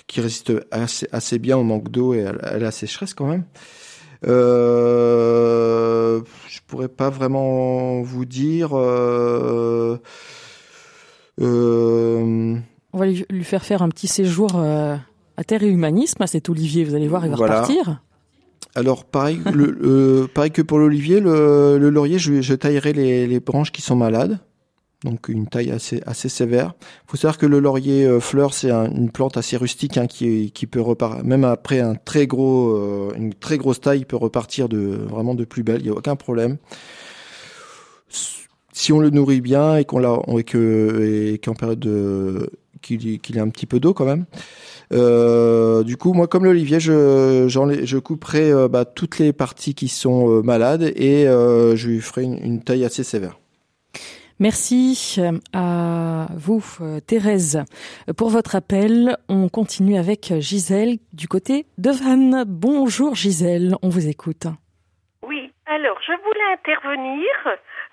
qui 0.07 0.19
résiste 0.19 0.51
assez, 0.71 1.07
assez, 1.11 1.37
bien 1.37 1.57
au 1.57 1.63
manque 1.63 1.89
d'eau 1.89 2.15
et 2.15 2.25
à, 2.25 2.57
la 2.57 2.71
sécheresse 2.71 3.13
quand 3.13 3.27
même. 3.27 3.43
Euh, 4.25 6.21
je 6.47 6.59
pourrais 6.65 6.87
pas 6.87 7.11
vraiment 7.11 8.01
vous 8.01 8.25
dire. 8.25 8.71
Euh, 8.73 9.99
On 11.39 12.97
va 12.97 13.05
lui, 13.05 13.25
lui, 13.29 13.43
faire 13.43 13.63
faire 13.63 13.83
un 13.83 13.89
petit 13.89 14.07
séjour 14.07 14.59
à 15.37 15.43
Terre 15.43 15.63
et 15.63 15.69
Humanisme, 15.69 16.21
à 16.21 16.27
cet 16.27 16.49
olivier. 16.49 16.83
Vous 16.83 16.95
allez 16.95 17.07
voir, 17.07 17.25
il 17.25 17.29
va 17.29 17.37
voilà. 17.37 17.61
repartir. 17.61 18.01
Alors 18.75 19.05
pareil, 19.05 19.39
le, 19.53 20.27
pareil 20.33 20.51
que 20.51 20.61
pour 20.61 20.77
l'olivier, 20.79 21.19
le, 21.19 21.77
le, 21.79 21.89
laurier, 21.89 22.19
je, 22.19 22.41
je 22.41 22.53
taillerai 22.53 22.93
les, 22.93 23.27
les, 23.27 23.39
branches 23.39 23.71
qui 23.71 23.81
sont 23.81 23.95
malades. 23.95 24.39
donc 25.03 25.29
une 25.29 25.47
taille 25.47 25.71
assez 25.71 26.01
assez 26.05 26.29
sévère. 26.29 26.73
Il 26.81 27.11
faut 27.11 27.17
savoir 27.17 27.37
que 27.37 27.45
le 27.45 27.59
laurier 27.59 28.07
fleur 28.19 28.53
c'est 28.53 28.71
une 28.71 29.09
plante 29.09 29.37
assez 29.37 29.57
rustique 29.57 29.97
hein, 29.97 30.05
qui 30.05 30.51
qui 30.51 30.67
peut 30.67 30.81
repartir 30.81 31.23
même 31.23 31.43
après 31.43 31.79
un 31.79 31.95
très 31.95 32.27
gros 32.27 33.11
une 33.15 33.33
très 33.33 33.57
grosse 33.57 33.81
taille 33.81 33.99
il 33.99 34.05
peut 34.05 34.15
repartir 34.17 34.69
de 34.69 34.77
vraiment 34.77 35.33
de 35.33 35.45
plus 35.45 35.63
belle, 35.63 35.81
il 35.81 35.87
y 35.87 35.89
a 35.89 35.93
aucun 35.93 36.15
problème. 36.15 36.57
Si 38.73 38.91
on 38.93 38.99
le 38.99 39.09
nourrit 39.09 39.41
bien 39.41 39.77
et 39.77 39.85
qu'on 39.85 39.99
l'a 39.99 40.19
et 40.37 40.43
que 40.43 41.31
et 41.33 41.39
qu'en 41.39 41.55
période 41.55 41.79
de 41.79 42.51
qu'il 42.81 43.19
qu'il 43.21 43.37
ait 43.37 43.41
un 43.41 43.49
petit 43.49 43.65
peu 43.65 43.79
d'eau 43.79 43.93
quand 43.95 44.05
même. 44.05 44.25
Euh, 44.93 45.83
du 45.83 45.97
coup, 45.97 46.13
moi, 46.13 46.27
comme 46.27 46.45
l'olivier, 46.45 46.79
je, 46.79 47.47
je 47.47 47.97
couperai 47.97 48.51
euh, 48.51 48.67
bah, 48.67 48.85
toutes 48.85 49.19
les 49.19 49.33
parties 49.33 49.75
qui 49.75 49.87
sont 49.87 50.29
euh, 50.29 50.41
malades 50.41 50.83
et 50.95 51.25
je 51.25 51.87
lui 51.87 52.01
ferai 52.01 52.23
une, 52.23 52.63
taille 52.63 52.85
assez 52.85 53.03
sévère. 53.03 53.37
Merci 54.39 55.19
à 55.51 56.27
vous, 56.35 56.63
Thérèse, 57.07 57.63
pour 58.15 58.29
votre 58.29 58.55
appel. 58.55 59.17
On 59.29 59.49
continue 59.49 59.97
avec 59.97 60.31
Gisèle 60.39 60.97
du 61.11 61.27
côté 61.27 61.65
de 61.79 61.89
Vannes. 61.89 62.43
Bonjour 62.45 63.15
Gisèle, 63.15 63.75
on 63.81 63.89
vous 63.89 64.07
écoute. 64.07 64.45
Oui, 65.23 65.51
alors 65.65 65.97
je 66.05 66.13
voulais 66.23 66.53
intervenir 66.53 67.25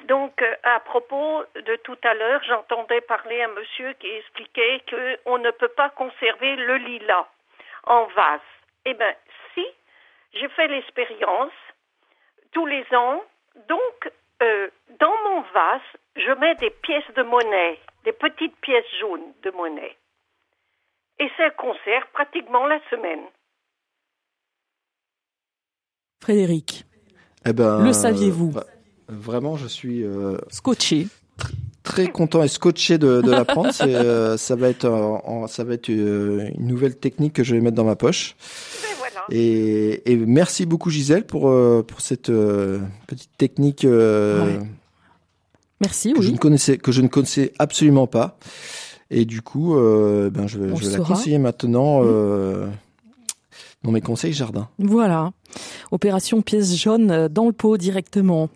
donc, 0.05 0.41
euh, 0.43 0.55
à 0.63 0.81
propos 0.81 1.45
de 1.55 1.77
tout 1.77 1.97
à 2.03 2.15
l'heure, 2.15 2.43
j'entendais 2.47 3.01
parler 3.03 3.43
un 3.43 3.49
monsieur 3.49 3.93
qui 3.95 4.09
expliquait 4.09 4.83
qu'on 4.91 5.39
ne 5.39 5.51
peut 5.51 5.73
pas 5.77 5.91
conserver 5.91 6.57
le 6.57 6.77
lilas 6.77 7.27
en 7.85 8.07
vase. 8.07 8.41
Eh 8.85 8.95
bien, 8.95 9.15
si, 9.55 9.65
j'ai 10.35 10.49
fait 10.51 10.69
l'expérience 10.69 11.53
tous 12.53 12.67
les 12.67 12.85
ans. 12.93 13.23
Donc, 13.69 14.13
euh, 14.43 14.69
dans 15.01 15.15
mon 15.25 15.41
vase, 15.53 15.81
je 16.17 16.33
mets 16.39 16.55
des 16.57 16.71
pièces 16.71 17.11
de 17.17 17.23
monnaie, 17.23 17.79
des 18.05 18.13
petites 18.13 18.57
pièces 18.61 18.85
jaunes 19.01 19.33
de 19.43 19.51
monnaie. 19.51 19.97
Et 21.19 21.31
ça 21.37 21.51
conserve 21.51 22.07
pratiquement 22.13 22.67
la 22.67 22.81
semaine. 22.91 23.25
Frédéric, 26.21 26.85
eh 27.47 27.53
ben, 27.53 27.85
le 27.85 27.93
saviez-vous 27.93 28.51
bah, 28.51 28.65
Vraiment, 29.09 29.57
je 29.57 29.67
suis 29.67 30.03
euh, 30.03 30.39
scotché. 30.51 31.09
très 31.83 32.09
content 32.09 32.43
et 32.43 32.49
scotché 32.49 32.99
de, 32.99 33.21
de 33.21 33.31
l'apprendre. 33.31 33.71
Euh, 33.83 34.37
ça 34.37 34.57
va 34.57 34.69
être, 34.69 35.21
ça 35.49 35.65
va 35.65 35.75
être 35.75 35.91
euh, 35.91 36.49
une 36.59 36.67
nouvelle 36.67 36.97
technique 36.97 37.35
que 37.35 37.45
je 37.45 37.55
vais 37.55 37.61
mettre 37.61 37.77
dans 37.77 37.85
ma 37.85 37.97
poche. 37.97 38.37
Et, 39.31 40.11
et, 40.11 40.17
merci 40.17 40.67
beaucoup 40.67 40.91
Gisèle 40.91 41.25
pour 41.25 41.43
pour 41.87 42.01
cette 42.01 42.31
petite 43.07 43.31
technique. 43.39 43.87
Merci. 45.81 46.13
Que 46.13 46.19
oui. 46.19 46.27
je 46.27 46.31
ne 46.31 46.37
connaissais 46.37 46.77
que 46.77 46.93
je 46.93 47.01
ne 47.01 47.09
connaissais 47.09 47.53
absolument 47.59 48.07
pas. 48.07 48.39
Et 49.11 49.25
du 49.25 49.41
coup, 49.41 49.75
ben 49.75 50.47
je 50.47 50.59
vais, 50.59 50.77
je 50.77 50.89
vais 50.89 50.99
la 50.99 51.05
conseiller 51.05 51.39
maintenant. 51.39 52.03
Mmh 52.03 52.71
dans 53.85 53.93
mes 53.93 54.01
conseils 54.01 54.33
jardin. 54.33 54.69
Voilà. 54.79 55.31
Opération 55.93 56.43
pièce 56.43 56.75
jaune 56.77 57.29
dans 57.29 57.47
le 57.47 57.53
pot 57.53 57.77
directement. 57.77 58.49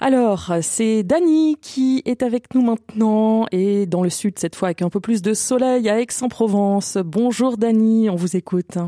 Alors, 0.00 0.52
c'est 0.62 1.02
Dany 1.02 1.58
qui 1.60 2.02
est 2.06 2.22
avec 2.22 2.54
nous 2.54 2.62
maintenant 2.62 3.46
et 3.50 3.86
dans 3.86 4.02
le 4.02 4.10
sud 4.10 4.38
cette 4.38 4.54
fois 4.54 4.68
avec 4.68 4.80
un 4.80 4.88
peu 4.88 5.00
plus 5.00 5.20
de 5.20 5.34
soleil 5.34 5.90
à 5.90 6.00
Aix-en-Provence. 6.00 6.96
Bonjour 7.04 7.58
Dany, 7.58 8.08
on 8.08 8.14
vous 8.14 8.36
écoute. 8.36 8.78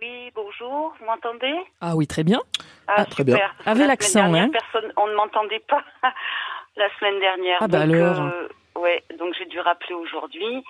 Oui, 0.00 0.30
bonjour, 0.34 0.92
vous 0.98 1.06
m'entendez? 1.06 1.54
Ah 1.80 1.94
oui, 1.96 2.06
très 2.08 2.24
bien. 2.24 2.40
Ah, 2.88 2.94
ah 2.98 3.04
très 3.04 3.22
bien. 3.22 3.38
Avec 3.64 3.86
l'accent, 3.86 4.34
hein 4.34 4.50
personne, 4.50 4.92
on 4.96 5.06
ne 5.06 5.14
m'entendait 5.14 5.62
pas 5.68 5.82
la 6.76 6.88
semaine 6.98 7.20
dernière. 7.20 7.58
Ah 7.60 7.68
bah 7.68 7.80
alors. 7.82 8.22
Euh, 8.22 8.48
ouais, 8.80 9.04
donc 9.18 9.34
j'ai 9.38 9.46
dû 9.46 9.60
rappeler 9.60 9.94
aujourd'hui. 9.94 10.64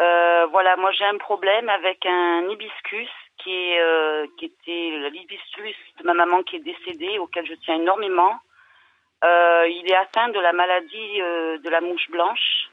Euh, 0.00 0.46
voilà, 0.50 0.76
moi 0.76 0.90
j'ai 0.92 1.04
un 1.04 1.18
problème 1.18 1.68
avec 1.68 2.04
un 2.06 2.48
hibiscus 2.50 3.10
qui, 3.44 3.50
est, 3.50 3.80
euh, 3.80 4.26
qui 4.38 4.46
était 4.46 5.10
l'hibiscus 5.10 5.76
de 6.00 6.04
ma 6.04 6.14
maman 6.14 6.42
qui 6.42 6.56
est 6.56 6.60
décédée, 6.60 7.18
auquel 7.18 7.46
je 7.46 7.54
tiens 7.64 7.76
énormément. 7.76 8.32
Euh, 9.22 9.68
il 9.68 9.88
est 9.88 9.94
atteint 9.94 10.28
de 10.30 10.40
la 10.40 10.52
maladie 10.52 11.20
euh, 11.20 11.58
de 11.58 11.70
la 11.70 11.80
mouche 11.80 12.10
blanche. 12.10 12.70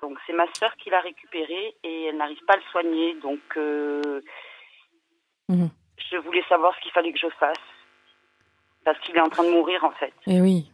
Donc 0.00 0.16
c'est 0.26 0.32
ma 0.32 0.46
sœur 0.54 0.74
qui 0.76 0.90
l'a 0.90 1.00
récupéré 1.00 1.76
et 1.82 2.04
elle 2.04 2.16
n'arrive 2.16 2.42
pas 2.46 2.54
à 2.54 2.56
le 2.56 2.62
soigner. 2.70 3.14
Donc 3.20 3.40
mhm. 5.48 5.70
je 6.10 6.16
voulais 6.18 6.44
savoir 6.48 6.74
ce 6.76 6.80
qu'il 6.80 6.92
fallait 6.92 7.12
que 7.12 7.18
je 7.18 7.28
fasse. 7.38 7.58
Parce 8.84 8.98
qu'il 9.00 9.16
est 9.16 9.20
en 9.20 9.28
train 9.28 9.42
de 9.42 9.50
mourir 9.50 9.84
en 9.84 9.90
fait. 9.90 10.14
Eh 10.26 10.40
oui, 10.40 10.70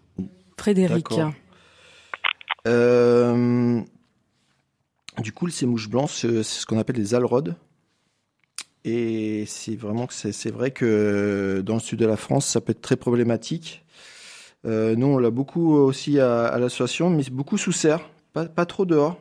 Frédéric. 0.59 1.09
du 5.19 5.33
coup, 5.33 5.49
ces 5.49 5.67
mouches 5.67 5.89
blanches, 5.89 6.13
c'est 6.13 6.43
ce 6.43 6.67
qu'on 6.67 6.79
appelle 6.79 6.97
des 6.97 7.15
alrodes. 7.15 7.57
Et 8.85 9.45
c'est 9.47 9.77
vraiment 9.77 10.07
que 10.07 10.13
c'est 10.13 10.51
vrai 10.51 10.71
que 10.71 11.63
dans 11.65 11.75
le 11.75 11.81
sud 11.81 11.99
de 11.99 12.07
la 12.07 12.17
France, 12.17 12.47
ça 12.47 12.61
peut 12.61 12.73
être 12.73 12.83
très 12.83 12.97
problématique. 12.97 13.83
Euh, 14.67 14.95
nous, 14.95 15.07
on 15.07 15.19
l'a 15.19 15.31
beaucoup 15.31 15.75
aussi 15.75 16.21
à, 16.21 16.47
à 16.47 16.59
l'association, 16.59 17.11
mais 17.11 17.23
beaucoup 17.31 17.59
sous 17.59 17.73
serre, 17.73 18.09
pas, 18.33 18.47
pas 18.47 18.67
trop 18.67 18.85
dehors. 18.85 19.19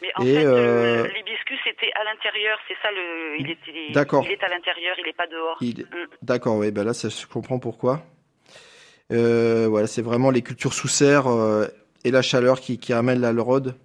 Mais 0.00 0.08
en 0.16 0.22
fait, 0.22 0.44
euh, 0.44 1.06
l'hibiscus 1.06 1.60
était 1.66 1.92
à 1.94 2.04
l'intérieur, 2.04 2.58
c'est 2.66 2.74
ça 2.82 2.90
le. 2.90 3.40
Il, 3.40 3.50
était, 3.50 3.92
D'accord. 3.92 4.24
il 4.26 4.32
est 4.32 4.42
à 4.42 4.48
l'intérieur, 4.48 4.96
il 4.98 5.06
n'est 5.06 5.12
pas 5.12 5.28
dehors. 5.28 5.58
Mm. 5.60 6.08
D'accord, 6.22 6.56
oui, 6.56 6.72
ben 6.72 6.84
là, 6.84 6.92
ça, 6.92 7.08
je 7.08 7.26
comprends 7.26 7.60
pourquoi. 7.60 8.02
Euh, 9.12 9.68
voilà, 9.68 9.86
c'est 9.86 10.02
vraiment 10.02 10.30
les 10.30 10.42
cultures 10.42 10.72
sous 10.72 10.88
serre 10.88 11.28
euh, 11.28 11.66
et 12.04 12.10
la 12.10 12.22
chaleur 12.22 12.60
qui, 12.60 12.78
qui 12.78 12.92
amène 12.92 13.20
la 13.20 13.30
rôde. 13.42 13.76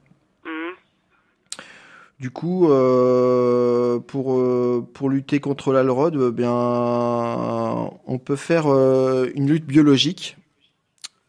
Du 2.20 2.32
coup, 2.32 2.72
euh, 2.72 4.00
pour 4.00 4.34
euh, 4.40 4.84
pour 4.92 5.10
lutter 5.10 5.40
contre 5.40 5.72
l'alrod, 5.72 6.18
bien, 6.32 6.52
on 6.52 8.18
peut 8.18 8.36
faire 8.36 8.66
euh, 8.68 9.30
une 9.36 9.48
lutte 9.48 9.66
biologique. 9.68 10.36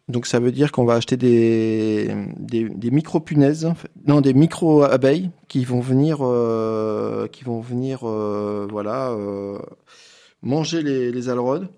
Donc 0.08 0.26
ça 0.26 0.40
veut 0.40 0.50
dire 0.50 0.72
qu'on 0.72 0.86
va 0.86 0.94
acheter 0.94 1.18
des 1.18 2.10
des, 2.38 2.70
des 2.70 2.90
micro 2.90 3.20
punaises, 3.20 3.70
non 4.06 4.22
des 4.22 4.32
micro 4.32 4.82
abeilles 4.82 5.30
qui 5.48 5.66
vont 5.66 5.80
venir 5.80 6.18
qui 7.30 7.44
vont 7.44 7.60
venir 7.60 7.98
voilà 8.70 9.14
manger 10.42 10.82
les 10.82 11.28
les. 11.28 11.68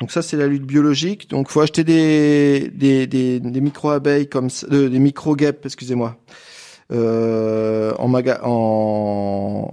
Donc 0.00 0.10
ça 0.10 0.20
c'est 0.20 0.36
la 0.36 0.46
lutte 0.46 0.66
biologique. 0.66 1.30
Donc 1.30 1.48
faut 1.48 1.62
acheter 1.62 1.84
des 1.84 2.70
des 2.74 3.06
des, 3.06 3.40
des 3.40 3.60
micro 3.62 3.88
abeilles 3.88 4.28
comme 4.28 4.48
des 4.70 4.98
micro 4.98 5.34
guêpes, 5.34 5.64
excusez-moi 5.64 6.18
euh, 6.92 7.92
en 7.98 8.08
maga 8.08 8.40
en. 8.44 9.70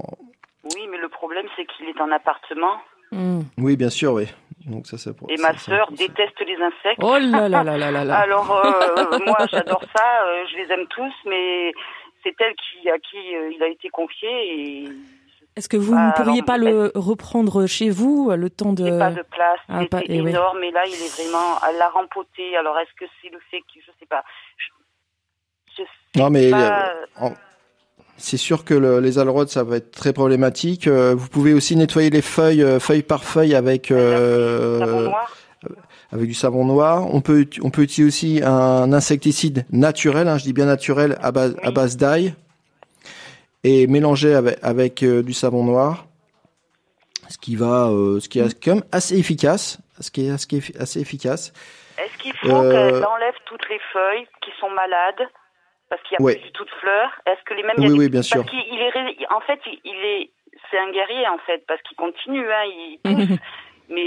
Oui, 0.64 0.88
mais 0.89 0.97
le 0.97 1.09
problème 1.09 1.45
c'est 1.55 1.66
qu'il 1.66 1.88
est 1.88 2.01
en 2.01 2.12
appartement. 2.12 2.78
Hmm. 3.12 3.41
Oui, 3.57 3.76
bien 3.76 3.89
sûr, 3.89 4.14
oui. 4.14 4.28
Donc 4.66 4.88
ça, 4.88 4.97
c'est 4.97 5.12
Et 5.30 5.38
ma 5.38 5.57
sœur 5.57 5.91
déteste 5.91 6.39
les 6.45 6.55
insectes. 6.55 7.01
Oh 7.01 7.18
là 7.18 7.49
là 7.49 7.64
là 7.64 7.78
là 7.78 8.03
là 8.03 8.18
Alors 8.20 8.51
euh, 8.51 9.20
moi, 9.26 9.38
j'adore 9.51 9.84
ça. 9.95 10.26
Euh, 10.28 10.43
je 10.51 10.57
les 10.57 10.72
aime 10.72 10.88
tous, 10.88 11.14
mais 11.26 11.74
c'est 12.24 12.36
elle 12.39 12.53
qui 12.55 12.89
à 12.89 12.97
qui 12.99 13.36
euh, 13.36 13.51
il 13.53 13.64
a 13.64 13.68
été 13.68 13.89
confié 13.89 14.30
et. 14.30 14.89
Est-ce 15.57 15.68
que 15.68 15.76
vous 15.76 15.93
ne 15.93 16.16
pourriez 16.16 16.43
pas 16.43 16.57
le 16.57 16.93
reprendre 16.95 17.66
chez 17.68 17.89
vous 17.89 18.32
le 18.32 18.49
temps 18.49 18.72
de 18.72 18.97
pas 18.97 19.12
de 19.12 19.22
place, 19.24 19.59
ah, 19.68 19.82
il 20.07 20.30
énorme 20.30 20.64
et 20.64 20.72
là 20.72 20.84
il 20.86 20.93
est 20.93 21.14
vraiment 21.14 21.57
à 21.62 21.74
la 21.74 21.89
rempoté. 21.89 22.55
Alors 22.55 22.80
est-ce 22.80 22.93
que 22.93 23.03
c'est 23.22 23.30
le 23.30 23.39
fait 23.51 23.59
que 23.59 23.82
je 23.86 23.91
sais 23.99 24.05
pas, 24.05 24.24
non, 26.16 26.30
mais 26.30 26.51
euh, 26.53 27.30
c'est 28.18 28.38
sûr 28.38 28.66
que 28.66 28.74
le, 28.74 28.99
les 28.99 29.18
alrodes, 29.18 29.47
ça 29.47 29.64
va 29.64 29.78
être 29.78 29.91
très 29.91 30.12
problématique. 30.14 30.88
Euh, 30.88 31.16
vous 31.16 31.30
pouvez 31.30 31.53
aussi 31.53 31.76
nettoyer 31.76 32.09
les 32.09 32.22
feuilles, 32.22 32.64
euh, 32.64 32.80
feuille 32.80 33.03
par 33.03 33.24
feuille, 33.24 33.55
avec 33.55 33.91
avec 36.12 36.28
du 36.28 36.34
savon 36.34 36.66
noir. 36.66 37.14
On 37.14 37.22
peut 37.22 37.47
on 37.62 37.70
peut 37.70 37.84
utiliser 37.84 38.07
aussi 38.07 38.41
un 38.43 38.91
insecticide 38.91 39.66
naturel, 39.72 40.28
hein, 40.28 40.38
je 40.38 40.43
dis 40.43 40.53
bien 40.53 40.66
naturel, 40.66 41.18
à 41.22 41.32
base 41.32 41.55
à 41.64 41.72
base 41.72 41.95
d'ail, 41.95 42.34
et 43.64 43.88
mélanger 43.88 44.34
avec 44.34 44.59
avec 44.62 45.05
du 45.05 45.34
savon 45.34 45.64
noir, 45.64 46.07
ce 47.30 47.38
qui 47.38 47.55
va, 47.55 47.88
ce 48.20 48.28
qui 48.28 48.39
est 48.39 48.62
quand 48.62 48.76
même 48.76 48.84
assez 48.91 49.18
efficace, 49.18 49.78
ce 50.01 50.12
qui 50.12 50.28
est, 50.28 50.38
ce 50.38 50.45
qui 50.45 50.57
est 50.57 50.78
assez 50.78 50.99
efficace. 50.99 51.53
Est-ce 51.97 52.18
qu'il 52.22 52.34
faut 52.34 52.49
qu'elle 52.49 53.05
enlève 53.05 53.36
toutes 53.45 53.70
les 53.70 53.80
feuilles 53.93 54.28
qui 54.41 54.51
sont 54.59 54.70
malades 54.72 55.30
parce 55.92 56.02
qu'il 56.04 56.18
y 56.18 56.24
a 56.24 56.34
plus 56.34 56.42
du 56.42 56.52
tout 56.54 56.64
de 56.64 56.70
fleurs. 56.80 57.12
Est-ce 57.26 57.44
que 57.44 57.54
les 57.54 57.64
mêmes 57.64 57.76
Oui, 57.78 57.92
oui, 57.92 58.10
bien 58.10 58.22
sûr. 58.22 58.38
Parce 58.38 58.50
qu'il 58.50 58.82
est, 58.82 59.28
en 59.30 59.42
fait, 59.42 59.60
il 59.84 60.06
est, 60.06 60.32
c'est 60.72 60.80
un 60.80 60.89
guerrier 60.89 61.28
en 61.28 61.38
fait, 61.39 61.66
parce 61.68 61.82
qu'il 61.82 61.98
continue, 61.98 62.50
hein, 62.50 62.64
il 62.66 63.00
pousse, 63.04 63.38
mais 63.89 64.06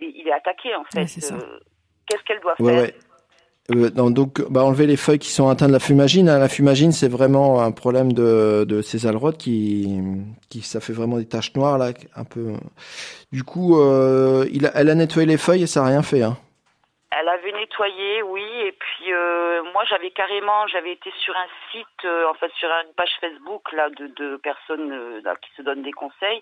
il, 0.00 0.24
est 0.26 0.32
attaqué 0.32 0.74
en 0.74 0.84
fait. 0.84 1.00
Euh, 1.00 1.58
qu'est-ce 2.06 2.22
qu'elle 2.24 2.40
doit 2.40 2.56
faire 2.56 2.90
euh, 3.72 3.90
donc, 3.90 4.48
bah, 4.48 4.62
enlever 4.62 4.86
les 4.86 4.96
feuilles 4.96 5.18
qui 5.18 5.30
sont 5.32 5.48
atteintes 5.48 5.68
de 5.68 5.72
la 5.72 5.80
fumagine. 5.80 6.28
Hein. 6.28 6.38
La 6.38 6.48
fumagine, 6.48 6.92
c'est 6.92 7.08
vraiment 7.08 7.60
un 7.60 7.72
problème 7.72 8.12
de, 8.12 8.64
de 8.64 8.80
ces 8.80 9.08
alrodes 9.08 9.36
qui, 9.36 10.00
qui, 10.48 10.62
ça 10.62 10.78
fait 10.80 10.92
vraiment 10.92 11.18
des 11.18 11.26
taches 11.26 11.52
noires 11.56 11.76
là, 11.76 11.90
un 12.14 12.24
peu. 12.24 12.52
Du 13.32 13.42
coup, 13.42 13.80
euh, 13.80 14.46
il 14.52 14.66
a, 14.66 14.70
elle 14.76 14.88
a 14.88 14.94
nettoyé 14.94 15.26
les 15.26 15.36
feuilles 15.36 15.64
et 15.64 15.66
ça 15.66 15.80
n'a 15.82 15.88
rien 15.88 16.02
fait. 16.02 16.22
Hein. 16.22 16.38
Elle 17.10 17.28
avait 17.28 17.52
nettoyé, 17.52 18.22
oui. 18.22 18.42
Et 18.66 18.72
puis 18.72 19.12
euh, 19.12 19.55
moi, 19.76 19.84
j'avais 19.90 20.10
carrément, 20.10 20.66
j'avais 20.68 20.92
été 20.92 21.10
sur 21.22 21.36
un 21.36 21.48
site, 21.70 22.04
euh, 22.06 22.26
en 22.30 22.34
fait, 22.34 22.50
sur 22.58 22.70
une 22.70 22.94
page 22.94 23.10
Facebook 23.20 23.70
là 23.72 23.90
de, 23.90 24.06
de 24.06 24.36
personnes 24.38 24.90
euh, 24.90 25.20
là, 25.22 25.34
qui 25.36 25.50
se 25.54 25.60
donnent 25.60 25.82
des 25.82 25.92
conseils. 25.92 26.40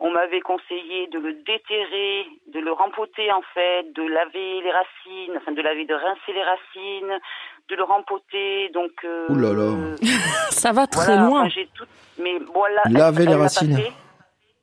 On 0.00 0.10
m'avait 0.10 0.40
conseillé 0.40 1.06
de 1.06 1.20
le 1.20 1.34
déterrer, 1.34 2.26
de 2.48 2.58
le 2.58 2.72
rempoter 2.72 3.30
en 3.30 3.42
fait, 3.54 3.84
de 3.92 4.02
laver 4.02 4.60
les 4.62 4.72
racines, 4.72 5.36
enfin 5.36 5.52
de 5.52 5.62
laver, 5.62 5.84
de 5.84 5.94
rincer 5.94 6.32
les 6.32 6.42
racines, 6.42 7.20
de 7.68 7.76
le 7.76 7.84
rempoter. 7.84 8.68
Donc. 8.70 8.90
Euh, 9.04 9.28
Ouh 9.28 9.38
là 9.38 9.52
là. 9.52 9.96
Ça 10.50 10.72
va 10.72 10.88
très 10.88 11.14
voilà, 11.14 11.22
loin. 11.28 11.40
enfin, 11.42 11.48
j'ai 11.50 11.68
tout, 11.76 11.86
mais 12.18 12.36
voilà. 12.52 12.82
Laver 12.90 13.26
les 13.26 13.36
racines. 13.36 13.78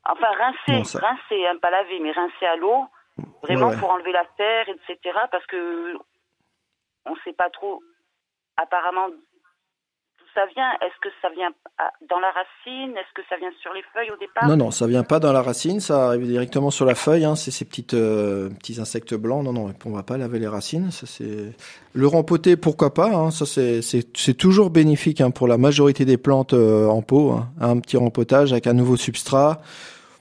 Enfin, 0.05 0.27
rincer, 0.37 0.77
Non, 0.79 0.83
ça- 0.83 0.99
rincer, 0.99 1.47
hein, 1.47 1.55
pas 1.61 1.69
laver, 1.69 1.99
mais 2.01 2.11
rincer 2.11 2.45
à 2.47 2.57
l'eau, 2.57 2.83
vraiment 3.43 3.67
Ouais, 3.67 3.73
ouais. 3.75 3.79
pour 3.79 3.91
enlever 3.91 4.11
la 4.11 4.25
terre, 4.35 4.67
etc. 4.67 4.97
Parce 5.31 5.45
que 5.45 5.95
on 7.05 7.15
sait 7.23 7.33
pas 7.33 7.49
trop, 7.49 7.81
apparemment, 8.61 9.09
d'où 9.09 10.25
ça 10.35 10.45
vient? 10.53 10.71
Est-ce 10.81 10.99
que 11.01 11.09
ça 11.21 11.29
vient 11.29 11.49
dans 12.09 12.19
la 12.19 12.31
racine? 12.31 12.95
Est-ce 12.95 13.13
que 13.15 13.21
ça 13.29 13.37
vient 13.37 13.51
sur 13.61 13.73
les 13.73 13.83
feuilles 13.93 14.11
au 14.11 14.17
départ? 14.17 14.47
Non, 14.47 14.57
non, 14.57 14.71
ça 14.71 14.85
vient 14.85 15.03
pas 15.03 15.19
dans 15.19 15.33
la 15.33 15.41
racine, 15.41 15.79
ça 15.79 16.07
arrive 16.07 16.27
directement 16.27 16.69
sur 16.69 16.85
la 16.85 16.95
feuille. 16.95 17.25
Hein, 17.25 17.35
c'est 17.35 17.51
ces 17.51 17.65
petites, 17.65 17.93
euh, 17.93 18.49
petits 18.49 18.79
insectes 18.79 19.15
blancs. 19.15 19.43
Non, 19.43 19.53
non, 19.53 19.73
on 19.85 19.91
va 19.91 20.03
pas 20.03 20.17
laver 20.17 20.39
les 20.39 20.47
racines. 20.47 20.91
Ça, 20.91 21.07
c'est 21.07 21.53
le 21.93 22.07
rempoter, 22.07 22.57
pourquoi 22.57 22.93
pas. 22.93 23.07
Hein, 23.07 23.31
ça, 23.31 23.45
c'est, 23.45 23.81
c'est, 23.81 24.15
c'est 24.15 24.35
toujours 24.35 24.69
bénéfique 24.69 25.19
hein, 25.21 25.31
pour 25.31 25.47
la 25.47 25.57
majorité 25.57 26.05
des 26.05 26.17
plantes 26.17 26.53
euh, 26.53 26.87
en 26.87 27.01
pot. 27.01 27.31
Hein, 27.31 27.49
un 27.59 27.79
petit 27.79 27.97
rempotage 27.97 28.51
avec 28.51 28.67
un 28.67 28.73
nouveau 28.73 28.97
substrat, 28.97 29.61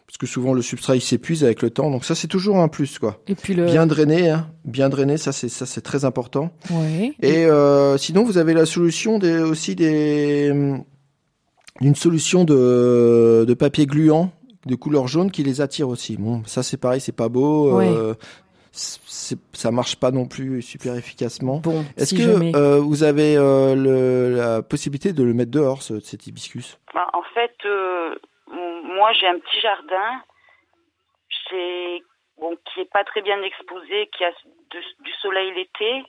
parce 0.09 0.17
que 0.19 0.27
souvent 0.27 0.55
le 0.55 0.63
substrat 0.63 0.97
il 0.97 1.03
s'épuise 1.03 1.45
avec 1.45 1.61
le 1.63 1.69
temps. 1.71 1.91
Donc 1.91 2.05
ça, 2.05 2.15
c'est 2.17 2.27
toujours 2.29 2.57
un 2.59 2.69
plus, 2.69 2.99
quoi. 2.99 3.21
Et 3.29 3.35
puis 3.37 3.53
le. 3.55 3.67
Bien 3.67 3.87
drainé, 3.87 4.31
hein, 4.31 4.49
bien 4.65 4.89
drainé, 4.89 5.19
ça, 5.19 5.31
c'est 5.33 5.49
ça, 5.51 5.67
c'est 5.67 5.83
très 5.83 6.05
important. 6.07 6.51
Ouais. 6.71 7.13
Et 7.23 7.45
euh, 7.45 7.97
sinon, 7.99 8.25
vous 8.25 8.39
avez 8.39 8.55
la 8.55 8.65
solution 8.67 9.19
des, 9.19 9.39
aussi 9.39 9.77
des 9.77 10.51
d'une 11.81 11.95
solution 11.95 12.43
de, 12.45 13.45
de 13.47 13.55
papier 13.55 13.87
gluant 13.87 14.33
de 14.67 14.75
couleur 14.75 15.07
jaune 15.07 15.31
qui 15.31 15.45
les 15.45 15.61
attire 15.61 15.89
aussi. 15.89 16.17
Bon, 16.17 16.43
ça 16.45 16.63
c'est 16.65 16.77
pareil, 16.77 17.01
c'est 17.01 17.13
pas 17.13 17.29
beau. 17.29 17.79
euh, 17.81 18.15
c'est- 18.73 19.39
ça 19.53 19.71
marche 19.71 19.97
pas 19.97 20.11
non 20.11 20.27
plus 20.27 20.63
super 20.63 20.95
efficacement. 20.95 21.59
Bon, 21.61 21.85
Est-ce 21.97 22.07
si 22.07 22.17
que 22.17 22.23
jamais. 22.33 22.53
euh, 22.57 22.79
vous 22.81 23.03
avez 23.03 23.37
euh, 23.37 23.75
le, 23.75 24.37
la 24.37 24.63
possibilité 24.63 25.13
de 25.13 25.23
le 25.23 25.35
mettre 25.35 25.51
dehors, 25.51 25.83
ce, 25.83 26.01
cet 26.01 26.27
hibiscus? 26.27 26.79
Bah, 26.95 27.07
En 27.13 27.23
fait, 27.35 27.51
euh, 27.67 28.15
moi 28.51 29.13
j'ai 29.13 29.27
un 29.29 29.39
petit 29.39 29.61
jardin, 29.61 30.23
j'ai 31.51 32.03
bon 32.39 32.57
qui 32.67 32.81
est 32.81 32.91
pas 32.93 33.05
très 33.05 33.23
bien 33.23 33.41
exposé, 33.43 34.09
qui 34.17 34.25
a 34.25 34.31
de- 34.71 35.03
du 35.03 35.13
soleil 35.15 35.53
l'été, 35.55 36.05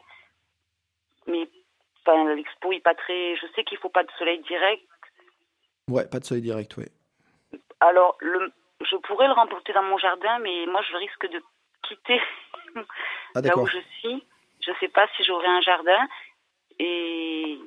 mais 1.28 1.48
enfin, 2.06 2.34
l'expo 2.36 2.72
est 2.72 2.80
pas 2.80 2.96
très. 2.96 3.36
Je 3.38 3.48
sais 3.56 3.64
qu'il 3.64 3.78
faut 3.78 3.90
pas 3.90 4.04
de 4.04 4.12
soleil 4.18 4.40
direct. 4.40 4.84
Ouais, 5.90 6.08
pas 6.08 6.20
de 6.20 6.26
soleil 6.26 6.44
direct, 6.44 6.76
ouais. 6.78 6.90
Alors, 7.80 8.16
le, 8.20 8.52
je 8.82 8.96
pourrais 8.98 9.28
le 9.28 9.34
remporter 9.34 9.74
dans 9.74 9.84
mon 9.84 9.98
jardin, 9.98 10.40
mais 10.40 10.66
moi, 10.68 10.82
je 10.90 10.96
risque 10.98 11.28
de 11.30 11.42
quitter 11.84 12.22
Ah, 13.36 13.42
là 13.42 13.58
où 13.58 13.66
je 13.66 13.80
suis. 14.00 14.24
Je 14.62 14.72
sais 14.80 14.90
pas 14.90 15.08
si 15.16 15.24
j'aurai 15.24 15.48
un 15.48 15.62
jardin. 15.62 16.08
Et 16.78 17.58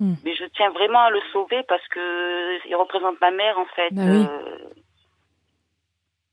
Hmm. 0.00 0.14
mais 0.24 0.34
je 0.34 0.44
tiens 0.56 0.70
vraiment 0.70 1.00
à 1.00 1.10
le 1.10 1.20
sauver 1.32 1.62
parce 1.68 1.86
que 1.88 2.66
il 2.68 2.74
représente 2.74 3.20
ma 3.20 3.30
mère 3.30 3.58
en 3.58 3.66
fait. 3.76 3.90
Bah 3.92 4.02
oui. 4.06 4.24
Euh, 4.24 4.58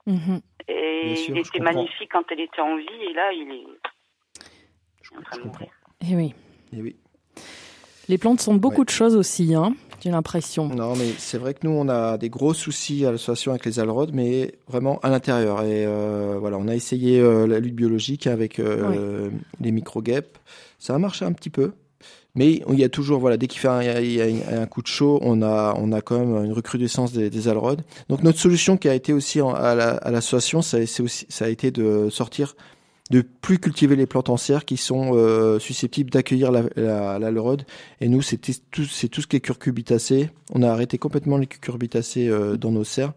Mhm. 0.05 0.39
et 0.69 1.15
sûr, 1.17 1.35
il 1.35 1.43
je 1.43 1.49
était 1.49 1.59
comprends. 1.59 1.73
magnifique 1.73 2.09
quand 2.11 2.23
elle 2.31 2.39
était 2.39 2.61
en 2.61 2.77
vie 2.77 2.85
et 3.09 3.13
là 3.13 3.33
il 3.33 3.51
est, 3.51 3.65
il 3.65 5.13
est 5.13 5.17
en 5.17 5.21
train 5.21 5.37
de 5.37 5.43
mourir. 5.43 5.67
Eh 6.09 6.15
oui. 6.15 6.33
Eh 6.73 6.81
oui. 6.81 6.95
Les 8.07 8.17
plantes 8.17 8.39
sont 8.39 8.55
beaucoup 8.55 8.79
Ouais. 8.79 8.85
de 8.85 8.89
choses 8.89 9.17
aussi, 9.17 9.53
hein. 9.53 9.75
J'ai 10.01 10.11
l'impression. 10.11 10.67
Non, 10.67 10.95
mais 10.95 11.07
c'est 11.17 11.37
vrai 11.37 11.53
que 11.55 11.59
nous, 11.67 11.71
on 11.73 11.89
a 11.89 12.17
des 12.17 12.29
gros 12.29 12.53
soucis 12.53 13.05
à 13.05 13.11
l'association 13.11 13.51
avec 13.51 13.65
les 13.65 13.79
alrodes, 13.81 14.11
mais 14.13 14.53
vraiment 14.67 14.99
à 14.99 15.09
l'intérieur. 15.09 15.61
Et 15.63 15.85
euh, 15.85 16.37
voilà, 16.39 16.57
on 16.57 16.67
a 16.69 16.75
essayé 16.75 17.19
euh, 17.19 17.47
la 17.47 17.59
lutte 17.59 17.75
biologique 17.75 18.27
avec 18.27 18.59
euh, 18.59 19.29
les 19.59 19.71
micro-guêpes. 19.71 20.37
Ça 20.77 20.93
a 20.95 20.99
marché 20.99 21.25
un 21.25 21.33
petit 21.33 21.49
peu. 21.49 21.73
Mais 22.37 22.61
il 22.71 22.79
y 22.79 22.83
a 22.83 22.89
toujours, 22.89 23.19
voilà, 23.19 23.35
dès 23.35 23.47
qu'il 23.47 23.59
fait 23.59 23.67
un, 23.67 24.65
coup 24.67 24.83
de 24.83 24.87
chaud, 24.87 25.17
on 25.23 25.41
a, 25.41 25.75
on 25.75 25.91
a 25.91 26.01
quand 26.01 26.19
même 26.19 26.45
une 26.45 26.53
recrudescence 26.53 27.11
des, 27.11 27.31
des. 27.31 27.41
Donc 28.09 28.21
notre 28.23 28.37
solution 28.37 28.77
qui 28.77 28.87
a 28.87 28.93
été 28.93 29.11
aussi 29.11 29.41
à 29.41 29.73
la- 29.73 29.95
à 29.95 30.11
l'association, 30.11 30.61
ça, 30.61 30.77
ça 30.85 31.45
a 31.45 31.49
été 31.49 31.71
de 31.71 32.09
sortir, 32.11 32.55
de 33.09 33.21
plus 33.21 33.57
cultiver 33.57 33.95
les 33.95 34.05
plantes 34.05 34.29
en 34.29 34.37
serre 34.37 34.65
qui 34.65 34.77
sont 34.77 35.13
euh, 35.15 35.57
susceptibles 35.57 36.11
d'accueillir 36.11 36.51
la, 36.51 36.63
la, 36.75 37.17
l'alrode. 37.17 37.63
Et 38.01 38.07
nous, 38.07 38.21
c'était 38.21 38.53
tout, 38.69 38.85
c'est 38.85 39.07
tout 39.07 39.21
ce 39.21 39.27
qui 39.27 39.37
est 39.37 39.39
curcubitacé. 39.41 40.29
On 40.53 40.61
a 40.61 40.69
arrêté 40.69 40.99
complètement 40.99 41.37
les 41.37 41.47
cucurbitacées 41.47 42.27
euh, 42.27 42.55
dans 42.55 42.71
nos 42.71 42.83
serres. 42.83 43.13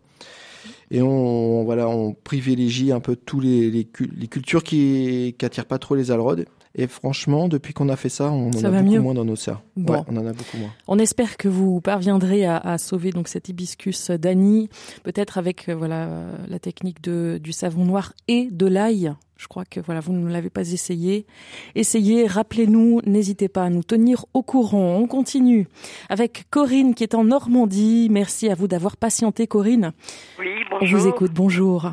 Et 0.91 1.03
on, 1.03 1.65
voilà, 1.65 1.89
on 1.89 2.15
privilégie 2.15 2.91
un 2.91 3.01
peu 3.01 3.17
tous 3.17 3.41
les, 3.41 3.71
les, 3.71 3.85
cu- 3.85 4.11
les 4.17 4.29
cultures 4.29 4.63
qui, 4.65 5.35
qui 5.39 5.45
attirent 5.45 5.67
pas 5.67 5.79
trop 5.79 5.95
les 5.95 6.11
alrodes. 6.11 6.47
Et 6.77 6.87
franchement, 6.87 7.49
depuis 7.49 7.73
qu'on 7.75 7.89
a 7.89 7.97
fait 7.97 8.09
ça, 8.09 8.31
on 8.31 8.51
en 8.51 8.65
a 8.65 8.71
beaucoup 8.71 8.85
mieux. 8.93 9.01
moins 9.01 9.15
dans 9.15 9.25
nos 9.25 9.35
serres. 9.37 9.61
Bon. 9.77 9.93
Ouais, 9.95 10.01
on 10.09 10.17
en 10.17 10.27
a 10.27 10.33
beaucoup 10.33 10.57
moins. 10.57 10.71
On 10.87 10.99
espère 11.01 11.37
que 11.37 11.49
vous 11.49 11.81
parviendrez 11.81 12.45
à, 12.47 12.57
à 12.59 12.79
sauver 12.79 13.11
donc 13.11 13.27
cet 13.27 13.49
hibiscus 13.49 14.11
d'Annie, 14.13 14.69
peut-être 15.03 15.37
avec 15.37 15.69
euh, 15.69 15.75
voilà 15.75 16.09
la 16.49 16.59
technique 16.61 17.03
de, 17.03 17.41
du 17.43 17.51
savon 17.53 17.85
noir 17.85 18.13
et 18.29 18.49
de 18.53 18.67
l'ail. 18.67 19.13
Je 19.37 19.49
crois 19.49 19.65
que 19.65 19.81
voilà 19.81 20.01
vous 20.01 20.13
ne 20.13 20.31
l'avez 20.31 20.51
pas 20.51 20.71
essayé. 20.71 21.27
Essayez, 21.75 22.27
rappelez-nous, 22.27 23.01
n'hésitez 23.07 23.49
pas 23.49 23.65
à 23.65 23.71
nous 23.71 23.83
tenir 23.83 24.27
au 24.35 24.43
courant. 24.43 24.97
On 25.01 25.07
continue 25.07 25.67
avec 26.09 26.45
Corinne 26.51 26.95
qui 26.95 27.03
est 27.03 27.15
en 27.15 27.25
Normandie. 27.25 28.09
Merci 28.11 28.49
à 28.51 28.55
vous 28.55 28.69
d'avoir 28.69 28.97
patienté, 28.97 29.47
Corinne. 29.47 29.93
Oui, 30.39 30.47
On 30.71 30.79
bonjour. 30.79 31.01
vous 31.01 31.09
écoute. 31.09 31.33
Bonjour. 31.35 31.91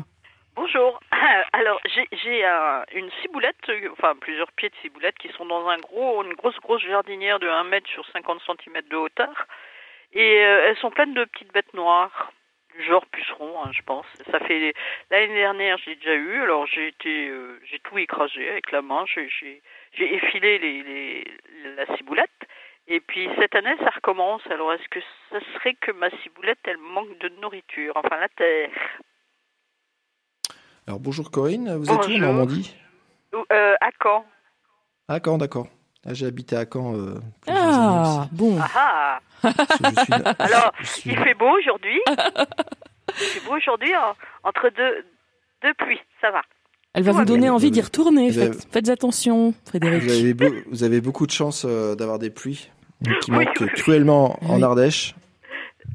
Bonjour. 0.54 1.00
Alors, 1.52 1.80
j'ai 1.94 2.06
j'ai 2.12 2.44
un- 2.44 2.84
une 2.92 3.10
ciboulette, 3.22 3.56
enfin 3.92 4.14
plusieurs 4.16 4.50
pieds 4.52 4.68
de 4.68 4.74
ciboulette 4.82 5.18
qui 5.18 5.28
sont 5.30 5.46
dans 5.46 5.66
un 5.68 5.78
gros, 5.78 6.22
une 6.24 6.34
grosse, 6.34 6.58
grosse 6.60 6.82
jardinière 6.82 7.38
de 7.38 7.48
1 7.48 7.64
mètre 7.64 7.88
sur 7.90 8.06
50 8.12 8.40
cm 8.46 8.82
de 8.88 8.96
hauteur. 8.96 9.46
Et 10.12 10.44
euh, 10.44 10.66
elles 10.66 10.76
sont 10.78 10.90
pleines 10.90 11.14
de 11.14 11.24
petites 11.24 11.52
bêtes 11.52 11.74
noires, 11.74 12.32
du 12.76 12.84
genre 12.84 13.04
puceron, 13.06 13.62
hein, 13.62 13.70
je 13.72 13.82
pense. 13.82 14.06
Ça 14.30 14.38
fait 14.40 14.74
l'année 15.10 15.34
dernière, 15.34 15.78
j'ai 15.78 15.96
déjà 15.96 16.14
eu. 16.14 16.42
Alors 16.42 16.66
j'ai 16.66 16.88
été, 16.88 17.28
euh, 17.28 17.60
tout 17.84 17.98
écrasé 17.98 18.48
avec 18.50 18.70
la 18.72 18.82
main. 18.82 19.04
J'ai 19.06 19.62
effilé 20.14 21.24
la 21.76 21.86
ciboulette. 21.96 22.30
Et 22.88 23.00
puis 23.00 23.28
cette 23.38 23.54
année, 23.54 23.74
ça 23.80 23.90
recommence. 23.90 24.42
Alors 24.50 24.72
est-ce 24.72 24.88
que 24.88 25.00
ça 25.30 25.40
serait 25.54 25.74
que 25.74 25.92
ma 25.92 26.10
ciboulette, 26.22 26.58
elle 26.64 26.78
manque 26.78 27.18
de 27.18 27.28
nourriture, 27.40 27.92
enfin 27.96 28.16
la 28.18 28.28
terre 28.30 28.70
Alors 30.88 31.00
bonjour 31.00 31.30
Corinne, 31.30 31.76
vous 31.76 31.84
êtes 31.90 32.06
où 32.08 32.10
en. 32.10 32.18
Normandie 32.18 32.74
euh, 33.52 33.74
à 33.82 33.90
Caen. 34.02 34.24
À 35.06 35.20
Caen, 35.22 35.36
d'accord. 35.36 35.68
Ah, 36.06 36.14
j'ai 36.14 36.24
habité 36.24 36.56
à 36.56 36.64
Caen. 36.64 36.96
euh, 36.96 37.20
plusieurs 37.42 37.62
années 37.66 38.02
Ah 38.06 38.20
aussi. 38.22 38.28
bon. 38.32 38.58
Ah 38.58 39.20
suis- 39.44 40.12
Alors, 40.38 40.72
suis- 40.82 41.10
il 41.10 41.18
fait 41.18 41.34
beau 41.34 41.50
aujourd'hui. 41.58 42.00
il 42.08 43.24
fait 43.26 43.46
beau 43.46 43.56
aujourd'hui 43.56 43.94
en- 43.96 44.48
entre 44.48 44.70
deux, 44.74 45.04
deux 45.62 45.74
pluies, 45.74 46.00
ça 46.22 46.30
va. 46.30 46.40
Elle 46.94 47.02
va 47.04 47.12
vous 47.12 47.26
donner 47.26 47.50
envie 47.50 47.70
d'y 47.70 47.82
retourner. 47.82 48.28
Avez- 48.30 48.52
Faites, 48.72 48.88
attention, 48.88 49.52
Frédéric. 49.66 50.04
Vous 50.04 50.10
avez, 50.10 50.32
beau- 50.34 50.54
vous 50.70 50.82
avez 50.84 51.00
beaucoup 51.02 51.26
de 51.26 51.32
chance 51.32 51.66
euh, 51.68 51.94
d'avoir 51.96 52.18
des 52.18 52.30
pluies 52.30 52.70
qui 53.20 53.30
Oui, 53.30 53.44
manquent 53.44 53.60
oui. 53.60 53.68
cruellement 53.76 54.38
en. 54.42 54.62
Ardèche. 54.62 55.14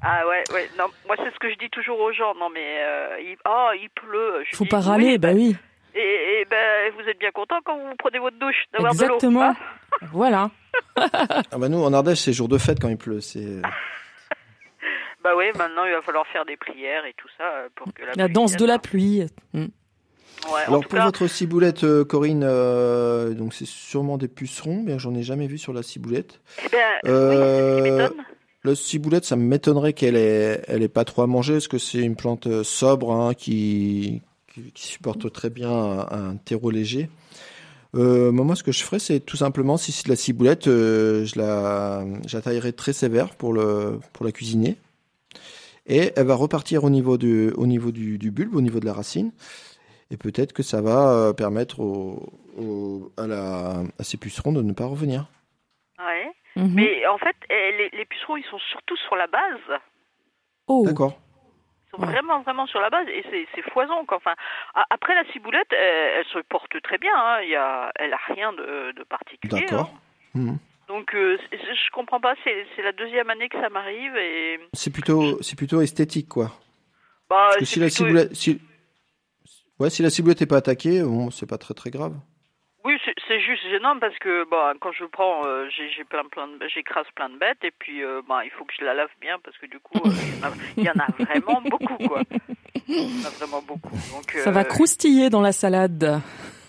Ah 0.01 0.27
ouais, 0.27 0.43
ouais. 0.53 0.69
Non, 0.77 0.85
moi 1.07 1.15
c'est 1.17 1.33
ce 1.33 1.39
que 1.39 1.49
je 1.49 1.55
dis 1.57 1.69
toujours 1.69 1.99
aux 1.99 2.11
gens. 2.11 2.33
Non 2.35 2.49
mais 2.49 2.79
euh, 2.81 3.17
il, 3.21 3.37
oh, 3.47 3.69
il 3.81 3.89
pleut. 3.89 4.43
Je 4.49 4.55
Faut 4.55 4.63
dis, 4.65 4.69
pas 4.69 4.79
râler, 4.79 5.11
oui, 5.11 5.17
bah 5.17 5.31
oui. 5.33 5.55
Et, 5.95 6.41
et 6.41 6.45
ben 6.49 6.91
vous 6.97 7.07
êtes 7.09 7.19
bien 7.19 7.31
content 7.31 7.57
quand 7.63 7.77
vous 7.77 7.95
prenez 7.99 8.19
votre 8.19 8.37
douche 8.39 8.65
d'avoir 8.73 8.93
de 8.93 8.99
l'eau. 8.99 9.03
Exactement. 9.05 9.43
hein 9.43 9.55
Voilà. 10.11 10.49
Ah 10.97 11.57
bah 11.57 11.69
nous, 11.69 11.83
en 11.83 11.93
Ardèche, 11.93 12.19
c'est 12.19 12.33
jour 12.33 12.47
de 12.47 12.57
fête 12.57 12.79
quand 12.79 12.89
il 12.89 12.97
pleut. 12.97 13.21
C'est 13.21 13.61
bah 15.23 15.31
oui, 15.37 15.45
maintenant 15.55 15.85
il 15.85 15.93
va 15.93 16.01
falloir 16.01 16.25
faire 16.27 16.45
des 16.45 16.57
prières 16.57 17.05
et 17.05 17.13
tout 17.15 17.27
ça 17.37 17.43
euh, 17.43 17.69
pour 17.75 17.93
que 17.93 18.01
la, 18.03 18.11
La 18.15 18.25
pluie 18.25 18.33
danse 18.33 18.57
de 18.57 18.65
la 18.65 18.79
pluie. 18.79 19.23
Mm. 19.53 19.65
Ouais, 20.51 20.61
Alors 20.67 20.81
pour 20.81 20.91
cas, 20.97 21.05
votre 21.05 21.27
ciboulette, 21.27 21.83
euh, 21.85 22.03
Corinne, 22.03 22.43
euh, 22.43 23.33
donc 23.33 23.53
c'est 23.53 23.67
sûrement 23.67 24.17
des 24.17 24.27
pucerons, 24.27 24.81
mais 24.83 24.99
j'en 24.99 25.13
ai 25.15 25.23
jamais 25.23 25.47
vu 25.47 25.57
sur 25.57 25.71
la 25.73 25.83
ciboulette. 25.83 26.41
eh 26.65 26.69
ben, 26.69 26.79
Euh, 27.05 28.09
oui, 28.09 28.23
La 28.65 28.75
ciboulette, 28.75 29.25
ça 29.25 29.35
m'étonnerait 29.35 29.91
qu'elle 29.91 30.15
ait, 30.15 30.61
elle 30.69 30.83
ait 30.83 30.87
pas 30.87 31.03
trop 31.03 31.23
à 31.23 31.27
manger, 31.27 31.55
parce 31.55 31.67
que 31.67 31.77
c'est 31.77 31.99
une 31.99 32.15
plante 32.15 32.47
euh, 32.47 32.63
sobre 32.63 33.11
hein, 33.11 33.33
qui, 33.33 34.21
qui, 34.73 34.87
supporte 34.87 35.29
très 35.33 35.49
bien 35.49 35.69
un, 35.69 36.37
terreau 36.37 36.71
léger? 36.71 37.09
Euh, 37.93 38.31
moi, 38.31 38.55
ce 38.55 38.63
que 38.63 38.71
je 38.71 38.81
ferais, 38.81 38.99
c'est 38.99 39.19
tout 39.19 39.35
simplement, 39.35 39.75
si 39.75 39.91
c'est 39.91 40.05
de 40.05 40.09
la 40.09 40.15
ciboulette, 40.15 40.67
euh, 40.67 41.25
je 41.25 41.37
la, 41.37 42.05
taillerais 42.41 42.71
très 42.71 42.93
sévère 42.93 43.35
pour 43.35 43.51
le, 43.51 43.99
pour 44.13 44.25
la 44.25 44.31
cuisiner. 44.31 44.77
Et 45.85 46.13
elle 46.15 46.27
va 46.27 46.35
repartir 46.35 46.85
au 46.85 46.89
niveau 46.89 47.17
du, 47.17 47.51
au 47.57 47.67
niveau 47.67 47.91
du, 47.91 48.17
bulbe, 48.31 48.55
au 48.55 48.61
niveau 48.61 48.79
de 48.79 48.85
la 48.85 48.93
racine. 48.93 49.33
Et 50.09 50.15
peut-être 50.15 50.53
que 50.53 50.63
ça 50.63 50.81
va 50.81 51.33
permettre 51.33 51.81
à, 53.17 53.27
la, 53.27 53.83
à 53.99 54.03
ces 54.03 54.15
pucerons 54.15 54.53
de 54.53 54.61
ne 54.61 54.71
pas 54.71 54.85
revenir. 54.85 55.27
Mhm. 56.55 56.73
Mais 56.73 57.07
en 57.07 57.17
fait, 57.17 57.35
eh, 57.49 57.89
les, 57.93 58.05
pucerons, 58.05 58.37
ils 58.37 58.45
sont 58.45 58.59
surtout 58.59 58.95
sur 58.97 59.15
la 59.15 59.27
base. 59.27 59.79
Oh. 60.67 60.83
D'accord. 60.85 61.19
Ils 61.87 61.97
sont 61.97 62.05
vraiment, 62.05 62.41
vraiment 62.41 62.65
sur 62.65 62.79
la 62.79 62.89
base 62.89 63.07
et 63.07 63.23
c'est 63.53 63.71
foison. 63.71 64.05
Enfin, 64.07 64.33
après, 64.89 65.15
la 65.15 65.25
ciboulette, 65.31 65.71
elle, 65.71 66.25
se 66.25 66.39
porte 66.39 66.81
très 66.81 66.97
bien. 66.97 67.13
Hein. 67.15 67.41
Il 67.43 67.49
y 67.49 67.55
a, 67.55 67.91
elle 67.95 68.13
a 68.13 68.19
rien 68.27 68.51
de, 68.53 68.93
de 68.93 69.03
particulier. 69.03 69.61
D'accord. 69.61 69.93
Hein. 69.93 70.39
Mhm. 70.39 70.57
Donc, 70.87 71.13
euh, 71.15 71.37
je 71.51 71.91
comprends 71.91 72.19
pas. 72.19 72.35
C'est 72.43 72.81
la 72.83 72.91
deuxième 72.91 73.29
année 73.29 73.49
que 73.49 73.59
ça 73.59 73.69
m'arrive 73.69 74.15
et. 74.17 74.59
C'est 74.73 74.91
plutôt, 74.91 75.41
c'est 75.41 75.55
plutôt 75.55 75.81
esthétique, 75.81 76.29
quoi. 76.29 76.51
Bah, 77.29 77.47
Parce 77.49 77.57
que 77.57 77.65
si 77.65 77.79
la 77.79 77.89
ciboulette, 77.89 78.35
si... 78.35 78.61
ouais, 79.79 79.89
si 79.89 80.03
la 80.03 80.09
ciboulette 80.09 80.41
est 80.41 80.47
pas 80.47 80.57
attaquée, 80.57 81.01
bon, 81.01 81.31
c'est 81.31 81.47
pas 81.47 81.57
très 81.57 81.73
très 81.73 81.89
grave. 81.89 82.13
Oui, 82.85 82.99
c'est 83.27 83.39
juste 83.39 83.63
gênant 83.71 83.97
parce 83.97 84.17
que 84.19 84.43
bah, 84.49 84.73
quand 84.81 84.91
je 84.91 85.05
prends, 85.05 85.45
euh, 85.45 85.69
j'ai 85.69 86.03
plein, 86.03 86.25
plein 86.25 86.49
j'écrase 86.73 87.05
plein 87.15 87.29
de 87.29 87.37
bêtes 87.37 87.63
et 87.63 87.71
puis 87.71 88.03
euh, 88.03 88.21
bah, 88.27 88.41
il 88.43 88.51
faut 88.51 88.65
que 88.65 88.73
je 88.77 88.83
la 88.83 88.93
lave 88.93 89.09
bien 89.21 89.37
parce 89.41 89.57
que 89.57 89.67
du 89.67 89.79
coup, 89.79 89.97
euh, 90.05 90.09
il 90.75 90.83
y, 90.83 90.89
en 90.89 90.93
a 90.99 91.07
vraiment 91.17 91.61
beaucoup 91.61 91.95
quoi. 92.05 92.21
Il 92.87 93.21
y 93.21 93.25
en 93.25 93.27
a 93.27 93.29
vraiment 93.31 93.61
beaucoup. 93.61 93.95
Donc, 94.11 94.31
Ça 94.31 94.51
va 94.51 94.65
croustiller 94.65 95.29
dans 95.29 95.39
la 95.39 95.53
salade. 95.53 96.21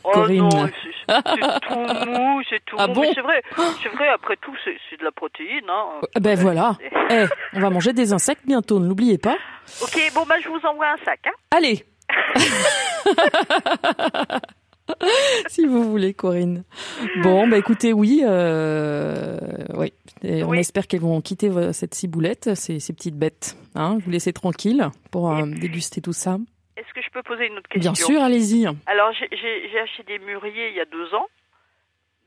Oh 0.04 0.10
Corinne. 0.12 0.38
non, 0.38 0.68
c'est 1.08 1.60
tout 1.62 2.10
mou, 2.10 2.42
c'est 2.48 2.64
tout 2.64 2.76
ah 2.78 2.86
mou. 2.86 2.94
Bon 2.94 3.12
c'est 3.12 3.20
vrai, 3.20 3.42
c'est 3.82 3.88
vrai. 3.88 4.08
Après 4.08 4.36
tout, 4.36 4.54
c'est 4.64 4.96
de 4.96 5.04
la 5.04 5.10
protéine. 5.10 5.68
Hein. 5.68 6.00
Ben 6.20 6.38
voilà. 6.38 6.76
Eh, 7.10 7.26
on 7.52 7.60
va 7.60 7.68
manger 7.68 7.92
des 7.92 8.14
insectes 8.14 8.46
bientôt, 8.46 8.80
ne 8.80 8.88
l'oubliez 8.88 9.18
pas. 9.18 9.36
Ok, 9.82 10.10
bon 10.14 10.24
bah 10.26 10.36
je 10.42 10.48
vous 10.48 10.60
envoie 10.64 10.86
un 10.88 10.96
sac. 11.04 11.20
Hein. 11.26 11.32
Allez. 11.50 11.84
si 15.48 15.66
vous 15.66 15.84
voulez, 15.84 16.14
Corinne. 16.14 16.64
Bon, 17.22 17.48
bah 17.48 17.56
écoutez, 17.58 17.92
oui, 17.92 18.22
euh, 18.24 19.38
oui. 19.74 19.92
on 20.22 20.52
espère 20.54 20.86
qu'elles 20.86 21.00
vont 21.00 21.20
quitter 21.20 21.50
cette 21.72 21.94
ciboulette, 21.94 22.54
ces, 22.54 22.80
ces 22.80 22.92
petites 22.92 23.16
bêtes. 23.16 23.56
Hein, 23.74 23.98
vous 24.04 24.10
laissez 24.10 24.32
tranquille 24.32 24.88
pour 25.10 25.32
euh, 25.32 25.46
déguster 25.46 26.00
tout 26.00 26.12
ça. 26.12 26.38
Est-ce 26.76 26.92
que 26.92 27.00
je 27.02 27.10
peux 27.10 27.22
poser 27.22 27.46
une 27.46 27.58
autre 27.58 27.68
question? 27.68 27.92
Bien 27.92 27.94
sûr, 27.94 28.22
allez-y. 28.22 28.66
Alors, 28.86 29.12
j'ai 29.12 29.78
acheté 29.78 30.02
des 30.02 30.18
mûriers 30.18 30.68
il 30.70 30.76
y 30.76 30.80
a 30.80 30.84
deux 30.84 31.14
ans. 31.14 31.26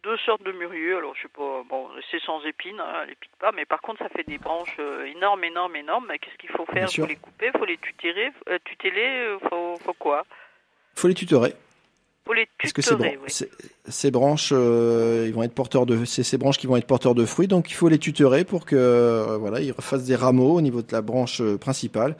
Deux 0.03 0.18
sortes 0.26 0.43
de 0.43 0.51
mûriers. 0.53 0.93
Alors, 0.93 1.14
je 1.16 1.24
sais 1.24 1.34
pas, 1.36 1.64
bon, 1.70 1.88
c'est 2.10 2.22
sans 2.22 2.41
épines, 2.45 2.80
hein, 2.80 3.03
elles 3.08 3.16
piquent 3.18 3.36
pas, 3.39 3.51
mais 3.51 3.66
par 3.66 3.82
contre, 3.82 3.99
ça 3.99 4.10
fait 4.10 4.24
des 4.26 4.38
branches 4.38 4.78
euh, 4.80 5.03
énormes, 5.05 5.43
énormes, 5.43 5.76
énormes. 5.76 6.08
Qu'est-ce 6.22 6.38
qu'il 6.38 6.49
faut 6.49 6.66
faire? 6.66 6.88
Il 6.89 7.01
faut 7.01 7.08
les 7.08 7.18
couper, 7.18 7.51
il 7.53 7.60
faut 7.60 7.66
les 7.66 7.78
tutéler, 7.78 8.30
tuteler, 8.64 9.38
faut, 9.49 9.76
faut 9.84 9.93
quoi? 9.93 10.26
Il 10.95 11.01
faut 11.01 11.08
les 11.08 11.14
tutorer. 11.14 11.53
Parce 12.62 12.74
que 12.74 12.82
ces, 12.82 13.50
ces 13.88 14.12
branches, 14.12 14.52
euh, 14.54 15.26
ils 15.28 15.34
vont 15.34 15.44
être 15.44 15.54
porteurs 15.54 15.86
de, 15.86 16.06
ces 16.06 16.38
branches 16.38 16.58
qui 16.58 16.68
vont 16.68 16.78
être 16.78 16.88
porteurs 16.88 17.16
de 17.16 17.26
fruits, 17.26 17.48
donc 17.48 17.70
il 17.70 17.74
faut 17.74 17.90
les 17.90 18.00
tutorer 18.00 18.44
pour 18.44 18.66
que, 18.66 18.76
euh, 18.76 19.38
voilà, 19.38 19.60
ils 19.60 19.74
fassent 19.74 20.06
des 20.06 20.16
rameaux 20.16 20.56
au 20.56 20.62
niveau 20.62 20.82
de 20.82 20.92
la 20.92 21.02
branche 21.02 21.42
euh, 21.42 21.58
principale, 21.58 22.16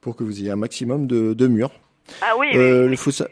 pour 0.00 0.16
que 0.16 0.24
vous 0.24 0.40
ayez 0.40 0.50
un 0.50 0.56
maximum 0.56 1.06
de, 1.06 1.34
de 1.34 1.46
murs. 1.46 1.72
Ah 2.20 2.36
oui. 2.36 2.48
oui. 2.54 2.96
Faut 2.96 3.10
ça... 3.10 3.28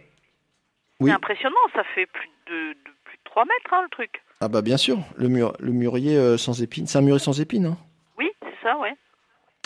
C'est 1.01 1.11
impressionnant, 1.11 1.57
ça 1.75 1.83
fait 1.95 2.07
plus 2.07 2.29
de, 2.49 2.75
plus 3.05 3.17
de 3.17 3.23
3 3.25 3.45
mètres, 3.45 3.73
hein, 3.73 3.83
le 3.83 3.89
truc. 3.89 4.23
Ah 4.41 4.49
bah 4.49 4.63
bien 4.63 4.77
sûr, 4.77 4.99
le 5.17 5.29
mur, 5.29 5.55
le 5.59 5.73
mûrier 5.73 6.37
sans 6.39 6.63
épines, 6.63 6.87
c'est 6.87 6.99
un 6.99 7.03
mûrier 7.03 7.19
sans 7.19 7.41
épines. 7.41 7.67
Hein. 7.67 7.79
Oui, 8.19 8.31
c'est 8.43 8.63
ça, 8.63 8.79
ouais. 8.79 8.95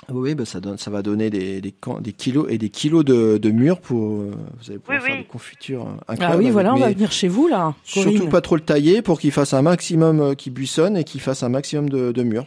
Ah 0.08 0.12
oui, 0.12 0.34
bah 0.34 0.44
ça, 0.44 0.60
donne, 0.60 0.76
ça 0.76 0.90
va 0.90 1.02
donner 1.02 1.30
des, 1.30 1.60
des, 1.60 1.74
des, 2.00 2.12
kilos 2.12 2.46
et 2.50 2.58
des 2.58 2.68
kilos 2.68 3.04
de, 3.04 3.38
de 3.38 3.50
mûres 3.50 3.80
pour 3.80 4.20
euh, 4.20 4.32
vous 4.58 4.70
allez 4.70 4.78
pouvoir 4.78 5.02
faire 5.02 5.16
des 5.16 5.24
confitures 5.24 5.86
incroyables. 6.08 6.34
Ah 6.34 6.36
oui, 6.36 6.50
voilà, 6.50 6.74
on 6.74 6.78
va 6.78 6.90
venir 6.90 7.10
chez 7.10 7.28
vous 7.28 7.48
là. 7.48 7.74
Surtout 7.84 8.28
pas 8.28 8.40
trop 8.40 8.56
le 8.56 8.62
tailler 8.62 9.00
pour 9.00 9.18
qu'il 9.18 9.32
fasse 9.32 9.54
un 9.54 9.62
maximum, 9.62 10.20
euh, 10.20 10.34
qui 10.34 10.50
buissonne 10.50 10.96
et 10.96 11.04
qu'il 11.04 11.20
fasse 11.20 11.42
un 11.42 11.48
maximum 11.48 11.88
de, 11.88 12.12
de 12.12 12.22
mûres. 12.22 12.46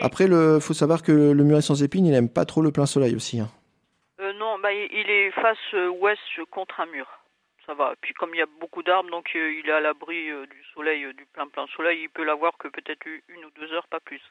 Après, 0.00 0.26
le 0.26 0.60
faut 0.60 0.72
savoir 0.72 1.02
que 1.02 1.12
le 1.12 1.44
muret 1.44 1.60
sans 1.60 1.82
épines, 1.82 2.06
il 2.06 2.14
aime 2.14 2.30
pas 2.30 2.46
trop 2.46 2.62
le 2.62 2.70
plein 2.70 2.86
soleil 2.86 3.14
aussi. 3.14 3.40
Hein. 3.40 3.48
Euh, 4.20 4.32
non, 4.38 4.58
bah, 4.62 4.72
il 4.72 5.10
est 5.10 5.30
face 5.32 5.74
ouest 6.00 6.20
contre 6.50 6.80
un 6.80 6.86
mur. 6.86 7.06
Ça 7.66 7.74
va. 7.74 7.94
Puis 8.00 8.14
comme 8.14 8.30
il 8.34 8.38
y 8.38 8.42
a 8.42 8.46
beaucoup 8.60 8.82
d'arbres, 8.82 9.10
donc 9.10 9.28
il 9.34 9.68
est 9.68 9.72
à 9.72 9.80
l'abri 9.80 10.24
du 10.50 10.64
soleil, 10.74 11.04
du 11.14 11.26
plein 11.26 11.48
plein 11.48 11.66
soleil, 11.76 12.00
il 12.02 12.08
peut 12.08 12.24
l'avoir 12.24 12.56
que 12.58 12.68
peut-être 12.68 13.04
une 13.06 13.44
ou 13.44 13.50
deux 13.60 13.72
heures, 13.74 13.86
pas 13.88 14.00
plus. 14.00 14.22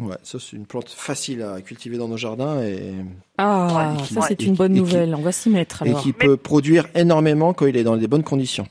Ouais, 0.00 0.16
ça 0.22 0.38
c'est 0.38 0.56
une 0.56 0.66
plante 0.66 0.88
facile 0.88 1.42
à 1.42 1.60
cultiver 1.60 1.98
dans 1.98 2.08
nos 2.08 2.16
jardins 2.16 2.62
et 2.62 2.94
ah, 3.36 3.96
ça 4.04 4.22
c'est 4.22 4.42
une 4.42 4.54
bonne 4.54 4.72
nouvelle. 4.72 5.14
On 5.14 5.20
va 5.20 5.32
s'y 5.32 5.50
mettre 5.50 5.82
alors. 5.82 5.98
Et 5.98 6.02
qui 6.02 6.12
peut 6.12 6.36
produire 6.36 6.86
énormément 6.94 7.52
quand 7.52 7.66
il 7.66 7.76
est 7.76 7.84
dans 7.84 7.96
des 7.96 8.08
bonnes 8.08 8.24
conditions. 8.24 8.66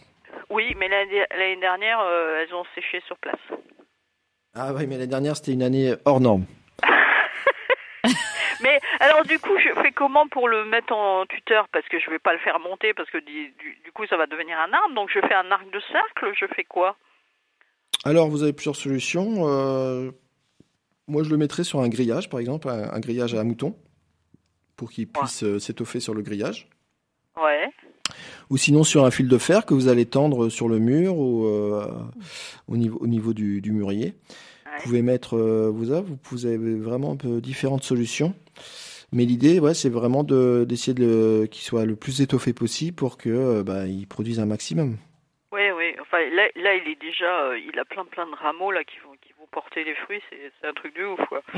Oui, 0.50 0.74
mais 0.78 0.88
l'année 0.88 1.60
dernière, 1.60 2.00
euh, 2.00 2.42
elles 2.42 2.54
ont 2.56 2.64
séché 2.74 3.02
sur 3.06 3.18
place. 3.18 3.40
Ah 4.56 4.74
oui, 4.74 4.88
mais 4.88 4.96
l'année 4.96 5.08
dernière 5.08 5.36
c'était 5.36 5.54
une 5.54 5.62
année 5.62 5.94
hors 6.06 6.20
norme. 6.20 6.46
mais 8.62 8.80
alors 9.00 9.24
du 9.26 9.38
coup, 9.38 9.58
je 9.60 9.82
fais 9.82 9.92
comment 9.92 10.28
pour 10.28 10.48
le 10.48 10.66
mettre 10.66 10.94
en 10.94 11.26
tuteur? 11.28 11.68
Parce 11.72 11.88
que 11.90 12.00
je 12.00 12.10
vais 12.10 12.20
pas 12.20 12.34
le 12.34 12.40
faire 12.40 12.60
monter 12.60 12.94
parce 12.96 13.10
que 13.12 13.20
du, 13.20 13.54
du 13.84 13.92
coup 13.94 14.08
ça 14.08 14.18
va 14.18 14.26
devenir 14.26 14.58
un 14.58 14.74
arbre. 14.74 14.96
Donc 14.96 15.12
je 15.14 15.20
fais 15.20 15.36
un 15.36 15.52
arc 15.52 15.70
de 15.70 15.80
cercle. 15.92 16.34
Je 16.40 16.48
fais 16.56 16.64
quoi? 16.64 16.96
Alors 18.04 18.30
vous 18.30 18.42
avez 18.42 18.54
plusieurs 18.54 18.76
solutions. 18.76 19.48
Euh 19.48 20.12
moi, 21.10 21.24
je 21.24 21.30
le 21.30 21.38
mettrais 21.38 21.64
sur 21.64 21.82
un 21.82 21.90
grillage, 21.90 22.30
par 22.30 22.40
exemple, 22.40 22.70
un, 22.70 23.00
grillage 23.00 23.34
à 23.34 23.44
mouton, 23.44 23.76
pour 24.76 24.92
qu'il 24.92 25.08
puisse 25.08 25.44
euh, 25.44 25.60
s'étoffer 25.60 26.00
sur 26.00 26.14
le 26.14 26.22
grillage. 26.22 26.70
Ouais. 27.36 27.68
Ou 28.50 28.58
sinon 28.58 28.84
sur 28.84 29.06
un 29.06 29.12
fil 29.12 29.28
de 29.28 29.38
fer 29.38 29.66
que 29.66 29.74
vous 29.74 29.88
allez 29.88 30.06
tendre 30.06 30.50
sur 30.50 30.70
le 30.70 30.80
mur 30.80 31.18
ou 31.18 31.46
euh, 31.46 31.88
au 32.68 32.78
niveau, 32.78 32.98
au 33.00 33.08
niveau 33.08 33.34
du, 33.34 33.62
mûrier. 33.72 34.14
Vous 34.66 34.84
pouvez 34.84 35.02
mettre, 35.02 35.36
euh, 35.36 35.70
vous, 35.74 35.92
avez, 35.92 36.08
vous 36.24 36.46
avez 36.46 36.76
vraiment 36.76 37.12
un 37.12 37.18
peu 37.18 37.42
différentes 37.42 37.84
solutions. 37.84 38.34
Mais 39.12 39.26
l'idée, 39.26 39.60
ouais, 39.60 39.74
c'est 39.74 39.90
vraiment 39.90 40.24
d'essayer 40.24 40.94
de, 40.94 41.48
qu'il 41.50 41.64
soit 41.64 41.86
le 41.86 41.96
plus 41.96 42.22
étoffé 42.22 42.54
possible 42.54 42.96
pour 42.96 43.18
que 43.18 43.64
bah, 43.64 43.88
il 43.88 44.08
produise 44.08 44.40
un 44.40 44.46
maximum. 44.46 44.98
Oui, 45.52 45.72
oui. 45.76 45.96
Enfin, 46.00 46.20
là, 46.30 46.48
là, 46.56 46.76
il 46.76 46.92
est 46.92 47.02
déjà, 47.02 47.58
il 47.58 47.78
a 47.80 47.86
plein, 47.86 48.06
plein 48.06 48.28
de 48.28 48.36
rameaux 48.36 48.72
là 48.72 48.84
qui 48.84 49.00
vont, 49.00 49.09
porter 49.52 49.84
les 49.84 49.96
fruits, 49.96 50.22
c'est 50.30 50.68
un 50.68 50.74
truc 50.74 50.96
de 50.96 51.06
ouf. 51.06 51.20
Quoi. 51.28 51.42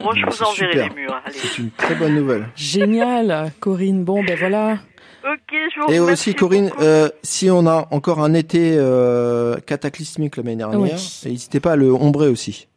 Moi, 0.00 0.14
je 0.16 0.26
vous 0.26 0.42
enverrai 0.42 0.88
les 0.88 0.94
murs. 0.94 1.20
C'est 1.30 1.58
une 1.58 1.70
très 1.70 1.94
bonne 1.94 2.14
nouvelle. 2.14 2.48
Génial, 2.56 3.52
Corinne. 3.60 4.04
Bon, 4.04 4.22
ben 4.22 4.38
voilà. 4.38 4.78
Ok, 5.24 5.52
je 5.52 5.80
vous 5.80 5.92
Et 5.92 6.00
aussi, 6.00 6.34
Corinne, 6.34 6.70
euh, 6.80 7.10
si 7.22 7.50
on 7.50 7.66
a 7.66 7.88
encore 7.90 8.20
un 8.20 8.32
été 8.32 8.76
euh, 8.78 9.56
cataclysmique 9.66 10.36
l'année 10.36 10.56
dernière, 10.56 10.96
n'hésitez 11.24 11.60
pas 11.60 11.72
à 11.72 11.76
le 11.76 11.92
ombrer 11.92 12.28
aussi. 12.28 12.68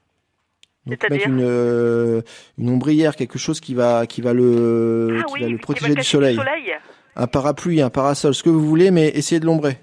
Donc 0.86 1.10
mettre 1.10 1.28
une, 1.28 1.40
euh, 1.42 2.22
une 2.58 2.70
ombrière, 2.70 3.16
quelque 3.16 3.40
chose 3.40 3.62
qui 3.62 3.74
va 3.74 4.06
qui 4.06 4.20
va 4.20 4.34
le 4.34 5.22
ah 5.22 5.24
qui 5.24 5.42
va 5.42 5.48
le 5.48 5.58
protéger 5.58 5.96
du 5.96 6.04
soleil. 6.04 6.38
Un 7.16 7.28
parapluie, 7.28 7.82
un 7.82 7.90
parasol, 7.90 8.34
ce 8.34 8.44
que 8.44 8.50
vous 8.50 8.68
voulez, 8.68 8.92
mais 8.92 9.08
essayez 9.10 9.40
de 9.40 9.46
l'ombrer. 9.46 9.78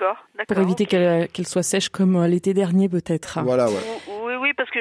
D'accord, 0.00 0.16
Pour 0.48 0.58
éviter 0.58 0.86
qu'elle 0.86 1.46
soit 1.46 1.62
sèche 1.62 1.90
comme 1.90 2.16
euh, 2.16 2.26
l'été 2.26 2.54
dernier 2.54 2.88
peut-être. 2.88 3.40
Voilà, 3.42 3.66
ouais. 3.66 3.76
Oui, 4.08 4.32
oui, 4.40 4.52
parce 4.56 4.70
que 4.70 4.78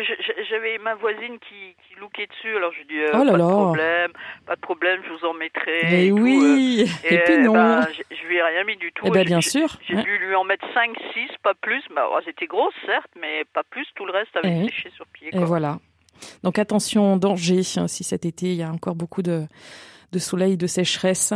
j'avais 0.50 0.78
ma 0.78 0.96
voisine 0.96 1.38
qui, 1.40 1.76
qui 1.88 2.00
lookait 2.00 2.28
dessus, 2.28 2.56
alors 2.56 2.72
je 2.72 2.88
dis 2.88 3.00
euh, 3.00 3.10
oh 3.14 3.24
là 3.26 3.32
pas 3.34 3.38
de 3.38 3.44
problème, 3.44 4.12
pas 4.46 4.56
de 4.56 4.62
problème, 4.62 5.02
je 5.06 5.12
vous 5.12 5.28
en 5.28 5.34
mettrai. 5.34 5.82
Mais 5.84 6.06
et 6.08 6.12
oui, 6.12 6.86
tout, 6.86 7.08
euh. 7.08 7.10
et, 7.10 7.18
puis 7.20 7.38
non. 7.40 7.54
Bah, 7.54 7.88
je 8.10 8.28
lui 8.28 8.38
ai 8.38 8.42
rien 8.42 8.64
mis 8.64 8.78
du 8.78 8.92
tout. 8.94 9.06
Eh 9.08 9.12
ben, 9.12 9.26
bien 9.26 9.42
sûr. 9.42 9.68
J'ai 9.88 10.02
dû 10.02 10.18
lui 10.20 10.36
en 10.36 10.46
mettre 10.46 10.66
5, 10.74 10.92
6, 11.14 11.30
pas 11.44 11.54
plus. 11.54 11.84
Bah, 11.94 12.08
oh, 12.12 12.20
C'était 12.24 12.48
grosse 12.48 12.74
certes, 12.86 13.12
mais 13.20 13.44
pas 13.54 13.64
plus. 13.70 13.86
Tout 13.96 14.06
le 14.06 14.14
reste 14.14 14.36
avait 14.38 14.62
eh 14.64 14.70
séché 14.70 14.90
sur 14.96 15.06
pied. 15.08 15.30
Et 15.34 15.44
voilà. 15.44 15.80
Donc 16.44 16.60
attention, 16.60 17.18
danger, 17.18 17.62
hein, 17.78 17.88
si 17.88 18.04
cet 18.04 18.26
été 18.26 18.48
il 18.48 18.56
y 18.56 18.64
a 18.64 18.70
encore 18.70 18.96
beaucoup 18.96 19.22
de 19.22 19.46
de 20.12 20.20
soleil, 20.20 20.58
de 20.58 20.68
sécheresse. 20.68 21.34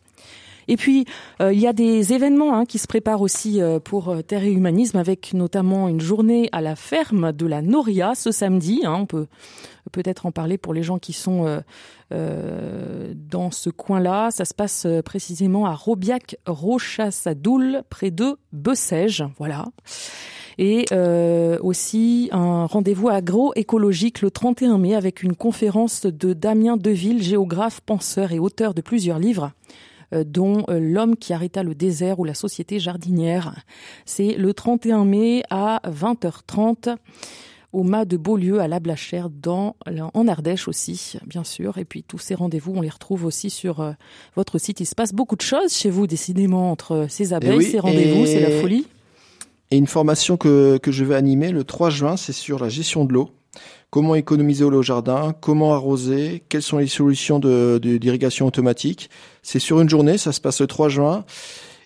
Et 0.68 0.76
puis, 0.76 1.04
euh, 1.40 1.52
il 1.52 1.60
y 1.60 1.66
a 1.66 1.72
des 1.72 2.12
événements 2.12 2.54
hein, 2.54 2.64
qui 2.64 2.78
se 2.78 2.86
préparent 2.86 3.22
aussi 3.22 3.60
euh, 3.60 3.80
pour 3.80 4.08
euh, 4.08 4.22
Terre 4.22 4.44
et 4.44 4.52
Humanisme, 4.52 4.98
avec 4.98 5.34
notamment 5.34 5.88
une 5.88 6.00
journée 6.00 6.48
à 6.52 6.60
la 6.60 6.76
ferme 6.76 7.32
de 7.32 7.46
la 7.46 7.62
Noria 7.62 8.14
ce 8.14 8.30
samedi. 8.30 8.82
Hein, 8.84 8.96
on 9.00 9.06
peut 9.06 9.26
peut-être 9.92 10.26
en 10.26 10.32
parler 10.32 10.58
pour 10.58 10.74
les 10.74 10.82
gens 10.82 10.98
qui 10.98 11.12
sont 11.12 11.62
dans 12.10 13.50
ce 13.50 13.70
coin-là. 13.70 14.30
Ça 14.30 14.44
se 14.44 14.54
passe 14.54 14.86
précisément 15.04 15.66
à 15.66 15.74
Robiac, 15.74 16.36
Rochassadoul, 16.46 17.82
près 17.90 18.10
de 18.10 18.36
Bessèges. 18.52 19.24
Voilà 19.38 19.66
et 20.56 20.86
aussi 21.60 22.30
un 22.32 22.64
rendez-vous 22.66 23.08
agroécologique 23.08 24.22
le 24.22 24.30
31 24.30 24.78
mai 24.78 24.94
avec 24.94 25.22
une 25.22 25.36
conférence 25.36 26.06
de 26.06 26.32
Damien 26.32 26.76
Deville, 26.76 27.22
géographe, 27.22 27.80
penseur 27.80 28.32
et 28.32 28.38
auteur 28.38 28.72
de 28.72 28.80
plusieurs 28.80 29.18
livres 29.18 29.52
euh, 29.52 29.93
dont 30.12 30.64
euh, 30.68 30.78
L'homme 30.78 31.16
qui 31.16 31.32
arrêta 31.32 31.62
le 31.62 31.74
désert 31.74 32.18
ou 32.20 32.24
la 32.24 32.34
société 32.34 32.78
jardinière. 32.78 33.55
C'est 34.05 34.34
le 34.34 34.52
31 34.52 35.05
mai 35.05 35.42
à 35.50 35.80
20h30 35.88 36.96
au 37.72 37.82
mât 37.82 38.05
de 38.05 38.16
Beaulieu 38.16 38.61
à 38.61 38.68
la 38.68 38.78
Blachère 38.78 39.28
dans 39.30 39.74
en 39.86 40.28
Ardèche 40.28 40.68
aussi 40.68 41.18
bien 41.26 41.44
sûr. 41.44 41.78
Et 41.78 41.84
puis 41.84 42.02
tous 42.02 42.18
ces 42.18 42.34
rendez-vous 42.34 42.72
on 42.74 42.80
les 42.80 42.90
retrouve 42.90 43.24
aussi 43.24 43.50
sur 43.50 43.80
euh, 43.80 43.92
votre 44.36 44.59
site. 44.59 44.80
Il 44.80 44.86
se 44.86 44.94
passe 44.94 45.12
beaucoup 45.12 45.36
de 45.36 45.42
choses 45.42 45.72
chez 45.72 45.90
vous 45.90 46.07
décidément 46.07 46.70
entre 46.70 47.07
ces 47.09 47.30
eh 47.30 47.34
abeilles 47.34 47.64
ces 47.64 47.80
rendez-vous 47.80 48.26
c'est 48.26 48.40
la 48.40 48.61
folie. 48.61 48.86
et 49.70 49.76
une 49.76 49.86
formation 49.86 50.36
que, 50.36 50.78
que 50.78 50.92
je 50.92 51.05
vais 51.05 51.16
animer 51.16 51.50
le 51.50 51.64
3 51.64 51.90
juin 51.90 52.16
c'est 52.16 52.32
sur 52.32 52.61
la 52.61 52.68
gestion 52.68 53.05
de 53.05 53.12
l'eau 53.12 53.30
comment 53.90 54.14
économiser 54.14 54.64
l'eau 54.68 54.80
au 54.80 54.82
jardin, 54.82 55.34
comment 55.40 55.74
arroser, 55.74 56.42
quelles 56.48 56.62
sont 56.62 56.78
les 56.78 56.86
solutions 56.86 57.38
de, 57.38 57.78
d'irrigation 57.78 58.46
automatique? 58.46 59.11
C'est 59.42 59.59
sur 59.59 59.80
une 59.80 59.88
journée, 59.88 60.18
ça 60.18 60.32
se 60.32 60.40
passe 60.40 60.61
le 60.61 60.66
3 60.66 60.88
juin. 60.88 61.24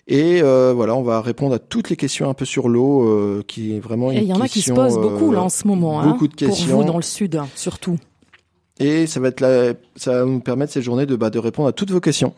Et 0.07 0.41
euh, 0.41 0.73
voilà, 0.75 0.95
on 0.95 1.03
va 1.03 1.21
répondre 1.21 1.53
à 1.53 1.59
toutes 1.59 1.91
les 1.91 1.95
questions 1.95 2.27
un 2.27 2.33
peu 2.33 2.45
sur 2.45 2.67
l'eau, 2.67 3.07
euh, 3.07 3.43
qui 3.47 3.75
est 3.75 3.79
vraiment 3.79 4.11
Et 4.11 4.17
il 4.17 4.23
y 4.23 4.33
en 4.33 4.41
a 4.41 4.47
qui 4.47 4.61
se 4.61 4.73
posent 4.73 4.97
beaucoup 4.97 5.31
là 5.31 5.43
en 5.43 5.49
ce 5.49 5.67
moment. 5.67 6.01
Beaucoup 6.03 6.25
hein, 6.25 6.29
de 6.29 6.35
questions. 6.35 6.65
Pour 6.65 6.81
vous 6.81 6.83
dans 6.83 6.97
le 6.97 7.03
sud, 7.03 7.39
surtout. 7.55 7.97
Et 8.79 9.05
ça 9.05 9.19
va 9.19 9.27
être 9.27 9.41
la, 9.41 9.73
ça 9.95 10.13
va 10.13 10.25
nous 10.25 10.39
permettre 10.39 10.73
cette 10.73 10.83
journée 10.83 11.05
de, 11.05 11.15
bah, 11.15 11.29
de 11.29 11.37
répondre 11.37 11.67
à 11.67 11.73
toutes 11.73 11.91
vos 11.91 11.99
questions. 11.99 12.33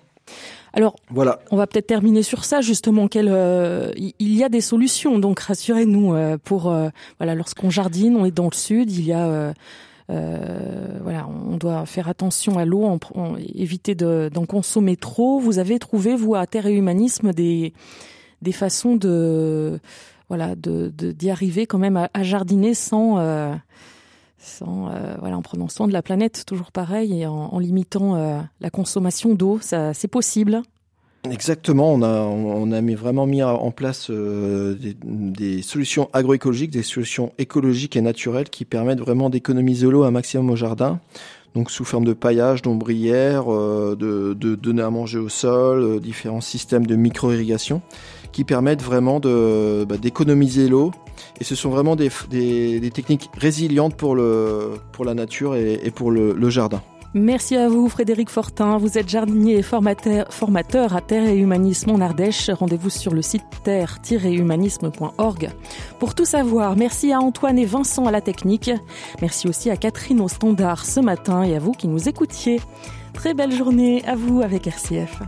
Alors, 0.73 0.95
voilà. 1.09 1.39
on 1.51 1.57
va 1.57 1.67
peut-être 1.67 1.87
terminer 1.87 2.23
sur 2.23 2.45
ça 2.45 2.61
justement. 2.61 3.07
Euh, 3.15 3.91
il 3.97 4.33
y 4.35 4.43
a 4.43 4.49
des 4.49 4.61
solutions, 4.61 5.19
donc 5.19 5.39
rassurez-nous. 5.39 6.13
Euh, 6.13 6.37
pour 6.41 6.71
euh, 6.71 6.89
voilà, 7.19 7.35
lorsqu'on 7.35 7.69
jardine, 7.69 8.15
on 8.15 8.25
est 8.25 8.31
dans 8.31 8.49
le 8.49 8.55
sud, 8.55 8.91
il 8.91 9.05
y 9.05 9.13
a 9.13 9.53
voilà, 10.09 11.25
on 11.49 11.55
doit 11.55 11.85
faire 11.85 12.09
attention 12.09 12.57
à 12.57 12.65
l'eau, 12.65 12.99
éviter 13.55 13.95
d'en 13.95 14.45
consommer 14.45 14.97
trop. 14.97 15.39
Vous 15.39 15.57
avez 15.57 15.79
trouvé 15.79 16.15
vous 16.15 16.35
à 16.35 16.45
Terre 16.47 16.65
et 16.65 16.73
Humanisme 16.73 17.31
des 17.31 17.73
des 18.41 18.51
façons 18.51 18.97
de 18.97 19.79
voilà 20.27 20.55
de 20.55 20.89
d'y 20.89 21.29
arriver 21.29 21.65
quand 21.65 21.77
même 21.77 21.95
à, 21.95 22.23
jardiner 22.23 22.73
sans 22.73 23.19
sans 24.41 24.89
voilà 25.19 25.37
en 25.37 25.41
prenant 25.41 25.67
soin 25.67 25.87
de 25.87 25.93
la 25.93 26.01
planète 26.01 26.43
toujours 26.45 26.71
pareil 26.71 27.21
et 27.21 27.27
en, 27.27 27.59
limitant 27.59 28.43
la 28.59 28.69
consommation 28.69 29.33
d'eau 29.33 29.59
c'est 29.61 30.07
possible 30.07 30.63
Exactement, 31.29 31.93
on 31.93 32.01
a, 32.01 32.21
on 32.21 32.71
a 32.71 32.81
vraiment 32.95 33.27
mis 33.27 33.43
en 33.43 33.69
place 33.69 34.09
euh, 34.09 34.75
des, 34.75 35.61
solutions 35.61 36.09
agroécologiques, 36.13 36.71
des 36.71 36.81
solutions 36.81 37.31
écologiques 37.37 37.95
et 37.95 38.01
naturelles 38.01 38.49
qui 38.49 38.65
permettent 38.65 39.01
vraiment 39.01 39.29
d'économiser 39.29 39.87
l'eau 39.87 40.03
un 40.03 40.09
maximum 40.09 40.49
au 40.49 40.55
jardin. 40.55 40.99
Donc 41.53 41.69
sous 41.69 41.85
forme 41.85 42.05
de 42.05 42.13
paillage, 42.13 42.63
d'ombrière, 42.63 43.53
euh, 43.53 43.95
de, 43.99 44.33
de, 44.33 44.55
donner 44.55 44.81
à 44.81 44.89
manger 44.89 45.19
au 45.19 45.29
sol, 45.29 45.83
euh, 45.83 45.99
différents 45.99 46.41
systèmes 46.41 46.87
de 46.87 46.95
micro-irrigation 46.95 47.83
qui 48.31 48.43
permettent 48.43 48.83
vraiment 48.83 49.19
bah, 49.19 49.97
d'économiser 49.97 50.67
l'eau. 50.67 50.91
Et 51.39 51.43
ce 51.43 51.55
sont 51.55 51.69
vraiment 51.69 51.95
des, 51.95 52.09
techniques 52.93 53.29
résilientes 53.37 53.95
pour, 53.95 54.15
le, 54.15 54.73
pour 54.91 55.05
la 55.05 55.13
nature 55.13 55.55
et, 55.55 55.91
pour 55.93 56.11
le, 56.11 56.33
le 56.33 56.49
jardin. 56.49 56.81
Merci 57.13 57.57
à 57.57 57.67
vous, 57.67 57.89
Frédéric 57.89 58.29
Fortin. 58.29 58.77
Vous 58.77 58.97
êtes 58.97 59.09
jardinier 59.09 59.57
et 59.57 59.61
formateur, 59.61 60.31
formateur 60.31 60.95
à 60.95 61.01
Terre 61.01 61.27
et 61.27 61.35
Humanisme 61.35 61.91
en 61.91 61.99
Ardèche. 61.99 62.49
Rendez-vous 62.49 62.89
sur 62.89 63.13
le 63.13 63.21
site 63.21 63.43
terre-humanisme.org 63.65 65.49
pour 65.99 66.15
tout 66.15 66.23
savoir. 66.23 66.77
Merci 66.77 67.11
à 67.11 67.19
Antoine 67.19 67.59
et 67.59 67.65
Vincent 67.65 68.05
à 68.05 68.11
la 68.11 68.21
technique. 68.21 68.71
Merci 69.19 69.49
aussi 69.49 69.69
à 69.69 69.75
Catherine 69.75 70.21
au 70.21 70.29
standard 70.29 70.85
ce 70.85 71.01
matin 71.01 71.43
et 71.43 71.55
à 71.55 71.59
vous 71.59 71.73
qui 71.73 71.89
nous 71.89 72.07
écoutiez. 72.07 72.61
Très 73.13 73.33
belle 73.33 73.51
journée 73.51 74.05
à 74.05 74.15
vous 74.15 74.41
avec 74.41 74.67
RCF. 74.67 75.21